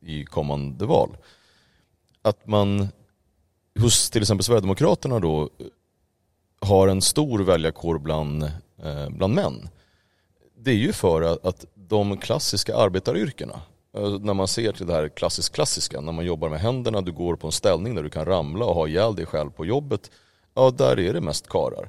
i 0.00 0.24
kommande 0.24 0.86
val. 0.86 1.16
Att 2.22 2.46
man 2.46 2.88
hos 3.80 4.10
till 4.10 4.22
exempel 4.22 4.44
Sverigedemokraterna 4.44 5.20
då 5.20 5.50
har 6.60 6.88
en 6.88 7.02
stor 7.02 7.38
väljarkår 7.38 7.98
bland, 7.98 8.42
eh, 8.82 9.08
bland 9.10 9.34
män. 9.34 9.68
Det 10.58 10.70
är 10.70 10.76
ju 10.76 10.92
för 10.92 11.22
att, 11.22 11.46
att 11.46 11.64
de 11.74 12.18
klassiska 12.18 12.76
arbetaryrkena, 12.76 13.60
Eh, 13.96 14.18
när 14.20 14.34
man 14.34 14.48
ser 14.48 14.72
till 14.72 14.86
det 14.86 14.92
här 14.92 15.08
klassiskt 15.08 15.54
klassiska, 15.54 16.00
när 16.00 16.12
man 16.12 16.24
jobbar 16.24 16.48
med 16.48 16.60
händerna, 16.60 17.00
du 17.00 17.12
går 17.12 17.36
på 17.36 17.46
en 17.46 17.52
ställning 17.52 17.94
där 17.94 18.02
du 18.02 18.10
kan 18.10 18.24
ramla 18.24 18.64
och 18.64 18.74
ha 18.74 18.88
ihjäl 18.88 19.14
dig 19.14 19.26
själv 19.26 19.50
på 19.50 19.66
jobbet, 19.66 20.10
ja 20.54 20.70
där 20.70 21.00
är 21.00 21.12
det 21.12 21.20
mest 21.20 21.48
karar. 21.48 21.88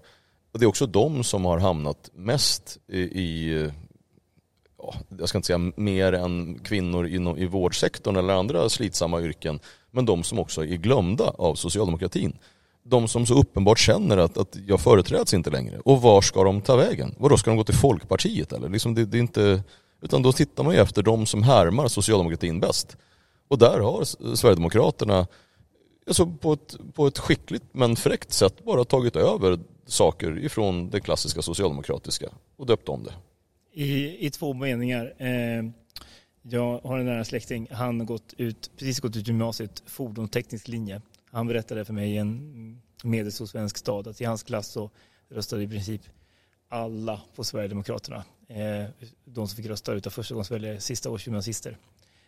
Och 0.54 0.60
det 0.60 0.66
är 0.66 0.70
också 0.70 0.86
de 0.86 1.24
som 1.24 1.46
har 1.46 1.58
hamnat 1.60 2.10
mest 2.14 2.78
i, 2.88 3.00
i 3.00 3.70
ja, 4.78 4.94
jag 5.20 5.30
ska 5.30 5.38
inte 5.38 5.46
säga 5.46 5.72
mer 5.76 6.14
än 6.14 6.60
kvinnor 6.60 7.08
inom, 7.08 7.38
i 7.38 7.46
vårdsektorn 7.46 8.16
eller 8.16 8.34
andra 8.34 8.70
slitsamma 8.70 9.22
yrken, 9.22 9.60
men 9.92 10.06
de 10.06 10.24
som 10.24 10.40
också 10.40 10.66
är 10.66 10.76
glömda 10.76 11.30
av 11.38 11.56
socialdemokratin. 11.56 12.38
De 12.84 13.08
som 13.08 13.26
så 13.26 13.34
uppenbart 13.34 13.80
känner 13.80 14.18
att, 14.18 14.38
att 14.38 14.58
jag 14.68 14.80
företräds 14.80 15.34
inte 15.34 15.50
längre. 15.50 15.80
Och 15.80 16.02
var 16.02 16.22
ska 16.22 16.44
de 16.44 16.62
ta 16.62 16.76
vägen? 16.76 17.16
Vadå, 17.18 17.38
ska 17.38 17.52
de 17.52 17.58
gå 17.58 17.64
till 17.64 17.76
Folkpartiet 17.76 18.54
eller? 18.54 18.70
Liksom 18.70 18.96
det, 18.96 19.06
det 19.06 19.18
är 19.18 19.20
inte, 19.20 19.64
utan 20.02 20.22
då 20.22 20.32
tittar 20.32 20.64
man 20.64 20.74
ju 20.74 20.80
efter 20.80 21.04
de 21.04 21.26
som 21.26 21.44
härmar 21.44 21.88
socialdemokratin 21.88 22.60
bäst. 22.60 22.98
Och 23.48 23.58
där 23.58 23.80
har 23.80 24.04
Sverigedemokraterna 24.36 25.28
alltså 26.08 26.26
på, 26.26 26.54
ett, 26.54 26.78
på 26.94 27.08
ett 27.08 27.18
skickligt 27.18 27.64
men 27.72 27.96
fräckt 27.96 28.34
sätt 28.34 28.66
bara 28.66 28.86
tagit 28.86 29.16
över 29.16 29.60
saker 29.86 30.40
ifrån 30.40 30.90
det 30.90 31.00
klassiska 31.00 31.42
socialdemokratiska 31.42 32.30
och 32.58 32.66
döpt 32.66 32.90
om 32.90 33.04
det. 33.04 33.14
I, 33.74 34.26
i 34.28 34.30
två 34.30 34.54
meningar. 34.54 35.14
Eh, 35.18 35.64
jag 36.42 36.80
har 36.80 37.00
en 37.00 37.06
nära 37.06 37.26
släkting, 37.26 37.68
han 37.72 38.00
har 38.00 38.08
gått 38.08 38.34
ut, 38.38 38.72
precis 38.78 39.00
gått 39.00 39.16
ut 39.16 39.28
gymnasiet, 39.28 39.84
fordonsteknisk 39.86 40.68
linje. 40.68 41.02
Han 41.32 41.48
berättade 41.48 41.86
för 41.86 41.94
mig 41.94 42.12
i 42.12 42.18
en 42.18 42.82
medelstor 43.04 43.46
svensk 43.46 43.78
stad 43.78 44.08
att 44.08 44.22
i 44.22 44.26
hans 44.26 44.44
klass 44.44 44.68
så 44.68 44.90
röstade 45.30 45.64
i 45.64 45.68
princip 45.68 46.02
alla 46.70 47.22
på 47.36 47.44
Sverigedemokraterna. 47.44 48.24
Eh, 48.56 48.86
de 49.26 49.48
som 49.48 49.56
fick 49.56 49.66
rösta 49.66 49.94
utav 49.94 50.10
förstagångsväljare, 50.10 50.80
sista 50.80 51.10
års 51.10 51.28
gymnasister. 51.28 51.78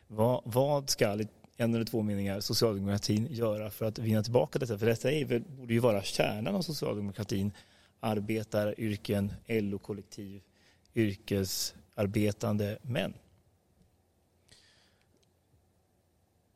Vad, 0.07 0.41
vad 0.45 0.89
ska, 0.89 1.19
en 1.57 1.75
eller 1.75 1.85
två 1.85 2.01
meningar, 2.01 2.39
socialdemokratin 2.39 3.27
göra 3.31 3.69
för 3.69 3.85
att 3.85 3.99
vinna 3.99 4.23
tillbaka 4.23 4.59
detta? 4.59 4.77
För 4.77 4.85
detta 4.85 5.11
är, 5.11 5.39
borde 5.39 5.73
ju 5.73 5.79
vara 5.79 6.03
kärnan 6.03 6.55
av 6.55 6.61
socialdemokratin. 6.61 7.51
Arbetar, 7.99 8.79
yrken, 8.79 9.33
LO-kollektiv, 9.47 10.41
yrkesarbetande 10.95 12.77
män. 12.81 13.13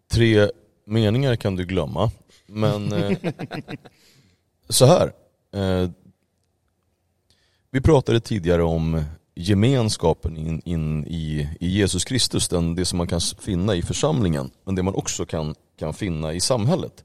Tre 0.08 0.50
meningar 0.86 1.36
kan 1.36 1.56
du 1.56 1.66
glömma. 1.66 2.12
Men 2.46 2.94
eh, 2.94 3.18
så 4.70 4.86
här. 4.86 5.14
Eh, 5.52 5.90
vi 7.72 7.82
pratade 7.82 8.20
tidigare 8.20 8.64
om 8.64 9.04
gemenskapen 9.38 10.38
in, 10.38 10.62
in 10.66 11.08
i, 11.08 11.50
i, 11.60 11.68
Jesus 11.68 12.06
Kristus, 12.06 12.48
den, 12.48 12.76
det 12.76 12.86
som 12.86 12.98
man 12.98 13.08
kan 13.08 13.22
finna 13.22 13.76
i 13.76 13.82
församlingen, 13.82 14.50
men 14.66 14.76
det 14.76 14.84
man 14.84 14.96
också 14.96 15.26
kan, 15.26 15.56
kan 15.80 15.94
finna 15.94 16.34
i 16.34 16.40
samhället. 16.40 17.04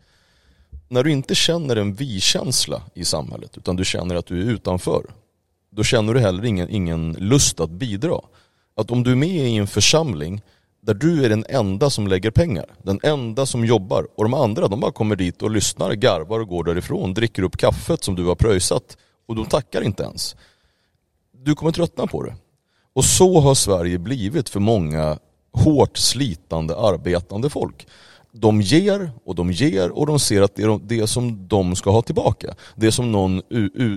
När 0.88 1.04
du 1.04 1.12
inte 1.12 1.34
känner 1.34 1.76
en 1.76 1.94
vi-känsla 1.94 2.82
i 2.94 3.04
samhället, 3.04 3.58
utan 3.58 3.76
du 3.76 3.84
känner 3.84 4.14
att 4.14 4.26
du 4.26 4.40
är 4.40 4.52
utanför, 4.52 5.06
då 5.70 5.84
känner 5.84 6.14
du 6.14 6.20
heller 6.20 6.44
ingen, 6.44 6.70
ingen 6.70 7.12
lust 7.12 7.60
att 7.60 7.70
bidra. 7.70 8.20
Att 8.76 8.90
om 8.90 9.02
du 9.02 9.12
är 9.12 9.16
med 9.16 9.48
i 9.48 9.56
en 9.56 9.66
församling 9.66 10.42
där 10.80 10.94
du 10.94 11.24
är 11.24 11.28
den 11.28 11.44
enda 11.48 11.90
som 11.90 12.06
lägger 12.06 12.30
pengar, 12.30 12.66
den 12.82 13.00
enda 13.02 13.46
som 13.46 13.64
jobbar 13.64 14.06
och 14.16 14.24
de 14.24 14.34
andra 14.34 14.68
de 14.68 14.80
bara 14.80 14.92
kommer 14.92 15.16
dit 15.16 15.42
och 15.42 15.50
lyssnar, 15.50 15.92
garvar 15.92 16.40
och 16.40 16.48
går 16.48 16.64
därifrån, 16.64 17.14
dricker 17.14 17.42
upp 17.42 17.56
kaffet 17.56 18.04
som 18.04 18.14
du 18.14 18.24
har 18.24 18.34
pröjsat 18.34 18.96
och 19.26 19.36
de 19.36 19.46
tackar 19.46 19.82
inte 19.82 20.02
ens. 20.02 20.36
Du 21.44 21.54
kommer 21.54 21.72
tröttna 21.72 22.06
på 22.06 22.22
det. 22.22 22.34
Och 22.92 23.04
så 23.04 23.40
har 23.40 23.54
Sverige 23.54 23.98
blivit 23.98 24.48
för 24.48 24.60
många 24.60 25.18
hårt 25.52 25.96
slitande 25.98 26.76
arbetande 26.76 27.50
folk. 27.50 27.86
De 28.32 28.60
ger 28.60 29.10
och 29.24 29.34
de 29.34 29.52
ger 29.52 29.90
och 29.90 30.06
de 30.06 30.18
ser 30.18 30.42
att 30.42 30.56
det 30.56 30.62
är 30.62 30.80
det 30.82 31.06
som 31.06 31.48
de 31.48 31.76
ska 31.76 31.90
ha 31.90 32.02
tillbaka. 32.02 32.54
Det 32.74 32.92
som 32.92 33.12
någon 33.12 33.42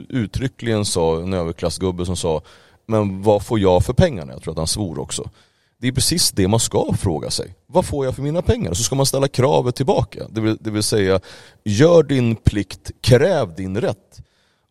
uttryckligen 0.09 0.85
sa, 0.85 1.21
en 1.21 1.33
överklassgubbe 1.33 2.05
som 2.05 2.17
sa 2.17 2.41
men 2.87 3.21
vad 3.21 3.45
får 3.45 3.59
jag 3.59 3.85
för 3.85 3.93
pengarna? 3.93 4.33
Jag 4.33 4.41
tror 4.41 4.51
att 4.51 4.57
han 4.57 4.67
svor 4.67 4.99
också. 4.99 5.29
Det 5.77 5.87
är 5.87 5.91
precis 5.91 6.31
det 6.31 6.47
man 6.47 6.59
ska 6.59 6.93
fråga 6.93 7.29
sig. 7.29 7.55
Vad 7.67 7.85
får 7.85 8.05
jag 8.05 8.15
för 8.15 8.21
mina 8.21 8.41
pengar? 8.41 8.73
Så 8.73 8.83
ska 8.83 8.95
man 8.95 9.05
ställa 9.05 9.27
kravet 9.27 9.75
tillbaka. 9.75 10.27
Det 10.29 10.41
vill, 10.41 10.57
det 10.61 10.71
vill 10.71 10.83
säga, 10.83 11.19
gör 11.63 12.03
din 12.03 12.35
plikt, 12.35 12.91
kräv 13.01 13.55
din 13.55 13.81
rätt. 13.81 14.21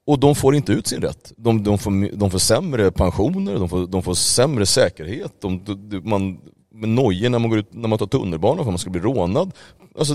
Och 0.07 0.18
de 0.18 0.34
får 0.34 0.55
inte 0.55 0.72
ut 0.72 0.86
sin 0.86 1.00
rätt. 1.00 1.32
De, 1.36 1.62
de, 1.62 1.78
får, 1.78 2.16
de 2.16 2.30
får 2.30 2.38
sämre 2.38 2.90
pensioner, 2.90 3.59
de 3.59 3.68
får, 3.68 3.86
de 3.86 4.02
får 4.02 4.14
sämre 4.14 4.66
säkerhet. 4.66 5.32
De, 5.40 5.64
de, 5.64 6.00
man, 6.05 6.40
med 6.72 6.88
nojor 6.88 7.30
när 7.30 7.38
man, 7.38 7.50
går 7.50 7.59
ut, 7.59 7.74
när 7.74 7.88
man 7.88 7.98
tar 7.98 8.07
tunnelbana 8.07 8.57
för 8.57 8.62
att 8.62 8.66
man 8.72 8.78
ska 8.78 8.90
bli 8.90 9.00
rånad. 9.00 9.52
Alltså, 9.98 10.14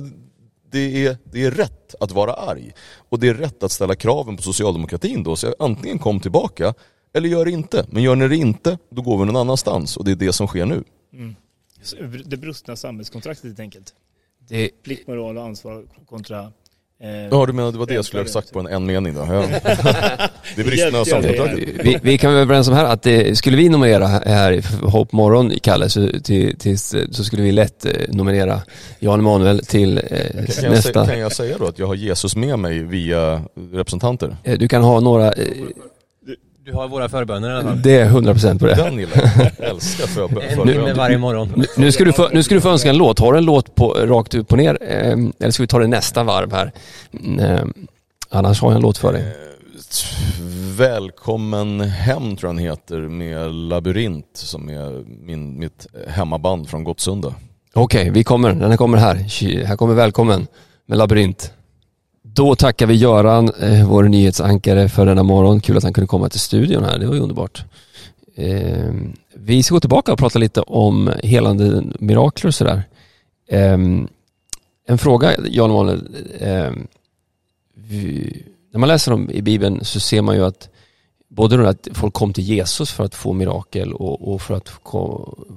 det 0.72 1.06
är, 1.06 1.18
det 1.24 1.46
är 1.46 1.52
rätt 1.52 1.96
att 2.00 2.12
vara 2.12 2.34
arg. 2.34 2.72
Och 3.10 3.20
det 3.20 3.28
är 3.28 3.34
rätt 3.34 3.64
att 3.64 3.72
ställa 3.72 3.96
kraven 3.96 4.38
på 4.38 4.44
socialdemokratin 4.44 5.24
då. 5.24 5.36
Så 5.36 5.56
antingen 5.60 6.00
kom 6.00 6.20
tillbaka 6.20 6.74
eller 7.14 7.30
gör 7.30 7.46
det 7.46 7.52
inte. 7.52 7.86
Men 7.90 8.04
gör 8.04 8.16
ni 8.16 8.28
det 8.28 8.36
inte, 8.36 8.78
då 8.90 9.02
går 9.02 9.18
vi 9.18 9.26
någon 9.26 9.36
annanstans 9.36 9.98
och 9.98 10.06
det 10.06 10.12
är 10.12 10.16
det 10.16 10.34
som 10.34 10.48
sker 10.48 10.66
nu. 10.66 10.84
Mm. 11.14 11.36
Det 12.26 12.38
brustna 12.38 12.76
samhällskontraktet 12.76 13.44
helt 13.44 13.60
enkelt. 13.60 13.94
Det... 14.48 14.70
Plikt, 14.84 15.08
moral 15.08 15.38
och 15.38 15.44
ansvar 15.44 15.86
kontra 16.06 16.52
ja 17.32 17.46
du 17.46 17.54
menar 17.54 17.72
det 17.72 17.78
var 17.78 17.86
det 17.86 17.94
jag 17.94 18.06
skulle 18.06 18.24
ha 18.24 18.28
sagt 18.28 18.54
på 18.54 18.60
en, 18.60 18.68
en 18.68 18.86
mening 18.86 19.14
då? 19.14 19.22
Det 20.56 20.64
bristna 20.64 21.06
samkontraktet. 21.06 21.70
Vi, 21.84 22.00
vi 22.02 22.18
kan 22.18 22.32
vara 22.32 22.42
överens 22.42 22.68
om 22.68 22.74
här 22.74 22.86
att 22.86 23.02
det, 23.02 23.38
skulle 23.38 23.58
vi 23.58 23.70
nominera 23.70 24.08
här 24.08 24.52
i 24.52 24.62
Hopp 24.82 25.12
Morgon, 25.12 25.52
Kalle, 25.64 25.90
så, 25.90 26.08
till, 26.24 26.58
till, 26.58 26.80
så 26.80 27.24
skulle 27.24 27.44
vi 27.44 27.52
lätt 27.52 27.86
eh, 27.86 27.92
nominera 28.08 28.62
Jan 29.00 29.20
Emanuel 29.20 29.66
till 29.66 29.98
eh, 29.98 30.04
kan 30.62 30.72
nästa. 30.72 31.00
Jag, 31.00 31.08
kan 31.08 31.20
jag 31.20 31.32
säga 31.32 31.58
då 31.58 31.66
att 31.66 31.80
jag 31.80 31.88
har 31.88 31.96
Jesus 31.96 32.36
med 32.36 32.60
mig 32.60 32.84
via 32.84 33.42
representanter? 33.72 34.38
Eh, 34.44 34.58
du 34.58 34.68
kan 34.68 34.84
ha 34.84 35.00
några 35.00 35.32
eh, 35.32 35.46
du 36.70 36.76
har 36.76 36.88
våra 36.88 37.10
förböner 37.10 37.50
i 37.50 37.54
alla 37.54 37.64
fall. 37.64 37.82
Det 37.82 38.00
är 38.00 38.10
100% 38.10 38.60
på 38.60 38.66
det. 38.66 38.76
Den 38.76 39.00
gillar 39.00 39.52
jag. 39.58 39.70
älskar 39.70 40.08
förböner. 40.08 40.90
En 40.90 40.98
varje 40.98 41.18
morgon. 41.18 41.54
Nu, 41.56 41.66
nu, 41.78 41.92
ska 41.92 42.04
du 42.04 42.14
få, 42.14 42.30
nu 42.34 42.44
ska 42.44 42.56
du 42.56 42.62
få 42.62 42.70
önska 42.70 42.90
en 42.90 42.98
låt. 42.98 43.20
Har 43.20 43.34
du 43.34 43.38
en 43.38 43.46
låt 43.46 43.76
på, 43.76 43.90
rakt 43.94 44.36
upp 44.36 44.52
och 44.52 44.58
ner? 44.58 44.78
Eh, 44.82 45.12
eller 45.40 45.52
ska 45.52 45.64
vi 45.64 45.68
ta 45.68 45.80
det 45.80 45.88
nästa 45.88 46.24
varv 46.24 46.54
här? 46.54 46.72
Eh, 47.40 47.66
annars 48.30 48.62
har 48.62 48.70
jag 48.70 48.76
en 48.76 48.82
låt 48.82 48.98
för 48.98 49.14
dig. 49.14 49.22
Eh, 49.22 49.32
Välkommen 50.78 51.82
hem 51.82 52.36
tror 52.36 52.50
jag 52.50 52.56
den 52.56 52.66
heter 52.66 52.98
med 52.98 53.54
Labyrint 53.54 54.26
som 54.34 54.70
är 54.70 55.04
min, 55.26 55.60
mitt 55.60 55.88
hemmaband 56.08 56.70
från 56.70 56.84
Gottsunda. 56.84 57.34
Okej, 57.74 58.02
okay, 58.02 58.12
vi 58.12 58.24
kommer. 58.24 58.54
Den 58.54 58.70
här 58.70 58.78
kommer 58.78 58.98
här. 58.98 59.16
Här 59.66 59.76
kommer 59.76 59.94
Välkommen 59.94 60.48
med 60.86 60.98
Labyrint. 60.98 61.54
Då 62.40 62.56
tackar 62.56 62.88
vi 62.88 62.96
Göran, 62.96 63.52
eh, 63.62 63.90
vår 63.90 64.04
nyhetsankare 64.04 64.90
för 64.90 65.06
denna 65.06 65.24
morgon. 65.24 65.60
Kul 65.62 65.78
att 65.78 65.84
han 65.84 65.94
kunde 65.94 66.08
komma 66.08 66.30
till 66.30 66.40
studion 66.40 66.84
här, 66.84 67.00
det 67.00 67.08
var 67.08 67.16
ju 67.16 67.22
underbart. 67.22 67.64
Ehm, 68.36 69.14
vi 69.36 69.64
ska 69.64 69.76
gå 69.76 69.80
tillbaka 69.80 70.14
och 70.14 70.20
prata 70.20 70.40
lite 70.40 70.62
om 70.62 71.12
helande 71.24 71.84
mirakler 72.00 72.48
och 72.48 72.56
sådär. 72.56 72.84
Ehm, 73.50 74.08
en 74.88 74.98
fråga, 74.98 75.36
Jan 75.50 75.72
Emanuel. 75.72 76.08
Ehm, 76.40 76.88
när 78.72 78.80
man 78.80 78.90
läser 78.90 79.14
om 79.14 79.32
i 79.32 79.42
Bibeln 79.42 79.86
så 79.86 80.00
ser 80.00 80.22
man 80.22 80.36
ju 80.36 80.46
att 80.46 80.70
både 81.30 81.70
att 81.70 81.88
folk 81.94 82.14
kom 82.14 82.34
till 82.34 82.44
Jesus 82.44 82.92
för 82.92 83.04
att 83.04 83.16
få 83.16 83.34
mirakel 83.34 83.94
och, 83.94 84.34
och 84.34 84.42
för 84.42 84.54
att 84.54 84.70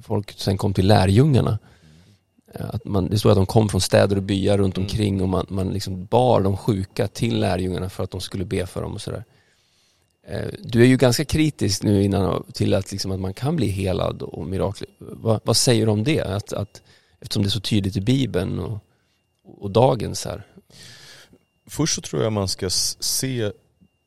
folk 0.03 0.33
sen 0.37 0.59
kom 0.59 0.74
till 0.74 0.87
lärjungarna. 0.87 1.59
Att 2.55 2.84
man, 2.84 3.09
det 3.09 3.18
står 3.18 3.30
att 3.30 3.36
de 3.36 3.46
kom 3.46 3.68
från 3.68 3.80
städer 3.80 4.16
och 4.16 4.22
byar 4.22 4.59
runt 4.59 4.76
mm. 4.76 4.86
omkring 4.86 5.22
och 5.22 5.28
man, 5.28 5.46
man 5.48 5.72
liksom 5.72 6.05
bar 6.05 6.40
de 6.40 6.57
sjuka 6.57 7.09
till 7.09 7.40
lärjungarna 7.40 7.90
för 7.90 8.05
att 8.05 8.11
de 8.11 8.20
skulle 8.20 8.44
be 8.44 8.66
för 8.66 8.82
dem 8.82 8.92
och 8.92 9.00
sådär. 9.00 9.24
Eh, 10.26 10.48
du 10.62 10.82
är 10.82 10.86
ju 10.86 10.96
ganska 10.96 11.24
kritisk 11.24 11.82
nu 11.82 12.05
innan 12.05 12.44
till 12.53 12.74
att, 12.74 12.92
liksom 12.92 13.11
att 13.11 13.20
man 13.20 13.34
kan 13.34 13.57
bli 13.57 13.66
helad 13.66 14.22
och 14.22 14.46
mirakel. 14.46 14.88
Vad, 14.98 15.40
vad 15.44 15.57
säger 15.57 15.86
du 15.86 15.92
om 15.92 16.05
det? 16.05 16.20
Att, 16.20 16.53
att, 16.53 16.82
eftersom 17.20 17.42
det 17.42 17.48
är 17.48 17.50
så 17.50 17.61
tydligt 17.61 17.96
i 17.96 18.00
Bibeln 18.00 18.59
och, 18.59 18.78
och 19.44 19.70
dagens 19.70 20.24
här. 20.24 20.46
Först 21.66 21.94
så 21.94 22.00
tror 22.00 22.22
jag 22.22 22.32
man 22.32 22.48
ska 22.48 22.70
se 22.70 23.53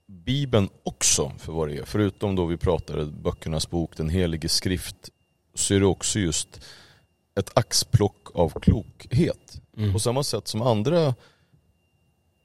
Bibeln 0.07 0.69
också 0.83 1.31
för 1.39 1.51
vad 1.51 1.69
det 1.69 1.77
är. 1.77 1.85
Förutom 1.85 2.35
då 2.35 2.45
vi 2.45 2.57
pratade 2.57 3.05
böckernas 3.05 3.69
bok, 3.69 3.97
den 3.97 4.09
helige 4.09 4.49
skrift, 4.49 4.95
så 5.53 5.73
är 5.73 5.79
det 5.79 5.85
också 5.85 6.19
just 6.19 6.61
ett 7.39 7.51
axplock 7.53 8.27
av 8.33 8.49
klokhet. 8.49 9.61
Mm. 9.77 9.93
På 9.93 9.99
samma 9.99 10.23
sätt 10.23 10.47
som 10.47 10.61
andra 10.61 11.15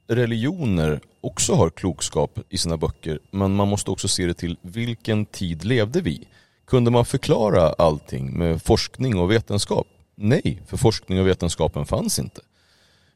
religioner 0.07 0.99
också 1.21 1.53
har 1.53 1.69
klokskap 1.69 2.39
i 2.49 2.57
sina 2.57 2.77
böcker 2.77 3.19
men 3.31 3.55
man 3.55 3.67
måste 3.67 3.91
också 3.91 4.07
se 4.07 4.25
det 4.25 4.33
till 4.33 4.57
vilken 4.61 5.25
tid 5.25 5.65
levde 5.65 6.01
vi? 6.01 6.27
Kunde 6.65 6.91
man 6.91 7.05
förklara 7.05 7.73
allting 7.73 8.37
med 8.37 8.61
forskning 8.61 9.17
och 9.19 9.31
vetenskap? 9.31 9.87
Nej, 10.15 10.61
för 10.67 10.77
forskning 10.77 11.19
och 11.19 11.27
vetenskapen 11.27 11.85
fanns 11.85 12.19
inte. 12.19 12.41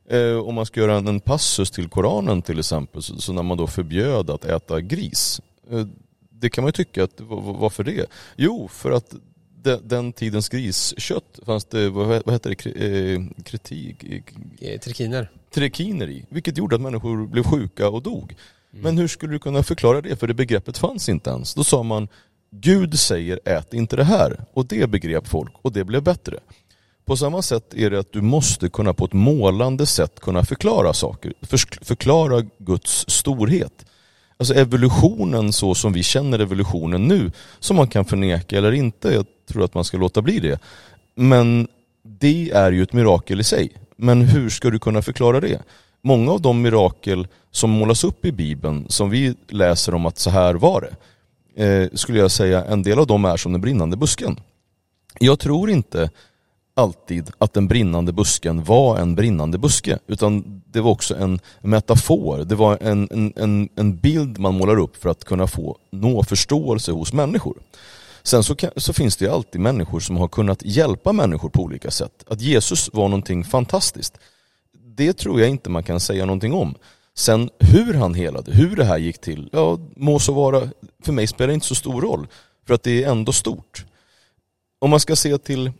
Eh, 0.09 0.37
om 0.37 0.55
man 0.55 0.65
ska 0.65 0.79
göra 0.79 0.97
en 0.97 1.19
passus 1.19 1.71
till 1.71 1.89
Koranen 1.89 2.41
till 2.41 2.59
exempel, 2.59 3.03
så, 3.03 3.21
så 3.21 3.33
när 3.33 3.43
man 3.43 3.57
då 3.57 3.67
förbjöd 3.67 4.29
att 4.29 4.45
äta 4.45 4.81
gris. 4.81 5.41
Eh, 5.71 5.85
det 6.29 6.49
kan 6.49 6.63
man 6.63 6.67
ju 6.67 6.71
tycka, 6.71 7.03
att, 7.03 7.21
varför 7.59 7.83
det? 7.83 8.05
Jo, 8.35 8.67
för 8.67 8.91
att 8.91 9.15
de, 9.65 9.79
den 9.83 10.13
tidens 10.13 10.49
griskött 10.49 11.39
fanns 11.45 11.65
det, 11.65 11.89
vad, 11.89 12.07
vad 12.07 12.35
heter 12.35 12.49
det, 12.49 13.13
eh, 13.13 13.21
kritik? 13.43 14.03
Eh, 14.59 14.79
trikiner. 14.79 15.29
Trikiner 15.53 16.09
i, 16.09 16.25
vilket 16.29 16.57
gjorde 16.57 16.75
att 16.75 16.81
människor 16.81 17.27
blev 17.27 17.43
sjuka 17.43 17.89
och 17.89 18.01
dog. 18.01 18.35
Mm. 18.71 18.83
Men 18.83 18.97
hur 18.97 19.07
skulle 19.07 19.33
du 19.33 19.39
kunna 19.39 19.63
förklara 19.63 20.01
det? 20.01 20.15
För 20.15 20.27
det 20.27 20.33
begreppet 20.33 20.77
fanns 20.77 21.09
inte 21.09 21.29
ens. 21.29 21.53
Då 21.53 21.63
sa 21.63 21.83
man, 21.83 22.07
Gud 22.51 22.99
säger 22.99 23.39
ät 23.45 23.73
inte 23.73 23.95
det 23.95 24.03
här. 24.03 24.45
Och 24.53 24.65
det 24.65 24.89
begrep 24.89 25.27
folk 25.27 25.53
och 25.61 25.71
det 25.71 25.83
blev 25.83 26.03
bättre. 26.03 26.39
På 27.05 27.17
samma 27.17 27.41
sätt 27.41 27.73
är 27.73 27.89
det 27.89 27.99
att 27.99 28.11
du 28.11 28.21
måste 28.21 28.69
kunna 28.69 28.93
på 28.93 29.05
ett 29.05 29.13
målande 29.13 29.85
sätt 29.85 30.19
kunna 30.19 30.45
förklara 30.45 30.93
saker. 30.93 31.33
Förklara 31.81 32.45
Guds 32.57 33.05
storhet. 33.07 33.85
Alltså 34.37 34.53
evolutionen 34.53 35.53
så 35.53 35.75
som 35.75 35.93
vi 35.93 36.03
känner 36.03 36.39
evolutionen 36.39 37.07
nu, 37.07 37.31
som 37.59 37.75
man 37.75 37.87
kan 37.87 38.05
förneka 38.05 38.57
eller 38.57 38.71
inte, 38.71 39.09
jag 39.13 39.25
tror 39.49 39.63
att 39.63 39.73
man 39.73 39.83
ska 39.83 39.97
låta 39.97 40.21
bli 40.21 40.39
det. 40.39 40.59
Men 41.15 41.67
det 42.03 42.51
är 42.51 42.71
ju 42.71 42.83
ett 42.83 42.93
mirakel 42.93 43.39
i 43.39 43.43
sig. 43.43 43.71
Men 43.95 44.21
hur 44.21 44.49
ska 44.49 44.69
du 44.69 44.79
kunna 44.79 45.01
förklara 45.01 45.39
det? 45.39 45.61
Många 46.01 46.31
av 46.31 46.41
de 46.41 46.61
mirakel 46.61 47.27
som 47.51 47.69
målas 47.69 48.03
upp 48.03 48.25
i 48.25 48.31
Bibeln, 48.31 48.85
som 48.89 49.09
vi 49.09 49.35
läser 49.47 49.93
om 49.93 50.05
att 50.05 50.17
så 50.17 50.29
här 50.29 50.53
var 50.53 50.81
det, 50.81 50.95
eh, 51.63 51.89
skulle 51.93 52.19
jag 52.19 52.31
säga 52.31 52.65
en 52.65 52.83
del 52.83 52.99
av 52.99 53.07
dem 53.07 53.25
är 53.25 53.37
som 53.37 53.51
den 53.51 53.61
brinnande 53.61 53.97
busken. 53.97 54.39
Jag 55.19 55.39
tror 55.39 55.69
inte 55.69 56.09
alltid 56.75 57.31
att 57.37 57.53
den 57.53 57.67
brinnande 57.67 58.13
busken 58.13 58.63
var 58.63 58.97
en 58.97 59.15
brinnande 59.15 59.57
buske, 59.57 59.99
utan 60.07 60.61
det 60.65 60.81
var 60.81 60.91
också 60.91 61.15
en 61.15 61.39
metafor, 61.61 62.37
det 62.37 62.55
var 62.55 62.77
en, 62.81 63.07
en, 63.11 63.33
en, 63.35 63.69
en 63.75 63.97
bild 63.97 64.39
man 64.39 64.57
målar 64.57 64.77
upp 64.77 64.97
för 64.97 65.09
att 65.09 65.25
kunna 65.25 65.47
få 65.47 65.77
nå 65.91 66.23
förståelse 66.23 66.91
hos 66.91 67.13
människor. 67.13 67.57
Sen 68.23 68.43
så, 68.43 68.55
kan, 68.55 68.71
så, 68.75 68.93
finns 68.93 69.17
det 69.17 69.25
ju 69.25 69.31
alltid 69.31 69.61
människor 69.61 69.99
som 69.99 70.17
har 70.17 70.27
kunnat 70.27 70.65
hjälpa 70.65 71.13
människor 71.13 71.49
på 71.49 71.61
olika 71.61 71.91
sätt. 71.91 72.23
Att 72.27 72.41
Jesus 72.41 72.89
var 72.93 73.07
någonting 73.07 73.43
fantastiskt, 73.43 74.17
det 74.73 75.13
tror 75.13 75.39
jag 75.39 75.49
inte 75.49 75.69
man 75.69 75.83
kan 75.83 75.99
säga 75.99 76.25
någonting 76.25 76.53
om. 76.53 76.75
Sen 77.17 77.49
hur 77.59 77.93
han 77.93 78.13
helade, 78.13 78.51
hur 78.51 78.75
det 78.75 78.83
här 78.83 78.97
gick 78.97 79.21
till, 79.21 79.49
ja 79.51 79.79
må 79.95 80.19
så 80.19 80.33
vara, 80.33 80.69
för 81.03 81.13
mig 81.13 81.27
spelar 81.27 81.47
det 81.47 81.53
inte 81.53 81.67
så 81.67 81.75
stor 81.75 82.01
roll. 82.01 82.27
För 82.67 82.73
att 82.73 82.83
det 82.83 83.03
är 83.03 83.11
ändå 83.11 83.31
stort. 83.31 83.85
Om 84.79 84.89
man 84.89 84.99
ska 84.99 85.15
se 85.15 85.37
till 85.37 85.71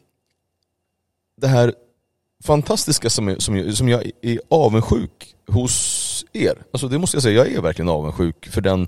det 1.45 1.49
här 1.49 1.73
fantastiska 2.43 3.09
som 3.09 3.27
jag, 3.27 3.41
som, 3.41 3.73
som 3.75 3.89
jag 3.89 4.11
är 4.21 4.39
avundsjuk 4.49 5.35
hos 5.47 6.25
er. 6.33 6.63
Alltså 6.73 6.87
det 6.87 6.97
måste 6.97 7.15
jag 7.15 7.23
säga, 7.23 7.45
jag 7.45 7.53
är 7.53 7.61
verkligen 7.61 7.89
avundsjuk 7.89 8.47
för 8.47 8.61
den 8.61 8.81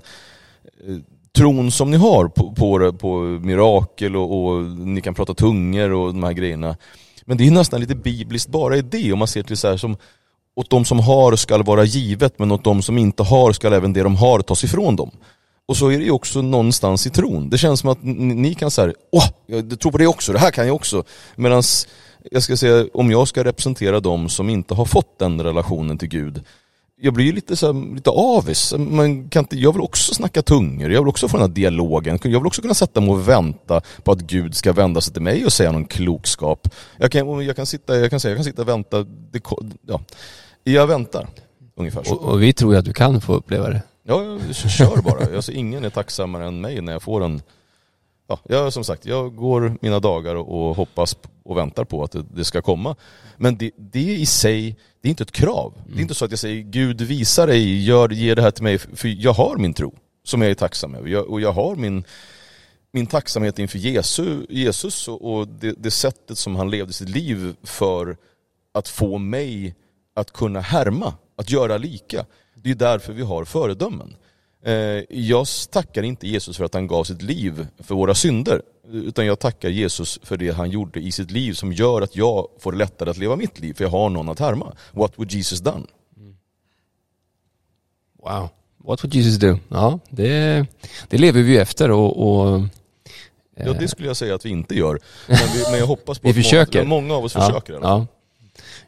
eh, 0.86 0.96
tron 1.36 1.70
som 1.70 1.90
ni 1.90 1.96
har 1.96 2.28
på, 2.28 2.52
på, 2.52 2.92
på 2.92 3.20
mirakel 3.20 4.16
och, 4.16 4.46
och, 4.46 4.64
ni 4.64 5.00
kan 5.00 5.14
prata 5.14 5.34
tungor 5.34 5.92
och 5.92 6.14
de 6.14 6.22
här 6.22 6.32
grejerna. 6.32 6.76
Men 7.24 7.36
det 7.36 7.46
är 7.46 7.50
nästan 7.50 7.80
lite 7.80 7.94
bibliskt 7.94 8.48
bara 8.48 8.76
i 8.76 8.82
det 8.82 9.12
om 9.12 9.18
man 9.18 9.28
ser 9.28 9.42
till 9.42 9.56
så 9.56 9.68
här 9.68 9.76
som 9.76 9.96
åt 10.56 10.70
de 10.70 10.84
som 10.84 11.00
har 11.00 11.36
skall 11.36 11.62
vara 11.62 11.84
givet 11.84 12.38
men 12.38 12.52
åt 12.52 12.64
de 12.64 12.82
som 12.82 12.98
inte 12.98 13.22
har 13.22 13.52
skall 13.52 13.72
även 13.72 13.92
det 13.92 14.02
de 14.02 14.16
har 14.16 14.40
tas 14.40 14.64
ifrån 14.64 14.96
dem. 14.96 15.10
Och 15.66 15.76
så 15.76 15.88
är 15.90 15.98
det 15.98 16.04
ju 16.04 16.10
också 16.10 16.42
någonstans 16.42 17.06
i 17.06 17.10
tron. 17.10 17.50
Det 17.50 17.58
känns 17.58 17.80
som 17.80 17.90
att 17.90 17.98
ni 18.02 18.54
kan 18.54 18.70
säga, 18.70 18.92
åh, 19.12 19.28
jag 19.46 19.80
tror 19.80 19.92
på 19.92 19.98
det 19.98 20.06
också, 20.06 20.32
det 20.32 20.38
här 20.38 20.50
kan 20.50 20.66
jag 20.66 20.76
också. 20.76 21.04
Medan 21.36 21.62
jag 22.30 22.42
ska 22.42 22.56
säga, 22.56 22.86
om 22.94 23.10
jag 23.10 23.28
ska 23.28 23.44
representera 23.44 24.00
de 24.00 24.28
som 24.28 24.48
inte 24.48 24.74
har 24.74 24.84
fått 24.84 25.18
den 25.18 25.42
relationen 25.42 25.98
till 25.98 26.08
Gud, 26.08 26.44
jag 27.00 27.14
blir 27.14 27.32
lite, 27.32 27.56
så 27.56 27.72
här, 27.72 27.94
lite 27.94 28.10
avis. 28.10 28.74
Man 28.78 29.28
kan 29.28 29.44
inte, 29.44 29.56
jag 29.56 29.72
vill 29.72 29.82
också 29.82 30.14
snacka 30.14 30.42
tungor, 30.42 30.92
jag 30.92 31.00
vill 31.00 31.08
också 31.08 31.28
få 31.28 31.36
den 31.36 31.46
här 31.46 31.54
dialogen. 31.54 32.18
Jag 32.22 32.40
vill 32.40 32.46
också 32.46 32.62
kunna 32.62 32.74
sätta 32.74 33.00
mig 33.00 33.10
och 33.10 33.28
vänta 33.28 33.80
på 34.02 34.12
att 34.12 34.20
Gud 34.20 34.54
ska 34.54 34.72
vända 34.72 35.00
sig 35.00 35.12
till 35.12 35.22
mig 35.22 35.44
och 35.44 35.52
säga 35.52 35.72
någon 35.72 35.84
klokskap. 35.84 36.68
Jag 36.96 37.12
kan, 37.12 37.46
jag 37.46 37.56
kan, 37.56 37.66
sitta, 37.66 37.96
jag 37.96 38.10
kan, 38.10 38.20
säga, 38.20 38.30
jag 38.30 38.38
kan 38.38 38.44
sitta 38.44 38.62
och 38.62 38.68
vänta. 38.68 39.02
Det, 39.02 39.42
ja. 39.86 40.00
Jag 40.64 40.86
väntar, 40.86 41.28
ungefär 41.76 42.02
så. 42.02 42.14
Och, 42.14 42.32
och, 42.32 42.42
vi 42.42 42.52
tror 42.52 42.72
ju 42.72 42.78
att 42.78 42.84
du 42.84 42.92
kan 42.92 43.20
få 43.20 43.34
uppleva 43.34 43.68
det. 43.68 43.82
Ja, 44.02 44.38
kör 44.52 45.02
bara. 45.02 45.36
Alltså, 45.36 45.52
ingen 45.52 45.84
är 45.84 45.90
tacksammare 45.90 46.46
än 46.46 46.60
mig 46.60 46.80
när 46.80 46.92
jag 46.92 47.02
får 47.02 47.24
en 47.24 47.42
ja, 48.28 48.40
jag, 48.48 48.72
som 48.72 48.84
sagt, 48.84 49.06
jag 49.06 49.36
går 49.36 49.76
mina 49.80 50.00
dagar 50.00 50.34
och, 50.34 50.76
hoppas 50.76 51.16
och 51.42 51.56
väntar 51.56 51.84
på 51.84 52.04
att 52.04 52.12
det, 52.12 52.24
det 52.34 52.44
ska 52.44 52.62
komma. 52.62 52.96
Men 53.36 53.56
det, 53.56 53.70
det, 53.76 54.00
i 54.00 54.26
sig, 54.26 54.76
det 55.00 55.08
är 55.08 55.10
inte 55.10 55.22
ett 55.22 55.32
krav. 55.32 55.72
Mm. 55.72 55.84
Det 55.84 55.90
är 55.90 55.92
mm. 55.92 56.02
inte 56.02 56.14
så 56.14 56.24
att 56.24 56.30
jag 56.30 56.38
säger 56.38 56.62
Gud 56.62 57.00
visa 57.00 57.46
dig, 57.46 57.84
gör, 57.84 58.08
ge 58.08 58.34
det 58.34 58.42
här 58.42 58.50
till 58.50 58.62
mig, 58.64 58.78
för 58.78 59.08
jag 59.08 59.32
har 59.32 59.56
min 59.56 59.74
tro 59.74 59.94
som 60.24 60.42
jag 60.42 60.50
är 60.50 60.54
tacksam 60.54 60.94
över. 60.94 61.08
Jag, 61.08 61.30
och 61.30 61.40
jag 61.40 61.52
har 61.52 61.76
min, 61.76 62.04
min 62.92 63.06
tacksamhet 63.06 63.58
inför 63.58 63.78
Jesus, 63.78 64.46
Jesus 64.48 65.08
och, 65.08 65.34
och 65.34 65.48
det, 65.48 65.74
det 65.78 65.90
sättet 65.90 66.38
som 66.38 66.56
han 66.56 66.70
levde 66.70 66.92
sitt 66.92 67.08
liv 67.08 67.56
för 67.62 68.16
att 68.72 68.88
få 68.88 69.18
mig 69.18 69.74
att 70.14 70.32
kunna 70.32 70.60
härma, 70.60 71.14
att 71.36 71.50
göra 71.50 71.78
lika. 71.78 72.26
Det 72.54 72.70
är 72.70 72.74
därför 72.74 73.12
vi 73.12 73.22
har 73.22 73.44
föredömen. 73.44 74.16
Eh, 74.62 74.74
jag 75.08 75.46
tackar 75.70 76.02
inte 76.02 76.28
Jesus 76.28 76.56
för 76.56 76.64
att 76.64 76.74
han 76.74 76.86
gav 76.86 77.04
sitt 77.04 77.22
liv 77.22 77.66
för 77.78 77.94
våra 77.94 78.14
synder, 78.14 78.62
utan 78.92 79.26
jag 79.26 79.38
tackar 79.38 79.68
Jesus 79.68 80.18
för 80.22 80.36
det 80.36 80.50
han 80.50 80.70
gjorde 80.70 81.00
i 81.00 81.12
sitt 81.12 81.30
liv 81.30 81.52
som 81.52 81.72
gör 81.72 82.02
att 82.02 82.16
jag 82.16 82.48
får 82.58 82.72
lättare 82.72 83.10
att 83.10 83.18
leva 83.18 83.36
mitt 83.36 83.60
liv, 83.60 83.74
för 83.74 83.84
jag 83.84 83.90
har 83.90 84.10
någon 84.10 84.28
att 84.28 84.38
härma. 84.38 84.76
What 84.92 85.12
would 85.16 85.32
Jesus 85.32 85.60
done? 85.60 85.86
Wow, 88.22 88.48
what 88.76 89.04
would 89.04 89.14
Jesus 89.14 89.36
do? 89.36 89.58
Ja, 89.68 89.98
det, 90.10 90.66
det 91.08 91.18
lever 91.18 91.42
vi 91.42 91.56
efter 91.56 91.90
och, 91.90 92.28
och 92.28 92.62
Ja 93.64 93.72
det 93.72 93.88
skulle 93.88 94.08
jag 94.08 94.16
säga 94.16 94.34
att 94.34 94.46
vi 94.46 94.50
inte 94.50 94.74
gör. 94.74 95.00
Men, 95.26 95.38
vi, 95.54 95.70
men 95.70 95.78
jag 95.78 95.86
hoppas 95.86 96.18
på 96.18 96.26
vi 96.28 96.30
att 96.30 96.36
försöker. 96.36 96.84
Många, 96.84 97.02
många 97.02 97.14
av 97.14 97.24
oss 97.24 97.34
ja, 97.34 97.46
försöker. 97.46 97.78
Ja. 97.82 98.06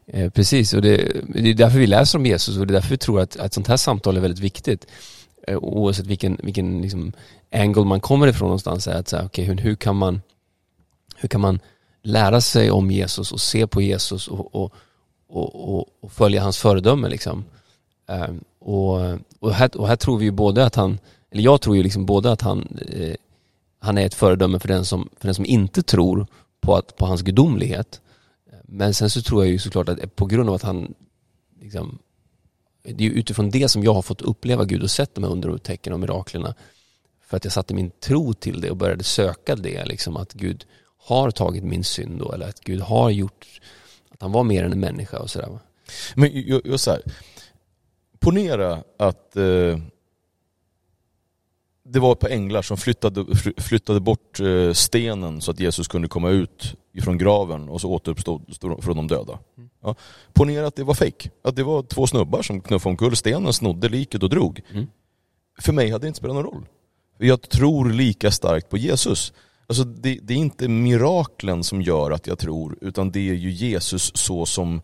Eh, 0.07 0.31
precis, 0.31 0.75
och 0.75 0.83
det, 0.83 0.97
det, 1.29 1.51
är 1.51 1.55
därför 1.55 1.79
vi 1.79 1.87
läser 1.87 2.19
om 2.19 2.27
Jesus 2.27 2.59
och 2.59 2.67
det 2.67 2.71
är 2.73 2.75
därför 2.75 2.91
vi 2.91 2.99
tror 2.99 3.21
att, 3.21 3.37
att 3.37 3.55
sånt 3.55 3.67
här 3.67 3.77
samtal 3.77 4.17
är 4.17 4.21
väldigt 4.21 4.41
viktigt. 4.41 4.87
Eh, 5.47 5.59
oavsett 5.59 6.07
vilken, 6.07 6.39
vilken 6.43 6.83
liksom 6.83 7.13
angle 7.53 7.85
man 7.85 8.01
kommer 8.01 8.27
ifrån 8.27 8.47
någonstans, 8.47 8.87
är 8.87 8.95
att 8.95 9.09
säga, 9.09 9.25
okay, 9.25 9.45
hur, 9.45 9.57
hur, 9.57 9.75
kan 9.75 9.97
man, 9.97 10.21
hur 11.17 11.29
kan 11.29 11.41
man 11.41 11.61
lära 12.03 12.41
sig 12.41 12.71
om 12.71 12.91
Jesus 12.91 13.33
och 13.33 13.41
se 13.41 13.67
på 13.67 13.83
Jesus 13.83 14.29
och, 14.29 14.55
och, 14.55 14.73
och, 15.29 15.87
och 16.01 16.13
följa 16.13 16.43
hans 16.43 16.59
föredöme 16.59 17.09
liksom. 17.09 17.45
Um, 18.07 18.45
och, 18.59 19.01
och, 19.39 19.55
här, 19.55 19.77
och 19.77 19.89
här 19.89 19.97
tror 19.97 20.19
vi 20.19 20.25
ju 20.25 20.31
både 20.31 20.67
att 20.67 20.75
han, 20.75 20.99
eller 21.31 21.43
jag 21.43 21.61
tror 21.61 21.77
ju 21.77 21.83
liksom 21.83 22.07
både 22.07 22.33
att 22.33 22.41
han, 22.41 22.79
eh, 22.89 23.15
han 23.79 23.99
är 23.99 24.07
ett 24.07 24.15
föredöme 24.15 24.59
för 24.59 24.69
den 24.69 24.85
som, 24.85 25.09
för 25.17 25.29
den 25.29 25.35
som 25.35 25.47
inte 25.47 25.83
tror 25.83 26.27
på, 26.61 26.77
att, 26.77 26.97
på 26.97 27.07
hans 27.07 27.23
gudomlighet. 27.23 28.01
Men 28.63 28.95
sen 28.95 29.11
så 29.11 29.23
tror 29.23 29.45
jag 29.45 29.53
ju 29.53 29.59
såklart 29.59 29.89
att 29.89 30.17
på 30.17 30.27
grund 30.27 30.49
av 30.49 30.55
att 30.55 30.63
han 30.63 30.95
liksom 31.61 31.99
det 32.83 33.07
är 33.07 33.11
utifrån 33.11 33.51
det 33.51 33.69
som 33.69 33.85
jag 33.85 33.95
har 33.95 34.03
fått 34.03 34.23
uppleva 34.23 34.65
Gud 34.65 34.83
och 34.83 34.91
sett 34.91 35.15
de 35.15 35.25
här 35.25 35.31
under 35.31 35.49
och 35.49 35.63
tecken 35.63 35.93
och 35.93 36.01
miraklerna. 36.01 36.55
För 37.27 37.37
att 37.37 37.45
jag 37.45 37.53
satte 37.53 37.75
min 37.75 37.91
tro 37.91 38.33
till 38.33 38.61
det 38.61 38.71
och 38.71 38.77
började 38.77 39.05
söka 39.05 39.57
det, 39.57 39.85
liksom 39.85 40.17
att 40.17 40.33
Gud 40.33 40.65
har 40.99 41.31
tagit 41.31 41.65
min 41.65 41.85
synd 41.85 42.19
då, 42.19 42.33
eller 42.33 42.49
att 42.49 42.61
Gud 42.61 42.81
har 42.81 43.11
gjort, 43.11 43.61
att 44.11 44.23
han 44.23 44.33
var 44.33 44.45
mer 44.45 44.65
än 44.65 44.73
en 44.73 44.81
människa 44.81 45.19
och 45.19 45.31
sådär. 45.31 45.59
Men 46.15 46.31
just 46.65 46.85
så 46.85 46.91
här, 46.91 47.03
ponera 48.19 48.85
att 48.99 49.37
eh, 49.37 49.79
det 51.85 51.99
var 51.99 52.13
ett 52.13 52.19
par 52.19 52.29
änglar 52.29 52.63
som 52.63 52.77
flyttade, 52.77 53.37
flyttade 53.57 54.01
bort 54.01 54.41
eh, 54.41 54.73
stenen 54.73 55.41
så 55.41 55.51
att 55.51 55.61
Jesus 55.61 55.89
kunde 55.89 56.09
komma 56.09 56.31
ut 56.31 56.75
ifrån 56.93 57.19
graven 57.19 57.69
och 57.69 57.81
så 57.81 57.91
återuppstod 57.91 58.85
från 58.85 58.97
de 58.97 59.09
döda. 59.09 59.39
Ja. 59.83 59.95
Ponera 60.33 60.67
att 60.67 60.77
det 60.77 60.85
var 60.85 60.95
fejk. 60.95 61.31
Att 61.43 61.57
det 61.57 61.63
var 61.63 61.83
två 61.83 62.07
snubbar 62.07 62.43
som 62.43 62.61
knuffade 62.61 62.91
omkull 62.91 63.17
stenen, 63.17 63.53
snodde 63.53 63.89
liket 63.89 64.23
och 64.23 64.31
drog. 64.31 64.61
Mm. 64.73 64.87
För 65.59 65.73
mig 65.73 65.91
hade 65.91 66.05
det 66.05 66.09
inte 66.09 66.19
spelat 66.19 66.37
någon 66.37 66.45
roll. 66.45 66.67
Jag 67.19 67.43
tror 67.43 67.91
lika 67.91 68.31
starkt 68.31 68.69
på 68.69 68.77
Jesus. 68.77 69.33
Alltså 69.67 69.85
det, 69.85 70.19
det, 70.23 70.35
är 70.35 70.39
inte 70.39 70.69
miraklen 70.69 71.65
som 71.65 71.83
gör 71.83 72.11
att 72.11 72.27
jag 72.27 72.39
tror, 72.39 72.79
utan 72.81 73.11
det 73.11 73.31
är 73.31 73.35
ju 73.35 73.51
Jesus 73.51 74.13
så 74.15 74.47
som 74.47 74.83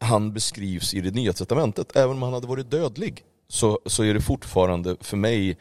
han 0.00 0.32
beskrivs 0.32 0.94
i 0.94 1.00
det 1.00 1.10
nya 1.10 1.32
testamentet. 1.32 1.96
Även 1.96 2.16
om 2.16 2.22
han 2.22 2.32
hade 2.32 2.46
varit 2.46 2.70
dödlig 2.70 3.24
så, 3.48 3.80
så 3.86 4.04
är 4.04 4.14
det 4.14 4.20
fortfarande 4.20 4.96
för 5.00 5.16
mig, 5.16 5.58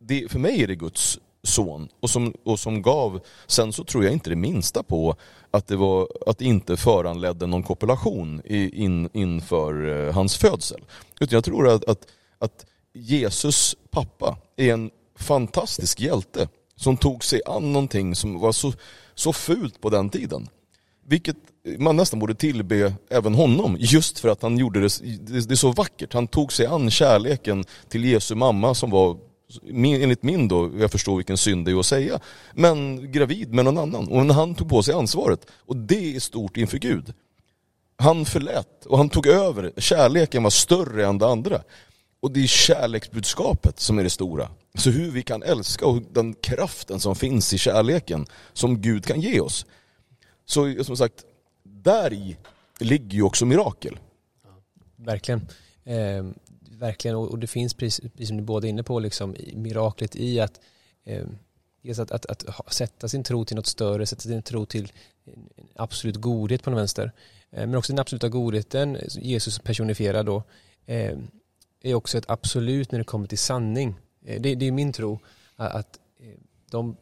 det, 0.00 0.30
för 0.30 0.38
mig 0.38 0.62
är 0.62 0.66
det 0.66 0.74
Guds 0.74 1.18
son 1.44 1.88
och 2.00 2.10
som, 2.10 2.34
och 2.44 2.60
som 2.60 2.82
gav, 2.82 3.20
sen 3.46 3.72
så 3.72 3.84
tror 3.84 4.04
jag 4.04 4.12
inte 4.12 4.30
det 4.30 4.36
minsta 4.36 4.82
på 4.82 5.16
att 5.50 5.66
det, 5.66 5.76
var, 5.76 6.08
att 6.26 6.38
det 6.38 6.44
inte 6.44 6.76
föranledde 6.76 7.46
någon 7.46 7.62
kopulation 7.62 8.42
i, 8.44 8.82
in, 8.84 9.08
inför 9.12 10.06
eh, 10.06 10.14
hans 10.14 10.36
födsel. 10.36 10.80
Utan 11.20 11.36
jag 11.36 11.44
tror 11.44 11.68
att, 11.68 11.84
att, 11.84 12.06
att 12.38 12.66
Jesus 12.94 13.76
pappa 13.90 14.36
är 14.56 14.72
en 14.72 14.90
fantastisk 15.18 16.00
hjälte 16.00 16.48
som 16.76 16.96
tog 16.96 17.24
sig 17.24 17.40
an 17.46 17.72
någonting 17.72 18.14
som 18.14 18.40
var 18.40 18.52
så, 18.52 18.72
så 19.14 19.32
fult 19.32 19.80
på 19.80 19.90
den 19.90 20.10
tiden. 20.10 20.48
Vilket 21.06 21.36
man 21.78 21.96
nästan 21.96 22.20
borde 22.20 22.34
tillbe 22.34 22.94
även 23.10 23.34
honom, 23.34 23.76
just 23.80 24.18
för 24.18 24.28
att 24.28 24.42
han 24.42 24.58
gjorde 24.58 24.80
det, 24.80 25.00
det 25.46 25.50
är 25.50 25.54
så 25.54 25.72
vackert. 25.72 26.12
Han 26.12 26.26
tog 26.26 26.52
sig 26.52 26.66
an 26.66 26.90
kärleken 26.90 27.64
till 27.88 28.04
Jesu 28.04 28.34
mamma 28.34 28.74
som 28.74 28.90
var, 28.90 29.16
enligt 29.68 30.22
min 30.22 30.48
då, 30.48 30.70
jag 30.78 30.90
förstår 30.90 31.16
vilken 31.16 31.36
synd 31.36 31.64
det 31.64 31.70
är 31.70 31.80
att 31.80 31.86
säga, 31.86 32.20
men 32.52 33.12
gravid 33.12 33.54
med 33.54 33.64
någon 33.64 33.78
annan. 33.78 34.08
Och 34.08 34.34
han 34.34 34.54
tog 34.54 34.68
på 34.68 34.82
sig 34.82 34.94
ansvaret. 34.94 35.46
Och 35.58 35.76
det 35.76 36.16
är 36.16 36.20
stort 36.20 36.56
inför 36.56 36.78
Gud. 36.78 37.12
Han 37.96 38.24
förlät 38.24 38.86
och 38.86 38.98
han 38.98 39.08
tog 39.08 39.26
över. 39.26 39.72
Kärleken 39.76 40.42
var 40.42 40.50
större 40.50 41.06
än 41.06 41.18
det 41.18 41.26
andra. 41.26 41.62
Och 42.20 42.30
det 42.30 42.42
är 42.42 42.46
kärleksbudskapet 42.46 43.80
som 43.80 43.98
är 43.98 44.04
det 44.04 44.10
stora. 44.10 44.48
Så 44.74 44.90
hur 44.90 45.10
vi 45.10 45.22
kan 45.22 45.42
älska 45.42 45.86
och 45.86 46.02
den 46.12 46.34
kraften 46.34 47.00
som 47.00 47.16
finns 47.16 47.52
i 47.52 47.58
kärleken 47.58 48.26
som 48.52 48.80
Gud 48.80 49.04
kan 49.04 49.20
ge 49.20 49.40
oss. 49.40 49.66
Så 50.46 50.84
som 50.84 50.96
sagt, 50.96 51.24
där 51.62 52.12
i 52.12 52.36
ligger 52.78 53.16
ju 53.16 53.22
också 53.22 53.46
mirakel. 53.46 53.98
Verkligen. 54.96 55.48
Eh, 55.84 56.24
verkligen, 56.84 57.16
och, 57.16 57.30
och, 57.30 57.38
det 57.38 57.46
finns 57.46 57.74
precis, 57.74 58.00
precis 58.00 58.28
som 58.28 58.36
ni 58.36 58.42
båda 58.42 58.66
är 58.66 58.70
inne 58.70 58.82
på, 58.82 58.98
liksom, 58.98 59.36
miraklet 59.54 60.16
i 60.16 60.40
att 60.40 60.60
eh, 61.04 61.24
att, 61.90 62.10
att, 62.10 62.26
att, 62.26 62.48
att, 62.48 62.72
sätta 62.72 63.08
sin 63.08 63.24
tro 63.24 63.44
till 63.44 63.56
något 63.56 63.66
större, 63.66 64.06
sätta 64.06 64.22
sin 64.22 64.42
tro 64.42 64.66
till 64.66 64.92
en 65.24 65.48
absolut 65.76 66.16
godhet 66.16 66.62
på 66.62 66.70
den 66.70 66.76
vänster. 66.76 67.12
Eh, 67.50 67.66
men 67.66 67.74
också 67.74 67.92
den 67.92 68.00
absoluta 68.00 68.28
godheten, 68.28 68.98
Jesus 69.08 69.58
personifierad 69.58 70.26
då, 70.26 70.42
eh, 70.86 71.18
är 71.82 71.94
också 71.94 72.18
ett 72.18 72.30
absolut 72.30 72.92
när 72.92 72.98
det 72.98 73.04
kommer 73.04 73.26
till 73.26 73.38
sanning. 73.38 73.94
Eh, 74.24 74.40
det, 74.40 74.54
det 74.54 74.66
är 74.66 74.72
min 74.72 74.92
tro 74.92 75.18
att 75.56 75.98
eh, 76.20 76.38
de, 76.70 76.96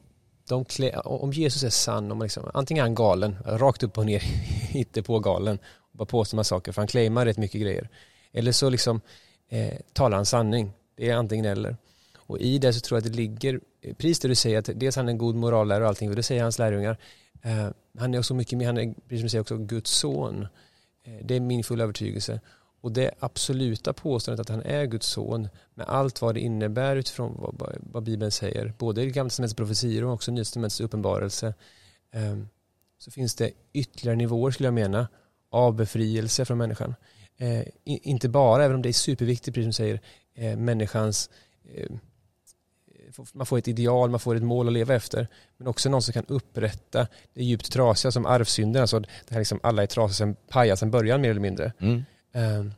de 0.48 0.64
klä, 0.64 0.96
om 0.98 1.32
Jesus 1.32 1.62
är 1.62 1.70
sann, 1.70 2.12
om 2.12 2.22
liksom, 2.22 2.50
antingen 2.54 2.82
är 2.82 2.86
han 2.86 2.94
galen, 2.94 3.36
rakt 3.44 3.82
upp 3.82 3.98
och 3.98 4.06
ner, 4.06 4.22
inte 4.72 5.02
på 5.02 5.18
galen, 5.18 5.58
och 5.92 5.98
bara 5.98 6.06
påstår 6.06 6.36
man 6.36 6.44
saker, 6.44 6.72
för 6.72 6.80
han 6.80 6.88
claimar 6.88 7.26
rätt 7.26 7.38
mycket 7.38 7.60
grejer. 7.60 7.88
Eller 8.32 8.52
så 8.52 8.70
liksom 8.70 9.00
eh, 9.52 9.78
talar 9.92 10.16
han 10.16 10.26
sanning. 10.26 10.72
Det 10.96 11.10
är 11.10 11.16
antingen 11.16 11.44
eller. 11.44 11.76
Och 12.16 12.38
i 12.38 12.58
det 12.58 12.72
så 12.72 12.80
tror 12.80 12.96
jag 12.96 13.06
att 13.06 13.12
det 13.12 13.16
ligger, 13.16 13.60
eh, 13.80 13.94
precis 13.94 14.20
det 14.20 14.28
du 14.28 14.34
säger, 14.34 14.58
att 14.58 14.70
dels 14.74 14.96
han 14.96 15.08
är 15.08 15.12
en 15.12 15.18
god 15.18 15.34
morallärare 15.34 15.82
och 15.82 15.88
allting, 15.88 16.10
och 16.10 16.16
det 16.16 16.22
säger 16.22 16.42
hans 16.42 16.58
lärjungar. 16.58 16.98
Eh, 17.42 17.68
han 17.98 18.14
är 18.14 18.18
också 18.18 18.34
mycket 18.34 18.58
mer, 18.58 18.66
han 18.66 18.78
är, 18.78 18.94
precis 19.08 19.18
som 19.18 19.22
du 19.22 19.28
säger, 19.28 19.42
också 19.42 19.56
Guds 19.56 19.90
son. 19.90 20.46
Eh, 21.04 21.24
det 21.24 21.36
är 21.36 21.40
min 21.40 21.64
fulla 21.64 21.84
övertygelse. 21.84 22.40
Och 22.80 22.92
det 22.92 23.10
absoluta 23.18 23.92
påståendet 23.92 24.40
att 24.40 24.56
han 24.56 24.62
är 24.62 24.84
Guds 24.84 25.06
son 25.06 25.48
med 25.74 25.86
allt 25.86 26.22
vad 26.22 26.34
det 26.34 26.40
innebär 26.40 26.96
utifrån 26.96 27.34
vad, 27.38 27.76
vad 27.80 28.02
Bibeln 28.02 28.30
säger, 28.30 28.72
både 28.78 29.02
i 29.02 29.10
Gamla 29.10 29.28
testamentets 29.28 29.56
profetior 29.56 30.04
och 30.04 30.12
också 30.12 30.30
Nya 30.30 30.44
testamentets 30.44 30.80
uppenbarelse, 30.80 31.54
eh, 32.12 32.38
så 32.98 33.10
finns 33.10 33.34
det 33.34 33.50
ytterligare 33.72 34.16
nivåer 34.16 34.50
skulle 34.50 34.66
jag 34.66 34.74
mena 34.74 35.08
av 35.50 35.74
befrielse 35.74 36.44
från 36.44 36.58
människan. 36.58 36.94
Eh, 37.38 37.62
inte 37.84 38.28
bara, 38.28 38.64
även 38.64 38.74
om 38.74 38.82
det 38.82 38.88
är 38.88 38.92
superviktigt, 38.92 39.54
precis 39.54 39.76
som 39.76 39.86
du 39.86 39.90
säger, 39.90 40.00
eh, 40.34 40.56
människans 40.56 41.30
eh, 41.74 41.90
man 43.32 43.46
får 43.46 43.58
ett 43.58 43.68
ideal, 43.68 44.10
man 44.10 44.20
får 44.20 44.34
ett 44.34 44.42
mål 44.42 44.66
att 44.66 44.72
leva 44.72 44.94
efter. 44.94 45.28
Men 45.56 45.68
också 45.68 45.90
någon 45.90 46.02
som 46.02 46.12
kan 46.12 46.24
upprätta 46.28 47.06
det 47.34 47.44
djupt 47.44 47.72
trasiga 47.72 48.12
som 48.12 48.26
arvsynden. 48.26 48.82
Alltså 48.82 49.00
det 49.00 49.08
här 49.30 49.38
liksom 49.38 49.60
alla 49.62 49.82
är 49.82 49.86
trasiga 49.86 50.14
sen 50.14 50.36
pajar 50.48 50.76
sen 50.76 50.90
början 50.90 51.20
mer 51.20 51.30
eller 51.30 51.40
mindre. 51.40 51.72
Mm. 51.78 52.02
Ehm, 52.32 52.72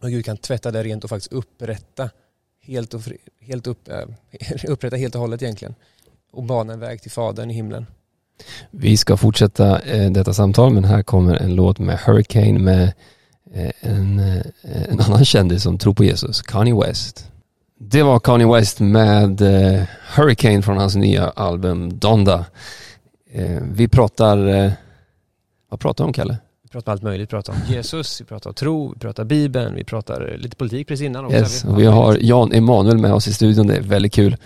och 0.00 0.10
Gud 0.10 0.24
kan 0.24 0.36
tvätta 0.36 0.70
det 0.70 0.82
rent 0.82 1.04
och 1.04 1.10
faktiskt 1.10 1.32
upprätta 1.32 2.10
helt 2.62 2.94
och, 2.94 3.02
helt 3.40 3.66
upp, 3.66 3.88
äh, 3.88 4.04
upprätta 4.64 4.96
helt 4.96 5.14
och 5.14 5.20
hållet 5.20 5.42
egentligen. 5.42 5.74
Och 6.32 6.42
bana 6.42 6.72
en 6.72 6.80
väg 6.80 7.02
till 7.02 7.10
Fadern 7.10 7.50
i 7.50 7.54
himlen. 7.54 7.86
Vi 8.70 8.96
ska 8.96 9.16
fortsätta 9.16 9.80
eh, 9.80 10.10
detta 10.10 10.34
samtal 10.34 10.72
men 10.72 10.84
här 10.84 11.02
kommer 11.02 11.34
en 11.34 11.54
låt 11.54 11.78
med 11.78 11.98
Hurricane 11.98 12.58
med 12.58 12.84
eh, 12.84 12.90
en, 13.80 14.18
eh, 14.18 14.42
en 14.88 15.00
annan 15.06 15.24
kändis 15.24 15.62
som 15.62 15.78
tror 15.78 15.94
på 15.94 16.04
Jesus, 16.04 16.42
Kanye 16.42 16.74
West. 16.74 17.30
Det 17.80 18.02
var 18.02 18.20
Kanye 18.20 18.46
West 18.46 18.80
med 18.80 19.40
eh, 19.40 19.82
Hurricane 20.16 20.62
från 20.62 20.76
hans 20.76 20.94
nya 20.94 21.30
album 21.30 21.98
Donda. 21.98 22.44
Eh, 23.32 23.62
vi 23.72 23.88
pratar, 23.88 24.48
eh, 24.48 24.72
vad 25.70 25.80
pratar 25.80 26.04
vi 26.04 26.06
om 26.06 26.12
Kalle? 26.12 26.36
Vi 26.62 26.68
pratar 26.68 26.92
allt 26.92 27.02
möjligt, 27.02 27.28
vi 27.28 27.30
pratar 27.30 27.52
om 27.52 27.58
Jesus, 27.68 28.20
vi 28.20 28.24
pratar 28.24 28.52
tro, 28.52 28.92
vi 28.92 28.98
pratar 28.98 29.24
Bibeln, 29.24 29.74
vi 29.74 29.84
pratar 29.84 30.36
lite 30.38 30.56
politik 30.56 30.88
precis 30.88 31.06
innan 31.06 31.24
också. 31.24 31.36
Yes, 31.36 31.64
och 31.64 31.78
vi 31.80 31.86
har 31.86 32.18
Jan 32.20 32.52
Emanuel 32.52 32.98
med 32.98 33.12
oss 33.12 33.28
i 33.28 33.32
studion, 33.32 33.66
det 33.66 33.76
är 33.76 33.80
väldigt 33.80 34.12
kul. 34.12 34.36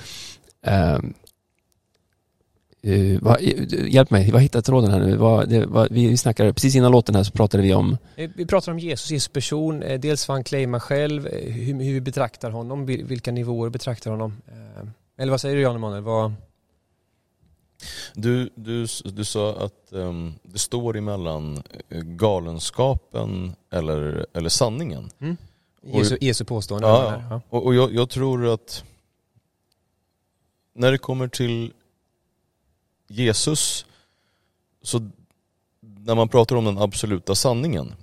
Uh, 2.87 3.20
va, 3.20 3.41
hjälp 3.41 4.11
mig, 4.11 4.30
vad 4.30 4.43
hittar 4.43 4.61
tråden 4.61 4.91
här 4.91 5.01
nu? 5.01 5.16
Va, 5.16 5.45
det, 5.45 5.66
va, 5.66 5.87
vi 5.91 6.16
snackade, 6.16 6.53
precis 6.53 6.74
innan 6.74 6.93
låten 6.93 7.14
här 7.14 7.24
så 7.24 7.33
pratade 7.33 7.62
vi 7.62 7.74
om 7.74 7.99
Vi 8.14 8.47
pratar 8.47 8.72
om 8.72 8.78
Jesus, 8.78 9.11
Jesus 9.11 9.28
person, 9.28 9.80
dels 9.99 10.28
vad 10.28 10.37
han 10.37 10.45
claimar 10.45 10.78
själv, 10.78 11.28
hur, 11.33 11.83
hur 11.83 11.93
vi 11.93 12.01
betraktar 12.01 12.51
honom, 12.51 12.87
vilka 12.87 13.33
nivåer 13.33 13.64
vi 13.64 13.70
betraktar 13.70 14.11
honom. 14.11 14.43
Uh, 14.49 14.89
eller 15.16 15.30
vad 15.30 15.41
säger 15.41 15.57
du 15.57 15.62
Jan 15.62 15.76
Emanuel? 15.76 16.03
Vad, 16.03 16.33
du, 18.14 18.51
du, 18.55 18.87
du 19.05 19.24
sa 19.24 19.57
att 19.57 19.89
um, 19.91 20.35
det 20.43 20.59
står 20.59 20.97
emellan 20.97 21.62
eh, 21.89 22.01
galenskapen 22.01 23.55
eller, 23.70 24.26
eller 24.35 24.49
sanningen. 24.49 25.11
Mm. 25.20 25.37
Jesu, 25.83 26.18
Jesu 26.20 26.45
påstående. 26.45 26.89
Ja, 26.89 27.22
ja. 27.30 27.41
Och, 27.49 27.66
och 27.66 27.74
jag, 27.74 27.95
jag, 27.95 28.11
tror 28.11 28.47
att 28.55 28.85
när 30.74 30.93
det 30.93 30.99
kommer 30.99 31.28
till 31.28 31.72
Jesus, 33.13 33.87
så 34.83 35.11
när 35.81 36.15
man 36.15 36.29
pratar 36.29 36.57
om 36.57 36.65
den 36.65 36.79
absoluta 36.79 37.35
sanningen, 37.35 37.95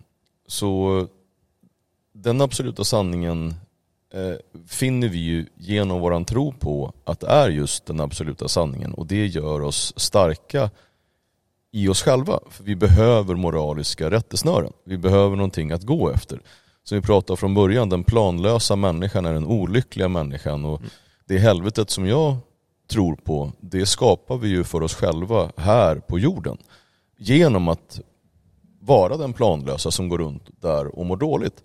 så 0.47 1.07
den 2.13 2.41
absoluta 2.41 2.83
sanningen 2.83 3.53
eh, 4.13 4.61
finner 4.67 5.07
vi 5.07 5.17
ju 5.17 5.45
genom 5.57 6.01
våran 6.01 6.25
tro 6.25 6.53
på 6.53 6.93
att 7.03 7.19
det 7.19 7.27
är 7.27 7.49
just 7.49 7.85
den 7.85 7.99
absoluta 7.99 8.47
sanningen 8.47 8.93
och 8.93 9.05
det 9.07 9.27
gör 9.27 9.61
oss 9.61 9.93
starka 9.97 10.69
i 11.71 11.87
oss 11.87 12.01
själva. 12.01 12.39
För 12.49 12.63
vi 12.63 12.75
behöver 12.75 13.35
moraliska 13.35 14.11
rättesnören. 14.11 14.73
Vi 14.83 14.97
behöver 14.97 15.35
någonting 15.35 15.71
att 15.71 15.83
gå 15.83 16.09
efter. 16.09 16.41
Som 16.83 16.95
vi 16.95 17.01
pratade 17.01 17.37
från 17.37 17.53
början, 17.53 17.89
den 17.89 18.03
planlösa 18.03 18.75
människan 18.75 19.25
är 19.25 19.33
den 19.33 19.45
olyckliga 19.45 20.07
människan 20.07 20.65
och 20.65 20.79
mm. 20.79 20.91
det 21.25 21.37
helvetet 21.37 21.89
som 21.89 22.07
jag 22.07 22.37
tror 22.89 23.15
på, 23.15 23.51
det 23.59 23.85
skapar 23.85 24.37
vi 24.37 24.49
ju 24.49 24.63
för 24.63 24.83
oss 24.83 24.93
själva 24.93 25.51
här 25.57 25.95
på 25.95 26.19
jorden. 26.19 26.57
Genom 27.17 27.67
att 27.67 28.01
vara 28.79 29.17
den 29.17 29.33
planlösa 29.33 29.91
som 29.91 30.09
går 30.09 30.17
runt 30.17 30.49
där 30.61 30.99
och 30.99 31.05
mår 31.05 31.17
dåligt. 31.17 31.63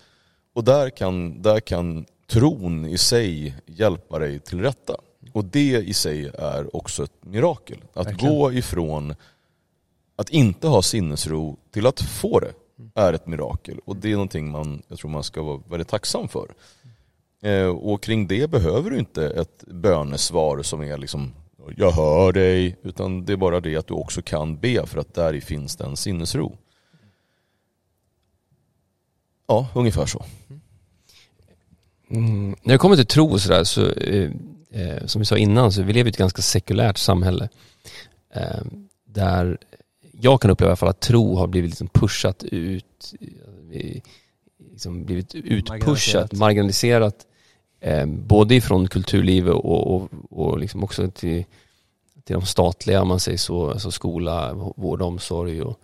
Och 0.55 0.65
där 0.65 0.91
kan, 0.91 1.43
där 1.43 1.61
kan 1.61 2.07
tron 2.31 2.85
i 2.85 2.99
sig 2.99 3.55
hjälpa 3.67 4.19
dig 4.19 4.41
till 4.41 4.61
rätta. 4.61 4.97
Och 5.33 5.45
det 5.45 5.77
i 5.77 5.95
sig 5.95 6.27
är 6.39 6.77
också 6.77 7.05
ett 7.05 7.25
mirakel. 7.25 7.79
Att 7.93 8.07
Verkligen. 8.07 8.35
gå 8.35 8.53
ifrån 8.53 9.15
att 10.17 10.31
inte 10.31 10.69
ha 10.69 10.83
sinnesro 10.83 11.57
till 11.71 11.87
att 11.87 12.01
få 12.01 12.41
det 12.41 12.53
är 12.95 13.13
ett 13.13 13.27
mirakel. 13.27 13.79
Och 13.85 13.97
det 13.97 14.09
är 14.09 14.13
någonting 14.13 14.51
man, 14.51 14.83
jag 14.89 14.99
tror 14.99 15.11
man 15.11 15.25
ska 15.25 15.43
vara 15.43 15.61
väldigt 15.69 15.89
tacksam 15.89 16.29
för. 16.29 16.49
Eh, 17.45 17.67
och 17.67 18.03
kring 18.03 18.27
det 18.27 18.51
behöver 18.51 18.91
du 18.91 18.99
inte 18.99 19.27
ett 19.27 19.65
bönesvar 19.67 20.63
som 20.63 20.83
är 20.83 20.99
liksom 20.99 21.33
jag 21.77 21.91
hör 21.91 22.33
dig, 22.33 22.77
utan 22.83 23.25
det 23.25 23.33
är 23.33 23.37
bara 23.37 23.61
det 23.61 23.77
att 23.77 23.87
du 23.87 23.95
också 23.95 24.23
kan 24.23 24.59
be 24.59 24.87
för 24.87 25.01
att 25.01 25.15
där 25.15 25.41
finns 25.41 25.77
det 25.77 25.85
en 25.85 25.97
sinnesro. 25.97 26.59
Ja, 29.47 29.69
ungefär 29.75 30.07
så. 30.07 30.25
Mm. 32.11 32.57
När 32.63 32.75
det 32.75 32.79
kommer 32.79 32.97
till 32.97 33.07
tro 33.07 33.31
och 33.31 33.41
sådär 33.41 33.65
så, 33.65 33.91
eh, 33.91 34.31
eh, 34.71 35.07
som 35.07 35.19
vi 35.19 35.25
sa 35.27 35.37
innan, 35.37 35.73
så 35.73 35.83
vi 35.83 35.93
lever 35.93 36.09
i 36.09 36.11
ett 36.11 36.17
ganska 36.17 36.43
sekulärt 36.43 36.99
samhälle. 36.99 37.49
Eh, 38.35 38.63
där 39.05 39.59
jag 40.13 40.41
kan 40.41 40.51
uppleva 40.51 40.69
i 40.69 40.71
alla 40.71 40.77
fall 40.77 40.89
att 40.89 41.01
tro 41.01 41.37
har 41.37 41.47
blivit 41.47 41.71
liksom 41.71 41.89
pushat 41.89 42.45
ut, 42.45 43.15
liksom 44.71 45.05
blivit 45.05 45.35
utpushat, 45.35 45.73
marginaliserat, 45.83 46.33
marginaliserat 46.33 47.27
eh, 47.85 48.07
både 48.07 48.55
ifrån 48.55 48.89
kulturlivet 48.89 49.55
och, 49.55 49.95
och, 49.95 50.09
och 50.31 50.59
liksom 50.59 50.85
också 50.85 51.11
till, 51.11 51.45
till 52.25 52.35
de 52.35 52.47
statliga, 52.47 53.03
om 53.03 53.09
man 53.09 53.21
säger 53.21 53.39
så, 53.39 53.71
alltså 53.71 53.91
skola, 53.91 54.55
vård 54.77 55.03
och 55.03 55.09
omsorg 55.09 55.63
och, 55.63 55.81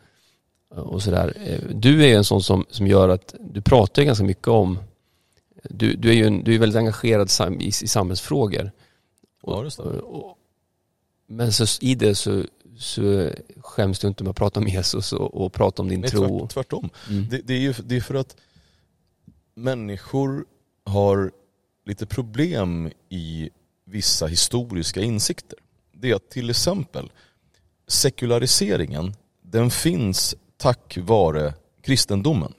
och 0.69 1.03
sådär. 1.03 1.37
Eh, 1.47 1.77
du 1.77 2.05
är 2.07 2.17
en 2.17 2.25
sån 2.25 2.43
som, 2.43 2.65
som 2.69 2.87
gör 2.87 3.09
att 3.09 3.35
du 3.41 3.61
pratar 3.61 4.03
ganska 4.03 4.25
mycket 4.25 4.49
om 4.49 4.79
du, 5.63 5.97
du 5.97 6.09
är 6.09 6.15
ju 6.15 6.27
en, 6.27 6.45
du 6.45 6.55
är 6.55 6.59
väldigt 6.59 6.79
engagerad 6.79 7.31
i, 7.61 7.67
i 7.67 7.73
samhällsfrågor. 7.73 8.73
Och, 9.43 9.67
ja, 9.79 9.85
och, 9.85 10.39
Men 11.27 11.53
så, 11.53 11.85
i 11.85 11.95
det 11.95 12.15
så, 12.15 12.45
så 12.79 13.31
skäms 13.61 13.99
du 13.99 14.09
inte 14.09 14.25
med 14.25 14.31
att 14.31 14.37
prata 14.37 14.61
om 14.61 14.69
Jesus 14.69 15.13
och, 15.13 15.35
och 15.35 15.53
prata 15.53 15.83
om 15.83 15.89
din 15.89 16.01
Nej, 16.01 16.11
tro. 16.11 16.39
tvärt, 16.39 16.51
tvärtom. 16.51 16.91
Mm. 17.09 17.29
Det, 17.31 17.41
det, 17.45 17.55
är 17.55 17.59
ju 17.59 17.75
det 17.85 17.97
är 17.97 18.01
för 18.01 18.15
att 18.15 18.37
människor 19.55 20.45
har 20.85 21.33
lite 21.87 22.07
problem 22.07 22.91
i 23.09 23.51
vissa 23.85 24.27
historiska 24.27 25.01
insikter. 25.01 25.59
Det 25.93 26.11
är 26.11 26.15
att 26.15 26.31
till 26.31 26.51
exempel 26.51 27.13
sekulariseringen, 27.89 29.15
den 29.43 29.71
finns 29.71 30.35
tack 30.57 30.99
vare 31.01 31.55
kristendomen. 31.83 32.53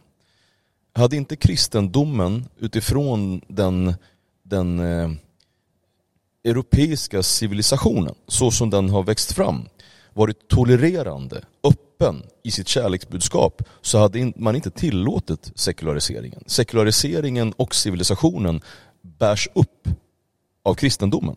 Hade 0.93 1.15
inte 1.15 1.35
kristendomen 1.35 2.45
utifrån 2.59 3.41
den, 3.47 3.93
den 4.43 4.79
eh, 4.79 5.11
europeiska 6.43 7.23
civilisationen, 7.23 8.15
så 8.27 8.51
som 8.51 8.69
den 8.69 8.89
har 8.89 9.03
växt 9.03 9.31
fram, 9.31 9.65
varit 10.13 10.47
tolererande, 10.47 11.45
öppen 11.63 12.23
i 12.43 12.51
sitt 12.51 12.67
kärleksbudskap 12.67 13.61
så 13.81 13.97
hade 13.97 14.33
man 14.35 14.55
inte 14.55 14.71
tillåtit 14.71 15.51
sekulariseringen. 15.55 16.43
Sekulariseringen 16.45 17.53
och 17.53 17.75
civilisationen 17.75 18.61
bärs 19.01 19.49
upp 19.53 19.87
av 20.63 20.73
kristendomen. 20.73 21.35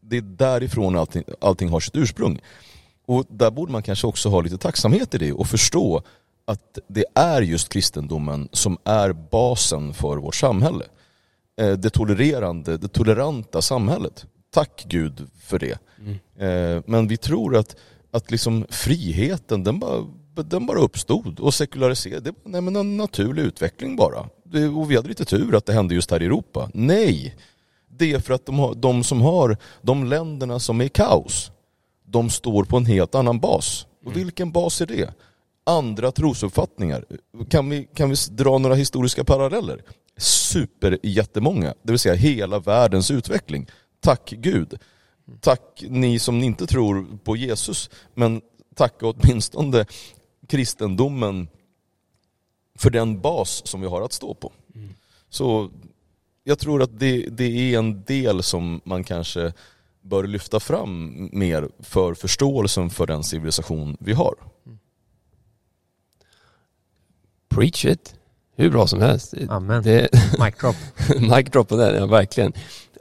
Det 0.00 0.16
är 0.16 0.22
därifrån 0.22 0.96
allting, 0.96 1.24
allting 1.40 1.68
har 1.68 1.80
sitt 1.80 1.96
ursprung. 1.96 2.40
Och 3.06 3.24
där 3.28 3.50
borde 3.50 3.72
man 3.72 3.82
kanske 3.82 4.06
också 4.06 4.28
ha 4.28 4.40
lite 4.40 4.58
tacksamhet 4.58 5.14
i 5.14 5.18
det 5.18 5.32
och 5.32 5.46
förstå 5.46 6.02
att 6.44 6.78
det 6.88 7.04
är 7.14 7.42
just 7.42 7.68
kristendomen 7.68 8.48
som 8.52 8.78
är 8.84 9.12
basen 9.12 9.94
för 9.94 10.16
vårt 10.16 10.34
samhälle. 10.34 10.84
Eh, 11.60 11.72
det 11.72 11.90
tolererande, 11.90 12.76
det 12.76 12.88
toleranta 12.88 13.62
samhället. 13.62 14.26
Tack 14.50 14.84
Gud 14.88 15.30
för 15.40 15.58
det. 15.58 15.78
Mm. 15.98 16.82
Men 16.86 17.08
vi 17.08 17.16
tror 17.16 17.56
att, 17.56 17.76
att 18.10 18.30
liksom 18.30 18.66
friheten 18.70 19.64
den 19.64 19.78
bara, 19.78 20.06
den 20.34 20.66
bara 20.66 20.78
uppstod 20.78 21.40
och 21.40 21.54
sekularisering, 21.54 22.22
Det 22.22 22.30
var 22.30 22.50
nej, 22.50 22.60
men 22.60 22.76
en 22.76 22.96
naturlig 22.96 23.42
utveckling 23.42 23.96
bara. 23.96 24.28
Det, 24.56 24.68
och 24.68 24.90
vi 24.90 24.96
hade 24.96 25.08
lite 25.08 25.24
tur 25.24 25.54
att 25.54 25.66
det 25.66 25.72
hände 25.72 25.94
just 25.94 26.10
här 26.10 26.22
i 26.22 26.26
Europa. 26.26 26.70
Nej! 26.74 27.36
Det 27.88 28.12
är 28.12 28.20
för 28.20 28.34
att 28.34 28.46
de, 28.46 28.58
har, 28.58 28.74
de 28.74 29.04
som 29.04 29.22
har 29.22 29.56
de 29.82 30.04
länderna 30.04 30.58
som 30.58 30.80
är 30.80 30.84
i 30.84 30.88
kaos, 30.88 31.50
de 32.04 32.30
står 32.30 32.64
på 32.64 32.76
en 32.76 32.86
helt 32.86 33.14
annan 33.14 33.40
bas. 33.40 33.86
Och 34.04 34.16
vilken 34.16 34.52
bas 34.52 34.80
är 34.80 34.86
det? 34.86 35.14
Andra 35.64 36.12
trosuppfattningar. 36.12 37.04
Kan 37.48 37.70
vi, 37.70 37.88
kan 37.94 38.10
vi 38.10 38.16
dra 38.30 38.58
några 38.58 38.74
historiska 38.74 39.24
paralleller? 39.24 39.82
Super 40.16 40.98
jättemånga. 41.02 41.74
Det 41.82 41.92
vill 41.92 41.98
säga 41.98 42.14
hela 42.14 42.58
världens 42.58 43.10
utveckling. 43.10 43.66
Tack 44.00 44.30
Gud. 44.30 44.78
Tack 45.40 45.84
ni 45.88 46.18
som 46.18 46.42
inte 46.42 46.66
tror 46.66 47.06
på 47.24 47.36
Jesus, 47.36 47.90
men 48.14 48.40
tacka 48.74 49.06
åtminstone 49.06 49.86
kristendomen 50.48 51.48
för 52.76 52.90
den 52.90 53.20
bas 53.20 53.62
som 53.64 53.80
vi 53.80 53.86
har 53.86 54.02
att 54.02 54.12
stå 54.12 54.34
på. 54.34 54.52
Så 55.30 55.70
jag 56.44 56.58
tror 56.58 56.82
att 56.82 56.98
det, 56.98 57.26
det 57.30 57.44
är 57.74 57.78
en 57.78 58.02
del 58.04 58.42
som 58.42 58.80
man 58.84 59.04
kanske 59.04 59.52
bör 60.02 60.24
lyfta 60.26 60.60
fram 60.60 61.28
mer 61.32 61.68
för 61.80 62.14
förståelsen 62.14 62.90
för 62.90 63.06
den 63.06 63.24
civilisation 63.24 63.96
vi 64.00 64.12
har. 64.12 64.34
Preach 67.48 67.84
it. 67.84 68.14
Hur 68.56 68.70
bra 68.70 68.86
som 68.86 69.00
helst. 69.00 69.34
Amen. 69.48 69.82
Det, 69.82 70.08
Mic 70.38 70.54
drop. 70.60 70.76
mic 71.36 71.50
drop 71.52 71.68
på 71.68 71.76
den, 71.76 71.94
ja 71.96 72.06
verkligen. 72.06 72.52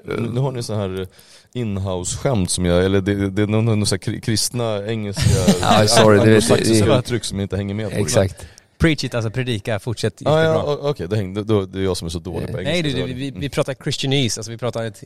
Nu 0.06 0.40
har 0.40 0.52
ni 0.52 0.64
så 0.64 0.74
här 0.74 1.08
inhouse-skämt 1.54 2.50
som 2.50 2.66
jag, 2.66 2.86
eller 2.86 3.02
det, 3.02 3.30
det 3.30 3.42
är 3.42 3.48
någon, 3.48 3.66
någon 3.66 3.86
så 3.86 3.96
här 3.96 4.00
kri- 4.00 4.22
kristna 4.22 4.86
engelska 4.88 5.30
Ja, 5.62 5.88
sorry, 5.88 6.18
det 6.18 6.26
vet- 6.26 6.28
anglosaxiska 6.28 6.86
det- 6.86 7.00
uttryck 7.00 7.24
som 7.24 7.40
jag 7.40 7.46
inte 7.46 7.58
hänger 7.58 7.74
med 7.76 7.90
på. 7.92 7.96
Exakt. 7.98 8.48
Preach 8.86 9.04
it, 9.04 9.16
alltså 9.16 9.30
predika, 9.32 9.80
fortsätt 9.80 10.22
Ah, 10.26 10.44
ja, 10.44 10.78
okej, 10.82 11.08
det, 11.08 11.16
hängde- 11.16 11.44
då, 11.44 11.66
det 11.66 11.80
är 11.80 11.84
jag 11.84 11.98
som 11.98 12.06
är 12.06 12.10
så 12.10 12.20
dålig 12.20 12.52
på 12.52 12.60
engelska. 12.62 12.72
Nej 12.72 12.82
du, 12.82 12.94
du 13.08 13.14
vi, 13.14 13.32
vi 13.36 13.50
pratar 13.50 13.74
christianese, 13.84 14.40
alltså 14.40 14.52
vi 14.52 14.58
pratar 14.58 14.84
ett... 14.86 15.04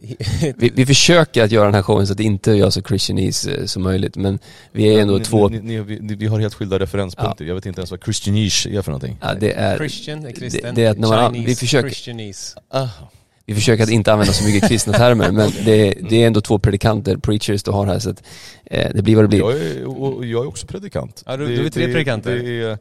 Vi, 0.58 0.70
vi 0.76 0.86
försöker 0.86 1.44
att 1.44 1.52
göra 1.52 1.66
den 1.66 1.74
här 1.74 1.82
showen 1.82 2.08
så 2.08 2.14
att 2.14 2.18
det 2.18 2.24
inte 2.24 2.52
gör 2.52 2.70
så 2.70 2.82
christianese 2.82 3.52
eh, 3.58 3.66
som 3.66 3.84
möjligt 3.84 4.16
men 4.16 4.40
vi 4.72 4.94
är 4.96 5.00
ändå 5.02 5.18
ni, 5.18 5.24
två, 5.24 5.50
Ni, 5.50 5.60
ni, 5.60 5.80
vi, 5.80 6.16
vi 6.16 6.26
har 6.28 6.40
helt 6.40 6.54
skilda 6.54 6.80
referenspunkter. 6.80 7.46
Jag 7.46 7.56
vet 7.56 7.66
inte 7.66 7.82
ens 7.82 7.92
vad 7.92 8.04
christianish 8.04 8.68
är 8.68 8.82
för 8.82 8.92
någonting. 8.92 9.18
ja, 9.22 9.34
det 9.40 9.52
är, 9.54 9.78
Christian 9.78 10.26
är 10.26 10.32
kristen, 10.32 10.76
det 10.76 10.86
är 10.86 10.92
att 10.92 10.98
när 10.98 11.08
man- 11.08 11.34
Chinese, 11.34 11.50
vi 11.50 11.56
försöker- 11.56 11.90
Christianese. 11.90 12.56
Aha. 12.74 13.12
vi 13.46 13.56
försöker 13.56 13.84
att 13.84 13.90
inte 13.90 14.14
använda 14.14 14.34
så 14.34 14.44
mycket 14.44 14.70
kristna 14.70 14.94
termer 14.94 15.32
men 15.32 15.52
det, 15.66 15.94
det 16.10 16.24
är 16.24 16.28
ändå 16.28 16.42
två 16.42 16.60
predikanter, 16.60 17.18
preachers 17.18 17.64
du 17.64 17.72
har 17.72 17.86
här 17.86 18.00
så 18.00 18.10
att 18.10 18.24
eh, 18.66 18.90
det 18.96 19.02
blir 19.02 19.16
vad 19.16 19.24
det 19.24 19.28
blir. 19.30 19.40
Jag 19.40 19.52
är, 19.58 19.86
och 20.04 20.26
jag 20.26 20.44
är 20.44 20.48
också 20.48 20.68
predikant. 20.68 21.24
Ja, 21.26 21.38
du- 21.38 21.48
du 21.48 21.66
är 21.66 21.70
tre 21.70 21.86
predikanter. 21.92 22.36
Det 22.36 22.62
är, 22.62 22.78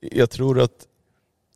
jag 0.00 0.30
tror 0.30 0.60
att 0.60 0.86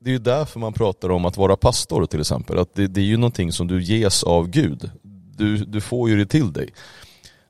det 0.00 0.10
är 0.10 0.12
ju 0.12 0.18
därför 0.18 0.60
man 0.60 0.72
pratar 0.72 1.10
om 1.10 1.24
att 1.24 1.36
vara 1.36 1.56
pastor 1.56 2.06
till 2.06 2.20
exempel. 2.20 2.58
Att 2.58 2.74
det, 2.74 2.86
det 2.86 3.00
är 3.00 3.04
ju 3.04 3.16
någonting 3.16 3.52
som 3.52 3.66
du 3.66 3.82
ges 3.82 4.22
av 4.24 4.48
Gud. 4.48 4.90
Du, 5.36 5.56
du 5.56 5.80
får 5.80 6.10
ju 6.10 6.16
det 6.16 6.26
till 6.26 6.52
dig. 6.52 6.70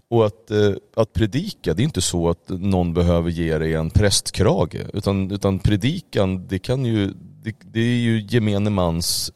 Och 0.08 0.26
att, 0.26 0.50
eh, 0.50 0.72
att 0.96 1.12
predika, 1.12 1.74
det 1.74 1.82
är 1.82 1.84
inte 1.84 2.00
så 2.00 2.28
att 2.28 2.48
någon 2.48 2.94
behöver 2.94 3.30
ge 3.30 3.58
dig 3.58 3.74
en 3.74 3.90
prästkrage. 3.90 4.76
Utan, 4.94 5.30
utan 5.30 5.58
predikan, 5.58 6.46
det, 6.46 6.58
kan 6.58 6.84
ju, 6.84 7.12
det, 7.42 7.54
det 7.60 7.80
är 7.80 7.98
ju 7.98 8.26
gemene 8.28 8.70
mans 8.70 9.32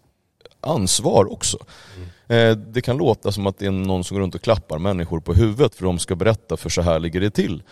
ansvar 0.61 1.33
också. 1.33 1.59
Eh, 2.27 2.57
Det 2.57 2.81
kan 2.81 2.97
låta 2.97 3.33
som 3.33 3.47
att 3.47 3.59
det 3.59 3.67
är 3.67 3.71
någon 3.71 4.05
som 4.05 4.15
går 4.15 4.23
runt 4.23 4.35
och 4.35 4.43
klappar 4.43 4.79
människor 4.79 5.21
på 5.21 5.35
huvudet 5.35 5.75
för 5.75 5.85
de 5.85 5.99
ska 5.99 6.17
berätta 6.17 6.57
för 6.57 6.71
så 6.71 6.83
här 6.83 6.99
ligger 6.99 7.21
det 7.21 7.31
till. 7.31 7.63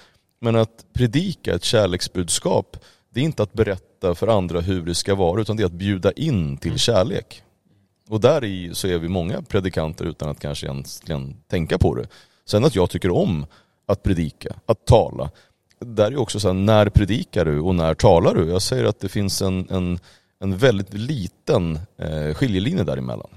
Men 0.40 0.56
att 0.56 0.84
predika 0.92 1.54
ett 1.54 1.64
kärleksbudskap, 1.64 2.76
det 3.12 3.20
är 3.20 3.24
inte 3.24 3.42
att 3.42 3.52
berätta 3.52 4.14
för 4.14 4.28
andra 4.28 4.60
hur 4.60 4.82
det 4.82 4.94
ska 4.94 5.14
vara 5.14 5.40
utan 5.40 5.56
det 5.56 5.62
är 5.62 5.66
att 5.66 5.72
bjuda 5.72 6.12
in 6.12 6.56
till 6.56 6.78
kärlek. 6.78 7.42
Och 8.08 8.20
där 8.20 8.44
i 8.44 8.74
så 8.74 8.88
är 8.88 8.98
vi 8.98 9.08
många 9.08 9.42
predikanter 9.42 10.04
utan 10.04 10.28
att 10.28 10.40
kanske 10.40 10.66
egentligen 10.66 11.36
tänka 11.48 11.78
på 11.78 11.94
det. 11.94 12.06
Sen 12.46 12.64
att 12.64 12.74
jag 12.74 12.90
tycker 12.90 13.10
om 13.10 13.46
att 13.86 14.02
predika, 14.02 14.54
att 14.66 14.86
tala. 14.86 15.30
Där 15.78 16.12
är 16.12 16.16
också 16.16 16.40
så 16.40 16.48
här, 16.48 16.54
när 16.54 16.88
predikar 16.88 17.44
du 17.44 17.60
och 17.60 17.74
när 17.74 17.94
talar 17.94 18.34
du? 18.34 18.48
Jag 18.50 18.62
säger 18.62 18.84
att 18.84 19.00
det 19.00 19.08
finns 19.08 19.42
en, 19.42 19.66
en, 19.70 19.98
en 20.40 20.56
väldigt 20.56 20.94
liten 20.94 21.78
eh, 21.98 22.34
skiljelinje 22.34 22.84
däremellan. 22.84 23.30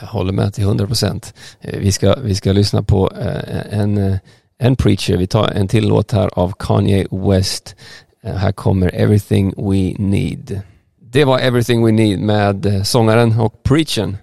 Jag 0.00 0.06
håller 0.06 0.32
med 0.32 0.54
till 0.54 0.64
100 0.64 0.86
procent. 0.86 1.34
Vi 1.60 1.92
ska, 1.92 2.16
vi 2.16 2.34
ska 2.34 2.52
lyssna 2.52 2.82
på 2.82 3.12
eh, 3.12 3.78
en, 3.80 4.18
en 4.58 4.76
preacher. 4.76 5.16
Vi 5.16 5.26
tar 5.26 5.48
en 5.48 5.68
till 5.68 5.88
låt 5.88 6.12
här 6.12 6.30
av 6.32 6.52
Kanye 6.58 7.06
West. 7.10 7.76
Eh, 8.24 8.34
Här 8.34 8.52
kommer 8.52 8.94
Everything 8.94 9.54
We 9.56 9.94
Need. 9.98 10.60
Det 11.00 11.24
var 11.24 11.38
Everything 11.38 11.84
We 11.84 11.92
Need 11.92 12.18
med 12.20 12.66
eh, 12.66 12.82
sångaren 12.82 13.40
och 13.40 13.62
preachern 13.62 14.16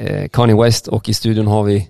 eh, 0.00 0.28
Kanye 0.28 0.56
West 0.62 0.88
och 0.88 1.08
i 1.08 1.14
studion 1.14 1.46
har 1.46 1.62
vi 1.62 1.88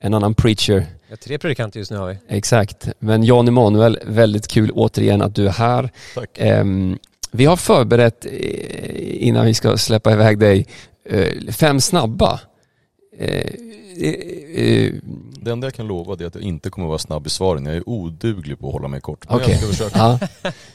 en 0.00 0.14
annan 0.14 0.34
preacher. 0.34 0.86
Ja, 1.10 1.16
tre 1.16 1.38
predikanter 1.38 1.78
just 1.78 1.90
nu 1.90 1.96
har 1.96 2.08
vi. 2.08 2.18
Exakt. 2.28 2.88
Men 2.98 3.24
Jan 3.24 3.48
Emanuel, 3.48 3.98
väldigt 4.06 4.48
kul 4.48 4.70
återigen 4.70 5.22
att 5.22 5.34
du 5.34 5.46
är 5.46 5.52
här. 5.52 5.90
Tack. 6.14 6.30
Ehm, 6.38 6.98
vi 7.30 7.44
har 7.44 7.56
förberett, 7.56 8.24
innan 9.04 9.46
vi 9.46 9.54
ska 9.54 9.76
släppa 9.76 10.12
iväg 10.12 10.38
dig, 10.38 10.66
fem 11.52 11.80
snabba. 11.80 12.40
Eh, 13.18 13.28
eh, 13.96 14.14
eh, 14.64 14.92
Det 15.40 15.50
enda 15.50 15.66
jag 15.66 15.74
kan 15.74 15.86
lova 15.86 16.14
är 16.14 16.26
att 16.26 16.34
jag 16.34 16.44
inte 16.44 16.70
kommer 16.70 16.88
vara 16.88 16.98
snabb 16.98 17.26
i 17.26 17.30
svaren. 17.30 17.66
Jag 17.66 17.76
är 17.76 17.88
oduglig 17.88 18.58
på 18.58 18.66
att 18.66 18.72
hålla 18.72 18.88
mig 18.88 19.00
kort. 19.00 19.28
Men 19.28 19.36
Okej. 19.36 19.50
jag 19.50 19.58
ska 19.58 19.68
försöka. 19.68 20.18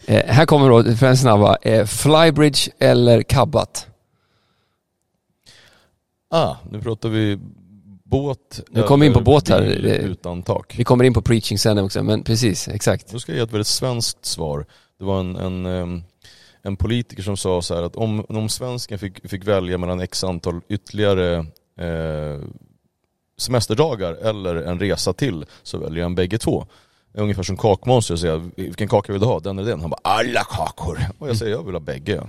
ja. 0.05 0.23
här 0.27 0.45
kommer 0.45 0.69
då 0.69 0.95
fem 0.95 1.17
snabba. 1.17 1.57
Eh, 1.61 1.85
flybridge 1.85 2.71
eller 2.79 3.21
kabbat? 3.23 3.87
Ah, 6.29 6.55
nu 6.69 6.81
pratar 6.81 7.09
vi 7.09 7.39
båt. 8.03 8.61
Nu 8.69 8.83
kommer 8.83 9.05
in 9.05 9.13
på 9.13 9.21
båt 9.21 9.49
här. 9.49 9.61
Utan 9.61 10.43
tak. 10.43 10.73
Vi 10.77 10.83
kommer 10.83 11.03
in 11.03 11.13
på 11.13 11.21
preaching 11.21 11.57
sen 11.57 11.77
också, 11.77 12.03
men 12.03 12.23
precis, 12.23 12.67
exakt. 12.67 13.11
Då 13.11 13.19
ska 13.19 13.31
jag 13.31 13.37
ge 13.37 13.43
ett 13.43 13.53
väldigt 13.53 13.67
svenskt 13.67 14.25
svar. 14.25 14.65
Det 14.99 15.05
var 15.05 15.19
en, 15.19 15.35
en, 15.35 16.03
en 16.61 16.75
politiker 16.77 17.23
som 17.23 17.37
sa 17.37 17.61
så 17.61 17.75
här 17.75 17.83
att 17.83 17.95
om, 17.95 18.25
om 18.29 18.49
svensken 18.49 18.99
fick, 18.99 19.29
fick 19.29 19.47
välja 19.47 19.77
mellan 19.77 19.99
x 19.99 20.23
antal 20.23 20.61
ytterligare 20.69 21.45
eh, 21.81 22.39
semesterdagar 23.37 24.13
eller 24.13 24.55
en 24.55 24.79
resa 24.79 25.13
till 25.13 25.45
så 25.63 25.77
väljer 25.77 26.03
han 26.03 26.15
bägge 26.15 26.37
två. 26.37 26.67
Ungefär 27.13 27.43
som 27.43 27.57
kakmonster 27.57 28.15
säger 28.15 28.49
vilken 28.55 28.87
kaka 28.87 29.11
vill 29.11 29.21
du 29.21 29.27
ha? 29.27 29.39
Den 29.39 29.59
eller 29.59 29.69
den? 29.69 29.81
Han 29.81 29.89
bara 29.89 29.99
alla 30.03 30.43
kakor. 30.43 30.99
Och 31.19 31.29
jag 31.29 31.37
säger 31.37 31.51
jag 31.51 31.65
vill 31.65 31.75
ha 31.75 31.79
bägge. 31.79 32.23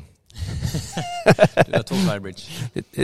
Du 1.66 1.72
har 1.76 1.82
två 1.82 1.94
flybridge. 1.94 2.42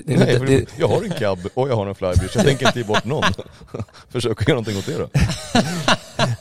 Nej, 0.05 0.39
för 0.39 0.67
jag 0.81 0.89
har 0.89 1.03
en 1.03 1.11
cab 1.11 1.39
och 1.55 1.69
jag 1.69 1.77
har 1.77 1.87
en 1.87 1.95
flybridge. 1.95 2.33
Jag 2.35 2.45
tänker 2.45 2.67
inte 2.67 2.79
ge 2.79 2.85
bort 2.85 3.05
någon. 3.05 3.25
Försök 4.09 4.49
göra 4.49 4.61
någonting 4.61 4.79
åt 4.79 4.87
det 4.87 4.99
då. 4.99 5.09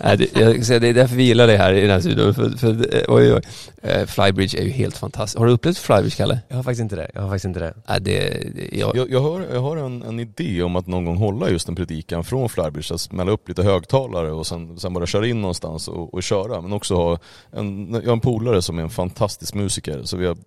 Nej, 0.03 0.17
det, 0.17 0.35
jag 0.35 0.65
säga, 0.65 0.79
det 0.79 0.87
är 0.87 0.93
därför 0.93 1.15
vi 1.15 1.23
gillar 1.23 1.47
det 1.47 1.57
här 1.57 1.73
i 1.73 1.81
den 1.81 1.89
här 1.89 1.99
studion. 1.99 2.33
För, 2.33 2.49
för, 2.49 2.95
eh, 2.95 3.01
oj, 3.07 3.33
oj. 3.33 3.41
Eh, 3.83 4.05
Flybridge 4.05 4.57
är 4.57 4.63
ju 4.63 4.69
helt 4.69 4.97
fantastiskt. 4.97 5.39
Har 5.39 5.45
du 5.45 5.51
upplevt 5.51 5.77
Flybridge, 5.77 6.17
Kalle? 6.17 6.39
Jag 6.47 6.55
har 6.55 6.63
faktiskt 6.63 6.81
inte 6.81 6.95
det. 6.95 7.11
Jag 7.13 7.21
har 7.21 7.29
faktiskt 7.29 7.45
inte 7.45 7.59
det. 7.59 7.73
Nej, 7.89 8.01
det, 8.01 8.19
det, 8.55 8.77
jag, 8.77 8.95
Jag, 8.95 9.11
jag 9.11 9.19
har, 9.19 9.45
jag 9.53 9.61
har 9.61 9.77
en, 9.77 10.01
en 10.03 10.19
idé 10.19 10.63
om 10.63 10.75
att 10.75 10.87
någon 10.87 11.05
gång 11.05 11.17
hålla 11.17 11.49
just 11.49 11.69
en 11.69 11.75
predikan 11.75 12.23
från 12.23 12.49
Flybridge, 12.49 12.93
att 12.93 13.01
smälla 13.01 13.31
upp 13.31 13.49
lite 13.49 13.63
högtalare 13.63 14.31
och 14.31 14.47
sen, 14.47 14.79
sen 14.79 14.93
bara 14.93 15.05
köra 15.05 15.27
in 15.27 15.41
någonstans 15.41 15.87
och, 15.87 16.13
och 16.13 16.23
köra. 16.23 16.61
Men 16.61 16.73
också 16.73 16.95
ha 16.95 17.19
en, 17.51 17.93
jag 17.93 18.05
har 18.05 18.13
en 18.13 18.19
polare 18.19 18.61
som 18.61 18.79
är 18.79 18.83
en 18.83 18.89
fantastisk 18.89 19.53
musiker, 19.53 20.01
så 20.03 20.17
vi 20.17 20.25
har, 20.25 20.37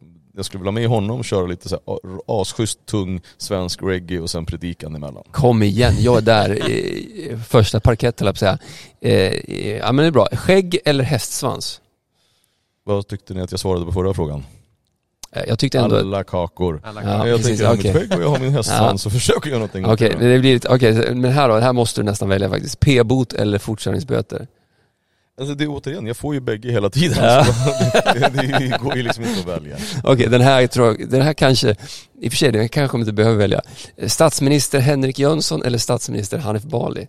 jag 0.41 0.47
skulle 0.47 0.61
vilja 0.61 0.70
ha 0.70 0.80
med 0.80 0.88
honom, 0.88 1.22
köra 1.22 1.47
lite 1.47 1.68
så 1.68 1.78
här 1.86 1.99
asschysst 2.43 2.86
tung 2.86 3.20
svensk 3.38 3.82
reggae 3.82 4.20
och 4.20 4.30
sen 4.30 4.47
predikan 4.47 4.95
emellan. 4.95 5.22
Kom 5.30 5.62
igen, 5.62 5.95
jag 5.99 6.16
är 6.16 6.20
där 6.22 6.70
i 6.70 7.36
första 7.49 7.80
parkett, 7.80 8.20
höll 8.20 8.26
jag 8.26 8.38
på 8.38 8.47
att 8.47 8.59
säga. 9.01 9.14
Eh, 9.16 9.76
ja 9.78 9.93
men 9.93 9.97
det 9.97 10.07
är 10.07 10.11
bra. 10.11 10.28
Skägg 10.32 10.78
eller 10.84 11.05
hästsvans? 11.05 11.80
Vad 12.84 13.07
tyckte 13.09 13.34
ni 13.34 13.41
att 13.41 13.51
jag 13.51 13.61
svarade 13.61 13.84
på 13.86 13.93
förra 13.93 14.14
frågan? 14.14 14.45
Eh, 15.32 15.43
Jag 15.49 15.59
tyckte 15.59 15.78
ändå... 15.78 15.97
Alla 15.97 16.24
kakor. 16.24 16.80
Alla 16.84 17.03
Ja, 17.03 17.26
jag 17.28 17.36
precis, 17.38 17.61
tänker, 17.61 17.78
okej. 17.80 17.93
mitt 17.95 18.03
skägg 18.11 18.18
och 18.18 18.24
jag 18.24 18.28
har 18.30 18.38
min 18.38 18.53
hästsvans 18.53 19.03
så 19.03 19.11
försöker 19.11 19.51
jag 19.51 19.57
någonting. 19.57 19.86
Okej, 19.86 20.09
det 20.18 20.24
då. 20.24 20.32
det 20.32 20.38
blir 20.38 20.61
okej, 20.72 21.14
men 21.14 21.32
här 21.32 21.49
då, 21.49 21.55
här 21.59 21.72
måste 21.72 22.01
du 22.01 22.05
nästan 22.05 22.28
välja 22.28 22.49
faktiskt. 22.51 22.80
P-bot 22.80 23.32
eller 23.32 23.59
fortkörningsböter? 23.59 24.47
Alltså 25.39 25.55
det 25.55 25.64
är 25.64 25.68
återigen, 25.68 26.07
jag 26.07 26.16
får 26.16 26.35
ju 26.35 26.41
bägge 26.41 26.70
hela 26.70 26.91
tiden. 26.91 27.24
Ja. 27.24 27.47
Det, 28.14 28.28
det, 28.28 28.59
det 28.59 28.78
går 28.81 28.97
ju 28.97 29.03
liksom 29.03 29.24
inte 29.24 29.41
att 29.41 29.47
välja. 29.47 29.76
Okej, 30.05 30.26
den 30.28 30.41
här 30.41 30.66
tror 30.66 30.87
jag, 30.87 31.11
den 31.11 31.22
här 31.22 31.33
kanske, 31.33 31.76
i 32.20 32.28
och 32.28 32.33
för 32.33 32.37
sig 32.37 32.53
den 32.53 32.68
kanske 32.68 32.97
man 32.97 33.01
inte 33.03 33.12
behöver 33.12 33.37
välja. 33.37 33.61
Statsminister 34.07 34.78
Henrik 34.78 35.18
Jönsson 35.18 35.62
eller 35.62 35.78
statsminister 35.78 36.39
Hanif 36.39 36.62
Bali? 36.62 37.09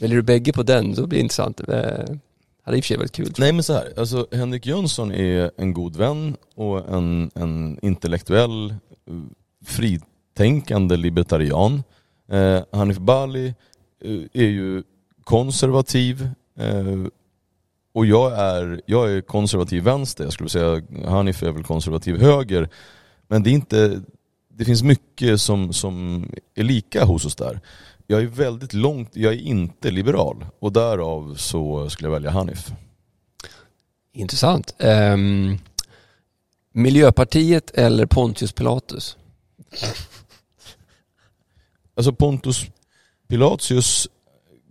Väljer 0.00 0.16
du 0.16 0.22
bägge 0.22 0.52
på 0.52 0.62
den, 0.62 0.94
då 0.94 1.06
blir 1.06 1.18
det 1.18 1.22
intressant. 1.22 1.60
Eh, 1.60 1.76
hade 2.62 2.76
i 2.76 2.80
och 2.80 2.84
för 2.84 2.88
sig 2.88 2.96
varit 2.96 3.12
kul. 3.12 3.32
Nej 3.38 3.52
men 3.52 3.62
så 3.62 3.72
här, 3.72 3.92
alltså 3.96 4.26
Henrik 4.32 4.66
Jönsson 4.66 5.12
är 5.12 5.50
en 5.56 5.72
god 5.72 5.96
vän 5.96 6.36
och 6.54 6.94
en, 6.94 7.30
en 7.34 7.78
intellektuell, 7.82 8.74
fritänkande 9.66 10.96
libertarian. 10.96 11.82
Eh, 12.30 12.60
Hanif 12.72 12.98
Bali 12.98 13.54
eh, 14.04 14.42
är 14.42 14.48
ju 14.48 14.82
konservativ 15.24 16.28
eh, 16.58 17.06
och 17.92 18.06
jag 18.06 18.32
är, 18.32 18.80
jag 18.86 19.12
är 19.12 19.20
konservativ 19.20 19.82
vänster. 19.82 20.24
Jag 20.24 20.32
skulle 20.32 20.48
säga 20.48 20.82
Hanif 21.06 21.42
är 21.42 21.50
väl 21.50 21.64
konservativ 21.64 22.20
höger. 22.20 22.68
Men 23.28 23.42
det 23.42 23.50
är 23.50 23.52
inte, 23.52 24.02
det 24.48 24.64
finns 24.64 24.82
mycket 24.82 25.40
som, 25.40 25.72
som 25.72 26.26
är 26.54 26.64
lika 26.64 27.04
hos 27.04 27.24
oss 27.24 27.36
där. 27.36 27.60
Jag 28.06 28.22
är 28.22 28.26
väldigt 28.26 28.72
långt, 28.72 29.16
jag 29.16 29.32
är 29.32 29.38
inte 29.38 29.90
liberal 29.90 30.46
och 30.58 30.72
därav 30.72 31.34
så 31.34 31.90
skulle 31.90 32.06
jag 32.06 32.12
välja 32.12 32.30
Hanif. 32.30 32.72
Intressant. 34.12 34.74
Ehm, 34.78 35.58
Miljöpartiet 36.72 37.70
eller 37.70 38.06
Pontius 38.06 38.52
Pilatus? 38.52 39.16
Alltså 41.94 42.12
Pontus 42.12 42.66
Pilatius 43.28 44.08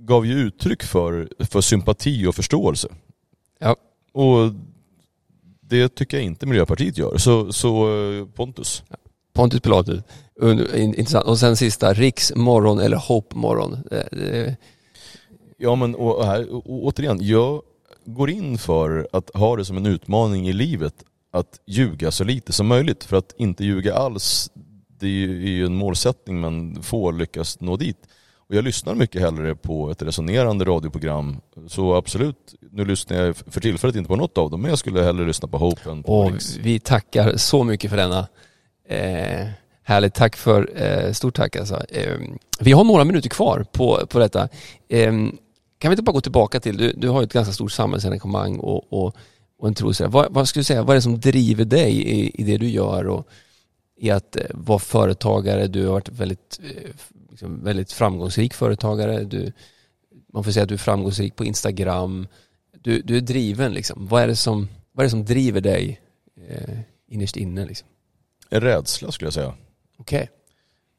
gav 0.06 0.26
ju 0.26 0.34
uttryck 0.34 0.84
för, 0.84 1.30
för 1.40 1.62
sympati 1.62 2.28
och 2.28 2.36
förståelse. 2.36 2.88
Ja. 3.60 3.76
Och 4.14 4.54
det 5.62 5.96
tycker 5.96 6.18
jag 6.18 6.26
inte 6.26 6.46
Miljöpartiet 6.46 6.98
gör. 6.98 7.18
Så, 7.18 7.54
så 7.54 7.88
eh, 8.12 8.26
Pontus. 8.26 8.84
Pontius 9.34 9.62
Pilatus. 9.62 10.02
Intressant. 10.76 11.26
Och 11.26 11.40
sen 11.40 11.56
sista, 11.58 11.94
Riks 11.94 12.36
morgon 12.36 12.80
eller 12.80 12.98
Hope 12.98 13.36
morgon? 13.36 13.74
Eh, 13.92 14.04
det- 14.12 14.56
Ja 15.58 15.76
men 15.76 15.96
och 15.96 16.26
här, 16.26 16.54
och, 16.54 16.64
återigen, 16.86 17.18
jag 17.22 17.62
går 18.06 18.30
in 18.30 18.58
för 18.58 19.08
att 19.12 19.30
ha 19.34 19.56
det 19.56 19.66
som 19.66 19.78
en 19.78 19.86
utmaning 19.86 20.48
i 20.48 20.54
livet 20.54 20.94
att 21.32 21.60
ljuga 21.68 22.12
så 22.12 22.24
lite 22.24 22.54
som 22.54 22.68
möjligt. 22.68 23.04
För 23.04 23.18
att 23.18 23.34
inte 23.38 23.66
ljuga 23.66 23.96
alls, 23.96 24.52
det 25.00 25.06
är 25.06 25.10
ju 25.10 25.44
är 25.44 25.50
ju 25.50 25.66
en 25.66 25.76
målsättning 25.76 26.42
men 26.42 26.84
få 26.84 27.12
lyckas 27.12 27.60
nå 27.60 27.78
dit. 27.78 27.98
Och 28.52 28.58
jag 28.58 28.64
lyssnar 28.64 28.96
mycket 28.96 29.22
hellre 29.22 29.56
på 29.56 29.92
ett 29.92 30.02
resonerande 30.02 30.66
radioprogram. 30.66 31.42
Så 31.68 31.96
absolut, 31.96 32.56
nu 32.72 32.86
lyssnar 32.86 33.18
jag 33.18 33.36
för 33.36 33.62
tillfället 33.62 33.96
inte 33.96 34.08
på 34.08 34.16
något 34.16 34.38
av 34.38 34.50
dem, 34.52 34.62
men 34.62 34.70
jag 34.70 34.80
skulle 34.80 35.04
hellre 35.04 35.26
lyssna 35.26 35.48
på 35.48 35.58
Hope 35.58 35.92
än 35.92 36.04
på 36.04 36.20
Och 36.20 36.32
Riks. 36.32 36.58
vi 36.58 36.80
tackar 36.80 37.38
så 37.38 37.64
mycket 37.64 37.90
för 37.90 37.98
denna. 37.98 38.28
Eh, 38.90 39.48
härligt, 39.84 40.14
tack 40.14 40.36
för, 40.36 40.70
eh, 40.76 41.12
stort 41.12 41.36
tack 41.36 41.56
alltså. 41.56 41.86
Eh, 41.90 42.18
vi 42.60 42.72
har 42.72 42.84
några 42.84 43.04
minuter 43.04 43.30
kvar 43.30 43.66
på, 43.72 44.08
på 44.10 44.20
detta. 44.20 44.50
Eh, 44.90 45.12
kan 45.78 45.90
vi 45.90 45.92
inte 45.92 46.04
bara 46.04 46.14
gå 46.14 46.22
tillbaka 46.22 46.60
till, 46.60 46.78
du, 46.78 46.94
du 46.94 47.10
har 47.10 47.22
ju 47.22 47.26
ett 47.26 47.34
ganska 47.34 47.54
stort 47.54 47.72
samhällsengagemang 47.72 48.60
och, 48.60 48.94
och, 48.94 49.16
och 49.60 49.68
en 49.68 49.74
tro. 49.74 49.92
Vad, 50.08 50.34
vad 50.34 50.48
skulle 50.48 50.62
du 50.62 50.66
säga, 50.66 50.84
vad 50.84 50.90
är 50.90 50.96
det 50.96 51.02
som 51.02 51.20
driver 51.20 51.66
dig 51.66 51.92
i, 51.92 52.42
i 52.42 52.44
det 52.44 52.58
du 52.58 52.70
gör 52.70 53.08
och 53.08 53.28
i 53.98 54.10
att 54.10 54.36
eh, 54.36 54.44
vara 54.50 54.80
företagare? 54.80 55.68
Du 55.68 55.86
har 55.86 55.94
varit 55.94 56.10
väldigt, 56.10 56.60
eh, 56.64 56.90
liksom, 57.32 57.64
väldigt 57.64 57.92
framgångsrik 57.92 58.54
företagare. 58.54 59.24
Du, 59.24 59.52
man 60.34 60.44
får 60.44 60.52
säga 60.52 60.64
att 60.64 60.70
du 60.70 60.76
är 60.76 60.80
framgångsrik 60.80 61.36
på 61.36 61.46
Instagram. 61.46 62.28
Du, 62.80 63.02
du 63.02 63.18
är 63.18 63.22
driven 63.22 63.74
liksom. 63.74 64.08
Vad 64.08 64.24
är 64.24 64.28
det 64.28 64.36
som, 64.36 64.68
vad 64.92 65.04
är 65.04 65.06
det 65.06 65.12
som 65.12 65.26
driver 65.26 65.62
dig 65.62 66.02
eh, 66.50 66.80
innerst 67.08 67.36
inne 67.36 67.66
liksom? 67.66 67.88
Rädsla 68.50 69.12
skulle 69.12 69.26
jag 69.26 69.34
säga. 69.34 69.54
Okej. 69.98 70.30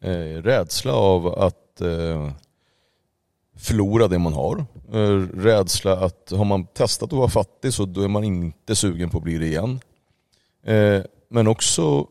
Eh, 0.02 0.42
rädsla 0.42 0.92
av 0.92 1.26
att 1.26 1.80
eh, 1.80 2.32
förlora 3.56 4.08
det 4.08 4.18
man 4.18 4.32
har. 4.32 4.66
Eh, 4.92 5.28
rädsla 5.36 5.96
att 5.96 6.30
har 6.30 6.44
man 6.44 6.66
testat 6.66 7.12
att 7.12 7.18
vara 7.18 7.28
fattig 7.28 7.72
så 7.72 7.84
då 7.84 8.02
är 8.02 8.08
man 8.08 8.24
inte 8.24 8.76
sugen 8.76 9.10
på 9.10 9.18
att 9.18 9.24
bli 9.24 9.38
det 9.38 9.46
igen. 9.46 9.80
Eh, 10.64 11.02
men 11.28 11.46
också 11.46 12.06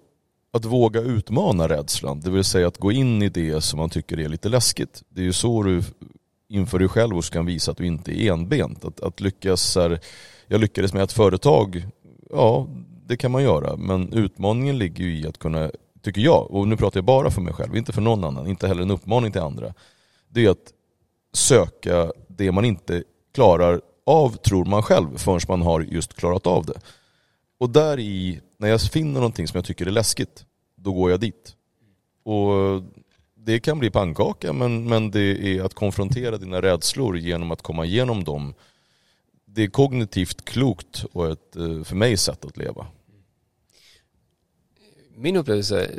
att 0.54 0.66
våga 0.66 1.02
utmana 1.02 1.70
rädslan, 1.70 2.20
det 2.20 2.32
vill 2.32 2.44
säga 2.44 2.68
att 2.68 2.78
gå 2.78 2.92
in 2.92 3.22
i 3.22 3.30
det 3.30 3.62
som 3.62 3.80
man 3.80 3.90
tycker 3.90 4.20
är 4.20 4.30
lite 4.30 4.50
läskigt. 4.50 5.04
Det 5.10 5.22
är 5.22 5.26
ju 5.26 5.34
så 5.34 5.64
du 5.64 5.84
inför 6.50 6.80
dig 6.80 6.88
själv 6.88 7.18
och 7.18 7.24
kan 7.24 7.46
visa 7.46 7.72
att 7.72 7.78
du 7.78 7.86
inte 7.86 8.22
är 8.22 8.32
enbent. 8.32 8.86
Att, 8.86 9.00
att 9.00 9.20
lyckas, 9.20 9.76
här, 9.76 10.00
jag 10.48 10.62
lyckades 10.62 10.94
med 10.94 11.04
ett 11.04 11.12
företag, 11.12 11.86
ja 12.30 12.68
det 13.06 13.18
kan 13.18 13.32
man 13.32 13.44
göra, 13.44 13.78
men 13.78 14.14
utmaningen 14.14 14.78
ligger 14.78 15.04
ju 15.04 15.20
i 15.20 15.28
att 15.28 15.38
kunna, 15.38 15.72
tycker 16.02 16.22
jag, 16.22 16.52
och 16.52 16.68
nu 16.68 16.78
pratar 16.78 16.98
jag 16.98 17.06
bara 17.06 17.32
för 17.32 17.42
mig 17.42 17.54
själv, 17.54 17.78
inte 17.78 17.94
för 17.94 18.02
någon 18.02 18.24
annan, 18.24 18.48
inte 18.48 18.68
heller 18.68 18.82
en 18.82 18.92
uppmaning 18.92 19.32
till 19.32 19.42
andra, 19.42 19.74
det 20.30 20.46
är 20.46 20.50
att 20.50 20.74
söka 21.34 22.12
det 22.28 22.52
man 22.52 22.66
inte 22.66 23.04
klarar 23.34 23.82
av, 24.06 24.30
tror 24.30 24.66
man 24.66 24.84
själv, 24.84 25.18
förrän 25.18 25.40
man 25.48 25.62
har 25.62 25.82
just 25.82 26.14
klarat 26.14 26.48
av 26.48 26.66
det. 26.66 26.80
Och 27.60 27.70
där 27.70 28.00
i, 28.00 28.40
när 28.62 28.68
jag 28.68 28.82
finner 28.82 29.14
någonting 29.14 29.48
som 29.48 29.58
jag 29.58 29.66
tycker 29.66 29.86
är 29.86 29.92
läskigt, 29.92 30.46
då 30.76 30.94
går 30.94 31.12
jag 31.12 31.20
dit. 31.20 31.56
Och 32.24 32.84
det 33.36 33.60
kan 33.60 33.80
bli 33.80 33.90
pannkaka, 33.90 34.54
men, 34.54 34.90
men 34.90 35.12
det 35.12 35.58
är 35.58 35.64
att 35.64 35.74
konfrontera 35.74 36.38
dina 36.38 36.62
rädslor 36.62 37.18
genom 37.18 37.52
att 37.52 37.62
komma 37.62 37.86
igenom 37.86 38.24
dem. 38.24 38.54
Det 39.46 39.64
är 39.64 39.68
kognitivt 39.68 40.46
klokt 40.46 41.06
och 41.12 41.32
ett, 41.32 41.56
eh, 41.56 41.84
för 41.84 41.96
mig, 41.96 42.18
sätt 42.18 42.46
att 42.46 42.58
leva. 42.58 42.88
Min 45.22 45.36
upplevelse 45.36 45.90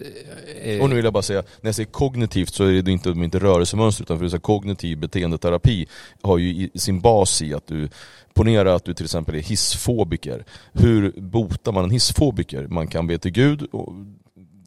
är... 0.62 0.83
Och 0.83 0.89
nu 0.89 0.95
vill 0.95 1.05
jag 1.05 1.12
bara 1.12 1.23
säga, 1.23 1.43
när 1.61 1.68
jag 1.68 1.75
säger 1.75 1.91
kognitivt 1.91 2.55
så 2.55 2.64
är 2.64 2.83
det 2.83 2.91
inte, 2.91 3.11
inte 3.11 3.39
rörelsemönster 3.39 4.05
utan 4.05 4.18
för 4.18 4.29
så 4.29 4.37
här, 4.37 4.41
kognitiv 4.41 4.99
beteendeterapi 4.99 5.87
har 6.23 6.39
ju 6.39 6.70
sin 6.75 7.01
bas 7.01 7.43
i 7.43 7.55
att 7.55 7.66
du, 7.66 7.89
ponera 8.35 8.75
att 8.75 8.85
du 8.85 8.95
till 8.95 9.05
exempel 9.05 9.35
är 9.35 9.39
hissfobiker. 9.39 10.45
Hur 10.73 11.20
botar 11.20 11.73
man 11.73 11.85
en 11.85 11.91
hissfobiker? 11.91 12.66
Man 12.66 12.87
kan 12.87 13.07
be 13.07 13.18
till 13.18 13.33
Gud, 13.33 13.62
och 13.62 13.93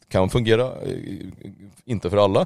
kan 0.08 0.30
fungera, 0.30 0.82
eh, 0.82 0.98
inte 1.86 2.10
för 2.10 2.18
alla. 2.18 2.46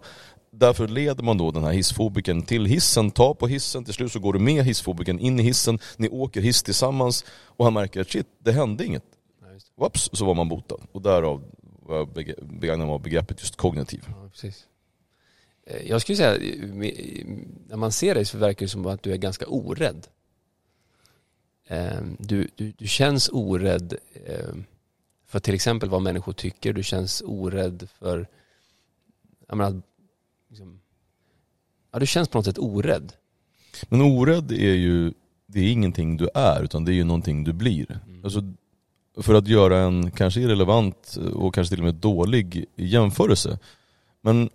Därför 0.52 0.88
leder 0.88 1.24
man 1.24 1.38
då 1.38 1.52
den 1.52 1.64
här 1.64 1.72
hissfobikern 1.72 2.42
till 2.42 2.66
hissen, 2.66 3.12
tar 3.12 3.34
på 3.34 3.48
hissen, 3.48 3.86
till 3.86 3.94
slut 3.94 4.12
så 4.12 4.20
går 4.20 4.34
du 4.34 4.40
med 4.40 4.66
hissfobikern 4.66 5.20
in 5.20 5.40
i 5.40 5.44
hissen, 5.44 5.80
ni 5.98 6.10
åker 6.10 6.42
hiss 6.42 6.64
tillsammans 6.64 7.26
och 7.58 7.66
han 7.66 7.74
märker 7.74 8.02
att 8.02 8.10
shit, 8.10 8.28
det 8.44 8.52
hände 8.52 8.86
inget. 8.86 9.04
Det. 9.42 9.82
Whoops, 9.82 10.10
så 10.14 10.26
var 10.26 10.36
man 10.36 10.50
botad. 10.50 10.80
Och 10.92 11.02
därav 11.02 11.44
jag 11.98 12.08
beg- 12.14 12.60
begagnar 12.60 12.86
mig 12.86 12.94
av 12.94 13.02
begreppet 13.02 13.40
just 13.40 13.56
kognitiv. 13.56 14.06
Ja, 14.08 14.30
precis. 14.32 14.68
Eh, 15.66 15.88
Jag 15.88 16.02
skulle 16.02 16.16
säga, 16.16 16.38
när 17.68 17.78
man 17.78 17.92
ser 17.92 18.16
dig 18.16 18.26
så 18.26 18.38
verkar 18.38 18.66
det 18.66 18.70
som 18.70 18.86
att 18.86 19.04
du 19.04 19.12
är 19.14 19.18
ganska 19.18 19.46
orädd. 19.48 20.08
Eh, 21.68 22.02
Du, 22.20 22.48
du, 22.56 22.72
du 22.78 22.88
känns 22.88 23.30
orädd 23.34 23.94
eh, 24.26 24.56
för 25.26 25.40
till 25.40 25.54
exempel 25.54 25.90
vad 25.90 26.02
människor 26.02 26.34
tycker. 26.34 26.74
Du 26.74 26.84
känns 26.84 27.22
orädd 27.26 27.88
för, 28.00 28.28
jag 29.48 29.58
menar, 29.58 29.82
liksom, 30.50 30.80
ja, 31.92 32.00
du 32.00 32.08
känns 32.08 32.30
på 32.30 32.38
något 32.38 32.46
sätt 32.46 32.58
orädd. 32.58 33.14
Men 33.90 34.02
orädd 34.02 34.52
är 34.52 34.76
ju, 34.76 35.14
det 35.46 35.60
är 35.60 35.72
ingenting 35.72 36.18
du 36.18 36.30
är 36.34 36.64
utan 36.64 36.86
det 36.86 36.92
är 36.92 36.96
ju 36.96 37.04
någonting 37.04 37.44
du 37.44 37.54
blir. 37.54 38.00
Alltså, 38.24 38.54
för 39.18 39.34
att 39.34 39.48
göra 39.48 39.78
en 39.78 40.12
kanske 40.12 40.42
irrelevant 40.42 41.18
och 41.34 41.56
kanske 41.56 41.76
till 41.76 41.80
och 41.80 41.86
med 41.86 41.96
dålig 41.96 42.66
jämförelse. 42.76 43.60
Men 44.22 44.50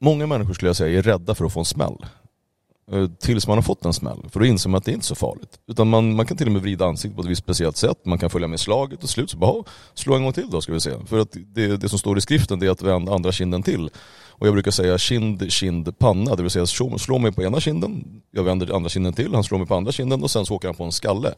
många 0.00 0.26
människor 0.26 0.54
skulle 0.54 0.68
jag 0.68 0.76
säga 0.76 0.98
är 0.98 1.02
rädda 1.02 1.34
för 1.34 1.44
att 1.44 1.52
få 1.52 1.60
en 1.60 1.64
smäll. 1.64 2.06
Eh, 2.92 3.06
tills 3.06 3.46
man 3.46 3.58
har 3.58 3.62
fått 3.62 3.84
en 3.84 3.92
smäll. 3.92 4.26
För 4.30 4.40
då 4.40 4.46
inser 4.46 4.70
man 4.70 4.78
att 4.78 4.84
det 4.84 4.90
är 4.90 4.94
inte 4.94 5.06
så 5.06 5.14
farligt. 5.14 5.58
Utan 5.66 5.88
man, 5.88 6.16
man 6.16 6.26
kan 6.26 6.36
till 6.36 6.46
och 6.46 6.52
med 6.52 6.62
vrida 6.62 6.86
ansiktet 6.86 7.16
på 7.16 7.22
ett 7.22 7.28
visst 7.28 7.42
speciellt 7.42 7.76
sätt. 7.76 8.06
Man 8.06 8.18
kan 8.18 8.30
följa 8.30 8.48
med 8.48 8.60
slaget 8.60 9.02
och 9.02 9.08
slut 9.08 9.30
så 9.30 9.36
bara, 9.36 9.64
slå 9.94 10.14
en 10.14 10.22
gång 10.22 10.32
till 10.32 10.50
då 10.50 10.60
ska 10.60 10.72
vi 10.72 10.80
se. 10.80 10.90
För 11.06 11.18
att 11.18 11.36
det, 11.46 11.76
det 11.76 11.88
som 11.88 11.98
står 11.98 12.18
i 12.18 12.20
skriften 12.20 12.58
det 12.58 12.66
är 12.66 12.70
att 12.70 12.82
vända 12.82 13.14
andra 13.14 13.32
kinden 13.32 13.62
till. 13.62 13.90
Och 14.36 14.46
jag 14.46 14.54
brukar 14.54 14.70
säga 14.70 14.98
kind, 14.98 15.52
kind, 15.52 15.98
panna. 15.98 16.34
Det 16.34 16.42
vill 16.42 16.50
säga 16.50 16.66
slå, 16.66 16.98
slå 16.98 17.18
mig 17.18 17.32
på 17.32 17.42
ena 17.42 17.60
kinden, 17.60 18.22
jag 18.30 18.42
vänder 18.42 18.76
andra 18.76 18.88
kinden 18.88 19.12
till, 19.12 19.34
han 19.34 19.44
slår 19.44 19.58
mig 19.58 19.66
på 19.66 19.74
andra 19.74 19.92
kinden 19.92 20.22
och 20.22 20.30
sen 20.30 20.46
så 20.46 20.54
åker 20.54 20.68
han 20.68 20.74
på 20.74 20.84
en 20.84 20.92
skalle. 20.92 21.34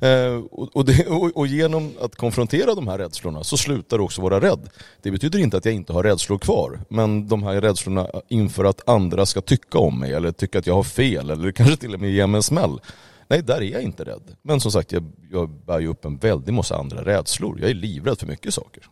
Eh, 0.00 0.34
och, 0.50 0.76
och, 0.76 0.84
det, 0.84 1.06
och, 1.06 1.36
och, 1.36 1.46
genom 1.46 1.92
att 2.00 2.16
konfrontera 2.16 2.74
de 2.74 2.88
här 2.88 2.98
rädslorna 2.98 3.44
så 3.44 3.56
slutar 3.56 3.98
du 3.98 4.04
också 4.04 4.22
vara 4.22 4.40
rädd. 4.40 4.70
Det 5.02 5.10
betyder 5.10 5.38
inte 5.38 5.56
att 5.56 5.64
jag 5.64 5.74
inte 5.74 5.92
har 5.92 6.02
rädslor 6.02 6.38
kvar, 6.38 6.80
men 6.88 7.28
de 7.28 7.42
här 7.42 7.60
rädslorna 7.60 8.06
inför 8.28 8.64
att 8.64 8.88
andra 8.88 9.26
ska 9.26 9.40
tycka 9.40 9.78
om 9.78 10.00
mig 10.00 10.12
eller 10.12 10.32
tycka 10.32 10.58
att 10.58 10.66
jag 10.66 10.74
har 10.74 10.82
fel 10.82 11.30
eller 11.30 11.52
kanske 11.52 11.76
till 11.76 11.94
och 11.94 12.00
med 12.00 12.10
ge 12.10 12.26
mig 12.26 12.38
en 12.38 12.42
smäll. 12.42 12.80
Nej, 13.28 13.42
där 13.42 13.62
är 13.62 13.72
jag 13.72 13.82
inte 13.82 14.04
rädd. 14.04 14.36
Men 14.42 14.60
som 14.60 14.72
sagt, 14.72 14.92
jag, 14.92 15.12
jag 15.30 15.50
bär 15.50 15.78
ju 15.78 15.86
upp 15.86 16.04
en 16.04 16.16
väldig 16.16 16.52
massa 16.54 16.76
andra 16.76 17.04
rädslor. 17.04 17.60
Jag 17.60 17.70
är 17.70 17.74
livrädd 17.74 18.18
för 18.18 18.26
mycket 18.26 18.54
saker. 18.54 18.82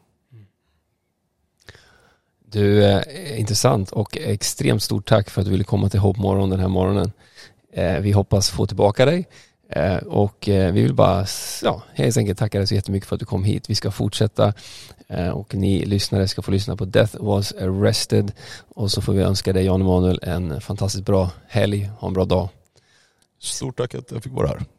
Du, 2.50 2.84
eh, 2.84 3.40
intressant 3.40 3.92
och 3.92 4.16
extremt 4.16 4.82
stort 4.82 5.09
tack 5.09 5.30
för 5.30 5.40
att 5.40 5.44
du 5.44 5.50
ville 5.50 5.64
komma 5.64 5.88
till 5.88 6.00
Hoppmorgon 6.00 6.50
den 6.50 6.61
här 6.61 6.68
morgonen. 6.68 7.12
Eh, 7.72 8.00
vi 8.00 8.12
hoppas 8.12 8.50
få 8.50 8.66
tillbaka 8.66 9.04
dig 9.04 9.26
Eh, 9.68 9.96
och 9.96 10.48
eh, 10.48 10.72
vi 10.72 10.82
vill 10.82 10.94
bara 10.94 11.26
ja, 11.62 11.82
helt 11.94 12.16
enkelt 12.16 12.38
tacka 12.38 12.58
dig 12.58 12.66
så 12.66 12.74
jättemycket 12.74 13.08
för 13.08 13.16
att 13.16 13.20
du 13.20 13.26
kom 13.26 13.44
hit. 13.44 13.70
Vi 13.70 13.74
ska 13.74 13.90
fortsätta 13.90 14.52
eh, 15.08 15.28
och 15.28 15.54
ni 15.54 15.84
lyssnare 15.84 16.28
ska 16.28 16.42
få 16.42 16.50
lyssna 16.50 16.76
på 16.76 16.84
Death 16.84 17.16
Was 17.20 17.52
Arrested 17.52 18.32
och 18.68 18.90
så 18.90 19.02
får 19.02 19.12
vi 19.12 19.22
önska 19.22 19.52
dig 19.52 19.64
Jan 19.64 19.80
Emanuel 19.80 20.20
en 20.22 20.60
fantastiskt 20.60 21.04
bra 21.04 21.30
helg. 21.48 21.90
Ha 21.98 22.08
en 22.08 22.14
bra 22.14 22.24
dag. 22.24 22.48
Stort 23.40 23.76
tack 23.76 23.94
att 23.94 24.10
jag 24.10 24.22
fick 24.22 24.32
vara 24.32 24.48
här. 24.48 24.64